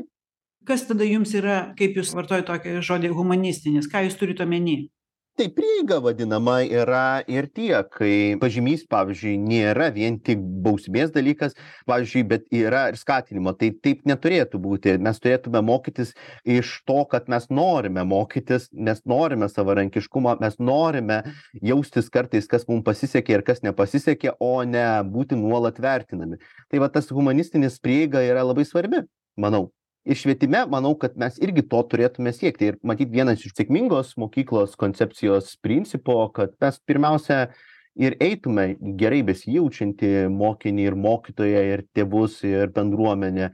Kas 0.66 0.86
tada 0.88 1.06
jums 1.06 1.34
yra 1.36 1.76
kaip 1.78 1.94
jūs 1.98 2.10
vartojat 2.16 2.48
tokį 2.48 2.78
žodį 2.82 3.12
humanistinis? 3.14 3.86
Ką 3.90 4.06
jūs 4.06 4.18
turit 4.18 4.40
omeny 4.42 4.88
tai 5.36 5.48
prieiga 5.50 5.98
vadinama 5.98 6.60
yra 6.62 7.22
ir 7.26 7.48
tiek 7.50 7.88
kai 7.98 8.36
pažymys 8.38 8.84
pavyzdžiui 8.90 9.34
nėra 9.42 9.88
vien 9.94 10.20
tik 10.22 10.42
bausmės 10.62 11.10
dalykas 11.14 11.56
pavyzdžiui 11.90 12.22
bet 12.30 12.46
yra 12.54 12.84
ir 12.92 12.98
skatinimo. 13.00 13.54
Tai 13.58 13.72
taip 13.82 14.04
neturėtų 14.06 14.60
būti. 14.62 14.94
Mes 15.02 15.18
turėtume 15.22 15.62
mokytis 15.66 16.14
iš 16.46 16.76
to 16.86 17.00
kad 17.10 17.26
mes 17.32 17.48
norime 17.50 18.06
mokytis 18.06 18.70
mes 18.72 19.02
norime 19.10 19.50
savarankiškumo 19.50 20.36
mes 20.42 20.58
norime 20.62 21.20
jaustis 21.62 22.10
kartais 22.14 22.46
kas 22.50 22.68
mum 22.70 22.84
pasisekė 22.86 23.38
ir 23.38 23.46
kas 23.46 23.64
nepasisekė 23.66 24.36
o 24.38 24.54
ne 24.62 24.86
būti 25.02 25.38
nuolat 25.38 25.82
vertinami. 25.82 26.38
Tai 26.70 26.84
va 26.84 26.92
tas 26.94 27.10
humanistinis 27.10 27.80
prieiga 27.82 28.22
yra 28.22 28.46
labai 28.46 28.66
svarbi 28.68 29.02
manau 29.34 29.72
ir 30.04 30.18
švietime 30.18 30.64
manau 30.70 30.94
kad 30.98 31.16
mes 31.20 31.38
irgi 31.42 31.64
to 31.68 31.82
turėtume 31.90 32.32
siekti. 32.34 32.72
Ir 32.72 32.80
matyt 32.86 33.12
vienas 33.12 33.44
iš 33.44 33.54
sėkmingos 33.56 34.14
mokyklos 34.20 34.76
koncepcijos 34.80 35.54
principo 35.64 36.18
kad 36.34 36.54
mes 36.62 36.80
pirmiausia 36.86 37.46
ir 37.94 38.16
eitume 38.22 38.74
gerai 39.00 39.22
besijaučiantį 39.26 40.28
mokinį 40.34 40.88
ir 40.88 40.98
mokytoją 40.98 41.64
ir 41.70 41.84
tėvus 41.94 42.40
ir 42.46 42.72
bendruomenę 42.74 43.52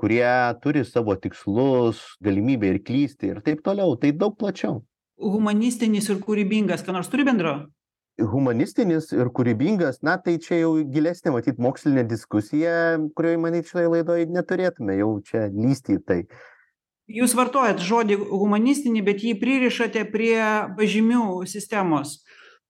kurie 0.00 0.54
turi 0.62 0.84
savo 0.88 1.16
tikslus 1.16 2.00
galimybę 2.24 2.70
ir 2.72 2.78
klysti 2.84 3.34
ir 3.34 3.42
taip 3.44 3.60
toliau. 3.66 3.98
Tai 4.00 4.14
daug 4.16 4.38
plačiau. 4.38 4.80
Humanistinis 5.20 6.08
ir 6.08 6.22
kūrybingas 6.24 6.86
ką 6.86 6.96
nors 6.96 7.10
turi 7.12 7.26
bendro 7.28 7.58
humanistinis 8.32 9.10
ir 9.16 9.30
kūrybingas 9.34 10.00
na 10.06 10.16
tai 10.20 10.36
čia 10.42 10.60
jau 10.62 10.72
gilesnė 10.94 11.32
matyt 11.34 11.60
mokslinė 11.62 12.04
diskusija 12.08 12.74
kurioj 13.16 13.38
manyt 13.42 13.68
šitoj 13.70 13.90
laidoj 13.94 14.26
neturėtume 14.34 14.96
jau 14.98 15.12
čia 15.26 15.48
lįsti 15.52 15.98
į 15.98 16.02
tai. 16.06 16.20
Jūs 17.10 17.34
vartojat 17.34 17.80
žodį 17.82 18.20
humanistinį 18.30 19.02
bet 19.06 19.24
jį 19.26 19.34
pririšate 19.40 20.04
prie 20.12 20.38
pažymių 20.78 21.42
sistemos 21.50 22.20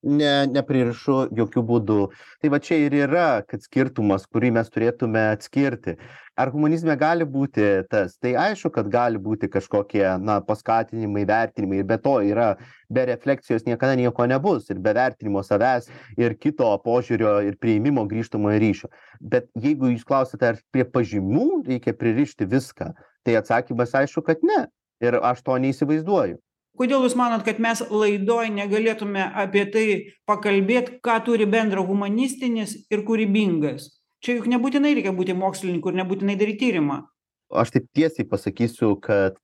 ne 0.03 0.47
nepririšu 0.49 1.17
jokiu 1.37 1.63
būdu 1.67 1.99
tai 2.41 2.51
va 2.53 2.59
čia 2.65 2.79
ir 2.87 2.95
yra 3.03 3.43
kad 3.49 3.63
skirtumas 3.65 4.25
kurį 4.27 4.53
mes 4.57 4.73
turėtume 4.73 5.27
atskirti. 5.35 5.97
Ar 6.41 6.49
humanizme 6.55 6.95
gali 6.97 7.27
būti 7.29 7.67
tas? 7.91 8.15
Tai 8.17 8.33
aišku 8.47 8.71
kad 8.73 8.89
gali 8.89 9.21
būti 9.21 9.51
kažkokie 9.53 10.07
na 10.25 10.39
paskatinimai 10.41 11.27
vertinimai 11.29 11.83
ir 11.83 11.89
be 11.91 11.99
to 12.01 12.17
yra 12.25 12.55
be 12.89 13.05
refleksijos 13.11 13.67
niekada 13.69 13.99
nieko 14.01 14.25
nebus 14.31 14.71
ir 14.73 14.81
be 14.81 14.95
vertinimo 14.97 15.45
savęs 15.45 15.91
ir 16.17 16.39
kito 16.41 16.71
požiūrio 16.85 17.37
ir 17.45 17.61
priėmimo 17.61 18.07
grįžtamojo 18.09 18.61
ryšio. 18.65 18.93
Bet 19.21 19.51
jeigu 19.55 19.93
jūs 19.93 20.07
klausiate 20.09 20.55
ar 20.55 20.63
prie 20.73 20.89
pažymių 20.89 21.65
reikia 21.69 21.93
pririšti 21.93 22.49
viską 22.49 22.95
tai 23.25 23.37
atsakymas 23.37 23.93
aišku 23.95 24.25
kad 24.25 24.41
ne. 24.43 24.65
Ir 25.01 25.17
aš 25.25 25.41
to 25.45 25.55
neįsivaizduoju 25.61 26.41
kodėl 26.79 27.05
jūs 27.07 27.17
manot 27.19 27.45
kad 27.47 27.61
mes 27.63 27.83
laidoj 27.91 28.51
negalėtume 28.55 29.25
apie 29.43 29.65
tai 29.75 29.87
pakalbėt 30.29 30.99
ką 31.05 31.19
turi 31.27 31.47
bendro 31.51 31.85
humanistinis 31.89 32.77
ir 32.93 33.05
kūrybingas? 33.07 33.91
Čia 34.21 34.37
juk 34.39 34.51
nebūtinai 34.53 34.93
reikia 34.99 35.15
būti 35.17 35.37
mokslininku 35.37 35.91
ir 35.91 36.03
nebūtinai 36.03 36.37
daryt 36.41 36.61
tyrimą. 36.61 37.03
Aš 37.51 37.73
taip 37.75 37.87
tiesiai 37.97 38.29
pasakysiu 38.29 38.95
kad 39.03 39.39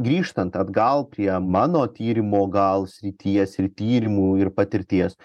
grįžtant 0.00 0.54
atgal 0.56 1.06
prie 1.10 1.32
mano 1.40 1.82
tyrimo 1.90 2.44
gal 2.52 2.86
srities 2.88 3.56
ir 3.58 3.70
tyrimų 3.74 4.34
ir 4.44 4.52
patirties 4.54 5.16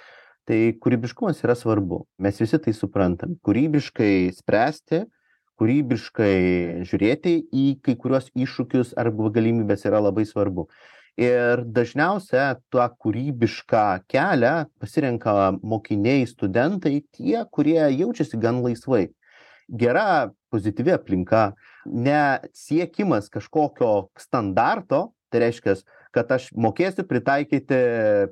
tai 0.45 0.75
kūrybiškumas 0.77 1.41
yra 1.41 1.55
svarbu. 1.57 2.03
Mes 2.21 2.37
visi 2.37 2.57
tai 2.61 2.73
suprantam. 2.77 3.33
Kūrybiškai 3.45 4.29
spręsti 4.37 5.05
kūrybiškai 5.59 6.83
žiūrėti 6.87 7.35
į 7.55 7.65
kai 7.83 7.95
kuriuos 7.99 8.27
iššūkius 8.35 8.93
arba 8.99 9.31
galimybes 9.35 9.85
yra 9.87 10.01
labai 10.03 10.25
svarbu 10.27 10.67
ir 11.19 11.63
dažniausia 11.75 12.55
tą 12.73 12.85
kūrybišką 12.99 13.83
kelią 14.11 14.55
pasirenka 14.81 15.55
mokiniai 15.63 16.25
studentai 16.27 16.99
tie 17.15 17.45
kurie 17.51 17.79
jaučiasi 17.95 18.39
gan 18.39 18.61
laisvai. 18.63 19.07
Gera 19.65 20.31
pozityvi 20.53 20.93
aplinka 20.93 21.53
ne 21.85 22.39
siekimas 22.53 23.31
kažkokio 23.33 24.09
standarto 24.19 25.15
tai 25.31 25.47
reiškias 25.47 25.85
kad 26.15 26.29
aš 26.31 26.51
mokėsiu 26.55 27.03
pritaikyti 27.07 27.79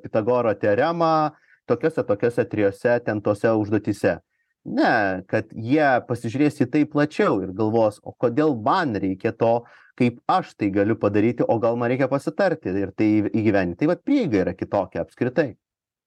pitagoro 0.04 0.54
teoremą 0.56 1.32
tokiose 1.68 2.04
tokiose 2.06 2.44
trijose 2.48 3.00
ten 3.04 3.20
tose 3.24 3.50
užduotyse 3.50 4.18
ne 4.64 5.22
kad 5.28 5.50
jie 5.52 5.88
pasižiūrės 6.08 6.62
į 6.64 6.68
tai 6.72 6.84
plačiau 6.88 7.40
ir 7.44 7.52
galvos 7.56 8.00
o 8.02 8.14
kodėl 8.16 8.56
man 8.64 8.96
reikia 8.96 9.34
to 9.36 9.58
kaip 9.98 10.18
aš 10.30 10.54
tai 10.58 10.70
galiu 10.74 10.96
padaryti 10.98 11.44
o 11.46 11.58
gal 11.62 11.76
man 11.76 11.92
reikia 11.92 12.08
pasitarti 12.10 12.72
ir 12.72 12.94
tai 12.96 13.10
įgyvendint 13.28 13.78
tai 13.78 13.90
vat 13.92 14.02
prieiga 14.02 14.42
yra 14.42 14.56
kitokia 14.56 15.04
apskritai. 15.04 15.54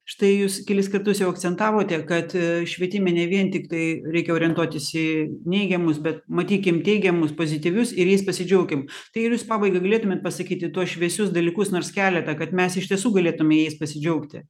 Štai 0.08 0.30
jūs 0.38 0.62
kelis 0.64 0.88
kartus 0.88 1.20
jau 1.20 1.28
akcentavote 1.34 1.97
kad 2.08 2.32
švietime 2.72 3.12
ne 3.12 3.26
vien 3.28 3.49
tiktai 3.51 3.99
reikia 4.08 4.34
orientuotis 4.38 4.88
į 4.95 5.08
neigiamus 5.51 5.99
bet 6.03 6.22
matykim 6.32 6.80
teigiamus 6.84 7.34
pozityvius 7.36 7.91
ir 7.91 8.08
jais 8.14 8.24
pasidžiaukim 8.24 8.86
tai 9.14 9.28
ar 9.28 9.36
jūs 9.36 9.43
pabaigai 9.49 9.84
galėtumėt 9.84 10.24
pasakyti 10.24 10.72
tuos 10.72 10.93
šviesius 10.95 11.34
dalykus 11.36 11.74
nors 11.76 11.91
keletą 11.95 12.38
kad 12.39 12.55
mes 12.55 12.80
iš 12.80 12.88
tiesų 12.93 13.18
galėtume 13.20 13.60
jais 13.66 13.76
pasidžiaugti? 13.80 14.45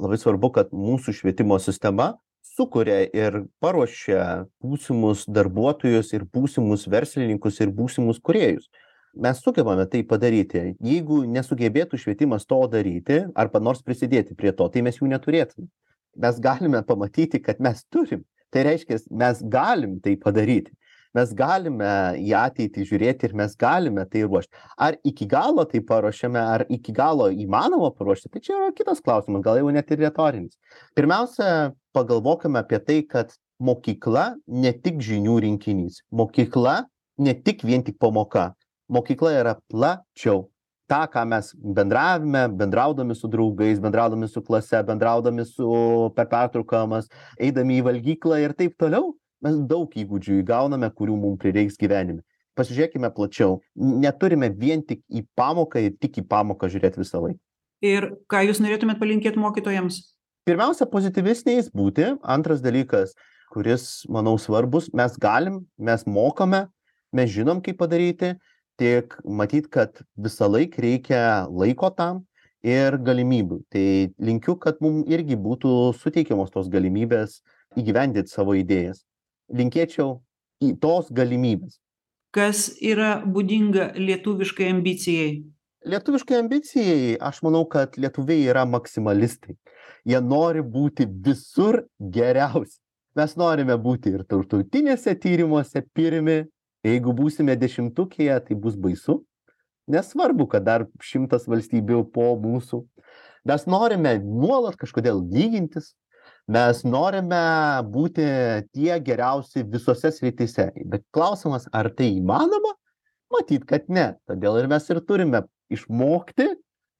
Labai 0.00 0.20
svarbu 0.20 0.52
kad 0.52 0.76
mūsų 0.76 1.16
švietimo 1.16 1.56
sistema 1.60 2.12
sukuria 2.56 3.02
ir 3.16 3.42
paruošia 3.62 4.46
būsimus 4.62 5.26
darbuotojus 5.30 6.12
ir 6.16 6.24
būsimus 6.24 6.86
verslininkus 6.90 7.60
ir 7.60 7.72
būsimus 7.74 8.20
kūrėjus. 8.22 8.68
Mes 9.20 9.40
sugebame 9.42 9.86
tai 9.90 10.04
padaryti. 10.06 10.76
Jeigu 10.86 11.24
nesugebėtų 11.26 11.98
švietimas 11.98 12.46
to 12.46 12.60
daryti 12.70 13.24
arba 13.34 13.62
nors 13.62 13.82
prisidėti 13.82 14.36
prie 14.38 14.52
to 14.54 14.68
tai 14.70 14.84
mes 14.86 15.00
jų 15.00 15.10
neturėtume. 15.10 15.66
Mes 16.20 16.38
galime 16.42 16.82
pamatyti 16.86 17.40
kad 17.42 17.62
mes 17.62 17.82
turim. 17.90 18.22
Tai 18.50 18.64
reiškias 18.66 19.06
mes 19.14 19.42
galim 19.46 19.98
tai 20.02 20.16
padaryti 20.18 20.74
mes 21.16 21.32
galime 21.36 21.90
į 22.20 22.32
ateitį 22.38 22.86
žiūrėti 22.90 23.28
ir 23.28 23.34
mes 23.38 23.56
galime 23.58 24.04
tai 24.10 24.24
ruošt. 24.26 24.50
Ar 24.78 24.96
iki 25.06 25.26
galo 25.30 25.64
tai 25.68 25.82
paruošiame 25.86 26.40
ar 26.40 26.64
iki 26.68 26.94
galo 26.96 27.30
įmanoma 27.30 27.90
paruošti 27.96 28.30
tai 28.30 28.44
čia 28.44 28.56
yra 28.58 28.70
kitas 28.76 29.02
klausimas 29.04 29.44
gal 29.46 29.58
jau 29.60 29.72
net 29.74 29.90
ir 29.90 30.02
retorinis. 30.04 30.56
Pirmiausia 30.98 31.72
pagalvokime 31.96 32.62
apie 32.62 32.80
tai 32.86 33.00
kad 33.02 33.34
mokykla 33.60 34.34
ne 34.46 34.72
tik 34.72 35.02
žinių 35.04 35.40
rinkinys 35.46 36.00
mokykla 36.14 36.84
ne 37.20 37.34
tik 37.34 37.66
vien 37.66 37.84
tik 37.84 37.98
pamoka. 38.00 38.52
Mokykla 38.90 39.36
yra 39.42 39.58
plačiau. 39.70 40.48
Tą 40.90 41.04
ką 41.06 41.22
mes 41.30 41.52
bendravime 41.54 42.48
bendraudami 42.58 43.14
su 43.14 43.28
draugais 43.30 43.78
bendraudami 43.78 44.26
su 44.26 44.42
klase 44.42 44.80
bendraudami 44.82 45.44
su 45.46 45.68
per 46.16 46.26
pertraukas 46.26 47.06
eidami 47.38 47.78
į 47.78 47.84
valgyklą 47.86 48.40
ir 48.42 48.56
taip 48.58 48.74
toliau 48.74 49.12
mes 49.44 49.56
daug 49.70 49.94
įgūdžių 50.02 50.40
įgauname 50.42 50.90
kurių 50.96 51.16
mum 51.16 51.38
prireiks 51.40 51.78
gyvenime. 51.80 52.22
Pasižiūrėkime 52.58 53.08
plačiau. 53.14 53.60
Neturime 53.74 54.50
vien 54.52 54.82
tik 54.84 55.04
į 55.08 55.24
pamoką 55.38 55.80
ir 55.86 55.96
tik 56.02 56.18
į 56.20 56.26
pamoką 56.28 56.68
žiūrėt 56.72 56.98
visą 57.00 57.22
laiką. 57.22 57.40
Ir 57.86 58.10
ką 58.28 58.42
jūs 58.44 58.60
norėtumėt 58.60 58.98
palinkėt 59.00 59.38
mokytojams? 59.40 60.02
Pirmiausia 60.44 60.88
pozityvesniais 60.90 61.70
būti. 61.72 62.10
Antras 62.20 62.60
dalykas 62.60 63.14
kuris 63.50 64.06
manau 64.08 64.38
svarbus 64.38 64.88
mes 64.94 65.16
galim 65.18 65.66
mes 65.78 66.06
mokame 66.06 66.68
mes 67.12 67.30
žinom 67.34 67.60
kaip 67.60 67.78
padaryti 67.82 68.34
tik 68.78 69.16
matyt 69.24 69.66
kad 69.74 70.02
visąlaik 70.16 70.78
reikia 70.78 71.22
laiko 71.50 71.90
tam 71.90 72.22
ir 72.62 72.96
galimybių. 73.08 73.58
Tai 73.72 73.86
linkiu 74.20 74.54
kad 74.60 74.78
mum 74.84 75.02
irgi 75.08 75.36
būtų 75.36 75.92
suteikiamos 75.98 76.52
tos 76.54 76.68
galimybės 76.70 77.40
įgyvendint 77.80 78.30
savo 78.30 78.54
idėjas 78.54 79.02
linkėčiau 79.52 80.18
į 80.62 80.74
tos 80.82 81.10
galimybės. 81.14 81.78
Kas 82.30 82.68
yra 82.78 83.20
būdinga 83.26 83.92
lietuviškai 83.98 84.68
ambicijai? 84.70 85.40
Lietuviškai 85.90 86.36
ambicijai, 86.38 87.16
aš 87.16 87.40
manau, 87.42 87.64
kad 87.66 87.96
lietuviai 87.98 88.44
yra 88.52 88.66
maksimalistai. 88.68 89.56
Jie 90.06 90.20
nori 90.20 90.62
būti 90.62 91.06
visur 91.08 91.82
geriausi. 91.98 92.78
Mes 93.18 93.34
norime 93.36 93.74
būti 93.80 94.12
ir 94.14 94.22
tarptautinėse 94.28 95.16
tyrimuose 95.18 95.82
pirmi. 95.96 96.44
Jeigu 96.86 97.12
būsime 97.12 97.56
dešimtukėje, 97.60 98.36
tai 98.46 98.56
bus 98.56 98.76
baisu. 98.78 99.18
Nesvarbu, 99.90 100.46
kad 100.52 100.64
dar 100.64 100.86
šimtas 101.02 101.48
valstybių 101.50 102.04
po 102.14 102.30
mūsų. 102.40 102.84
Mes 103.48 103.66
norime 103.66 104.14
nuolat 104.22 104.78
kažkodėl 104.80 105.18
lygintis, 105.32 105.94
mes 106.50 106.82
norime 106.84 107.42
būti 107.92 108.26
tie 108.74 108.96
geriausi 109.06 109.64
visose 109.66 110.10
srityse. 110.14 110.70
Bet 110.90 111.06
klausimas 111.14 111.68
ar 111.72 111.90
tai 111.94 112.10
įmanoma? 112.16 112.74
Matyt 113.30 113.66
kad 113.70 113.86
ne. 113.88 114.10
Todėl 114.26 114.58
ir 114.58 114.70
mes 114.70 114.88
ir 114.90 114.98
turime 115.06 115.44
išmokti 115.70 116.48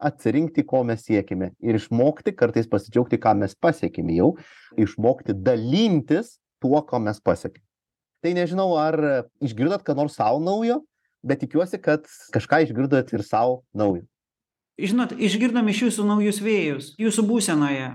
atsirinkti 0.01 0.64
ko 0.66 0.82
mes 0.88 1.03
siekiame 1.05 1.51
ir 1.61 1.76
išmokti 1.76 2.32
kartais 2.36 2.68
pasidžiaugti 2.70 3.20
ką 3.20 3.34
mes 3.42 3.55
pasiekėme 3.61 4.16
jau 4.16 4.30
išmokti 4.80 5.36
dalintis 5.36 6.38
tuo 6.62 6.80
ko 6.88 7.01
mes 7.05 7.20
pasiekėm 7.20 7.62
tai 8.24 8.32
nežinau 8.36 8.72
ar 8.80 8.96
išgirdot 9.44 9.84
ką 9.84 9.96
nors 9.98 10.16
sau 10.20 10.40
naujo 10.42 10.80
bet 11.26 11.42
tikiuosi 11.44 11.80
kad 11.84 12.09
kažką 12.34 12.64
išgirdot 12.66 13.12
ir 13.16 13.26
sau 13.26 13.61
naujo 13.76 14.07
žinot 14.81 15.12
išgirdom 15.16 15.68
iš 15.72 15.85
jūsų 15.87 16.07
naujus 16.09 16.41
vėjus 16.45 16.93
jūsų 17.01 17.26
būsenoje 17.28 17.91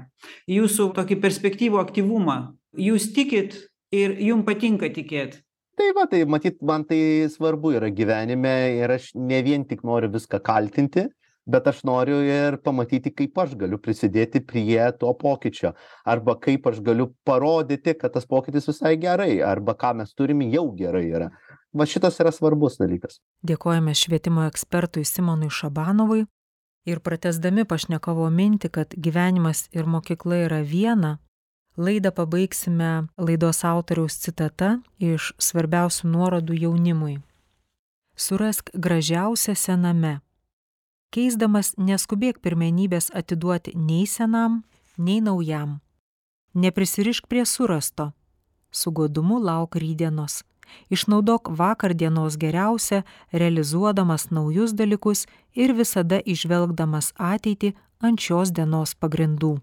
jūsų 0.52 0.92
tokį 0.98 1.20
perspektyvų 1.24 1.82
aktyvumą. 1.82 2.38
Jūs 2.76 3.12
tikit 3.16 3.58
ir 3.96 4.16
jum 4.20 4.44
patinka 4.48 4.90
tikėt. 4.94 5.42
Tai 5.76 5.92
va 5.96 6.06
tai 6.12 6.24
matyt 6.30 6.62
man 6.64 6.86
tai 6.88 7.28
svarbu 7.32 7.76
yra 7.80 7.92
gyvenime 7.92 8.56
ir 8.80 8.96
aš 8.96 9.12
ne 9.16 9.42
vien 9.44 9.66
tik 9.68 9.84
noriu 9.88 10.12
viską 10.14 10.40
kaltinti 10.44 11.10
bet 11.46 11.68
aš 11.68 11.84
noriu 11.86 12.20
ir 12.26 12.58
pamatyti 12.66 13.12
kaip 13.14 13.38
aš 13.44 13.54
galiu 13.60 13.78
prisidėti 13.82 14.42
prie 14.42 14.82
to 15.00 15.12
pokyčio. 15.20 15.74
Arba 16.06 16.36
kaip 16.42 16.66
aš 16.72 16.82
galiu 16.86 17.12
parodyti 17.26 17.94
kad 18.00 18.14
tas 18.14 18.26
pokytis 18.26 18.68
visai 18.70 18.96
gerai 19.02 19.42
arba 19.46 19.76
ką 19.78 19.94
mes 20.02 20.14
turim 20.14 20.42
jau 20.50 20.68
gerai 20.78 21.06
yra. 21.12 21.30
Va 21.76 21.86
šitas 21.86 22.18
yra 22.24 22.32
svarbus 22.32 22.80
dalykas. 22.80 23.20
Dėkojame 23.46 23.94
švietimo 23.94 24.46
ekspertui 24.48 25.04
simonui 25.06 25.52
šabanovui 25.52 26.24
ir 26.86 27.02
pratęsdami 27.06 27.66
pašnekovo 27.70 28.28
mintį 28.40 28.72
kad 28.78 28.98
gyvenimas 29.08 29.66
ir 29.72 29.86
mokykla 29.86 30.44
yra 30.48 30.62
viena 30.62 31.18
laidą 31.78 32.12
pabaigsime 32.16 32.92
laidos 33.18 33.64
autoriaus 33.68 34.20
citata 34.26 34.78
iš 35.00 35.34
svarbiausių 35.48 36.12
nuorodų 36.14 36.62
jaunimui 36.66 37.18
surask 38.28 38.72
gražiausią 38.74 39.58
sename 39.60 40.20
keisdamas 41.16 41.74
neskubėk 41.80 42.42
pirmenybės 42.44 43.08
atiduoti 43.16 43.72
nei 43.80 44.04
senam, 44.10 44.64
nei 44.98 45.22
naujam. 45.24 45.80
Neprisirišk 46.56 47.30
prie 47.32 47.46
surasto, 47.48 48.12
su 48.72 48.92
godumu 48.92 49.40
lauk 49.40 49.78
rydienos. 49.80 50.44
Išnaudok 50.90 51.50
vakar 51.50 51.94
dienos 51.94 52.38
geriausia, 52.38 53.04
realizuodamas 53.32 54.30
naujus 54.32 54.74
dalykus 54.74 55.26
ir 55.54 55.74
visada 55.74 56.22
išvelgdamas 56.26 57.14
ateitį 57.18 57.74
ant 58.02 58.20
šios 58.20 58.52
dienos 58.52 58.96
pagrindų. 58.96 59.58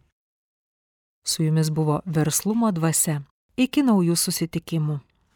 Su 1.24 1.44
jumis 1.46 1.70
buvo 1.70 2.00
verslumo 2.06 2.72
dvasia. 2.72 3.22
Iki 3.56 3.84
naujų 3.86 4.16
susitikimų. 4.16 4.98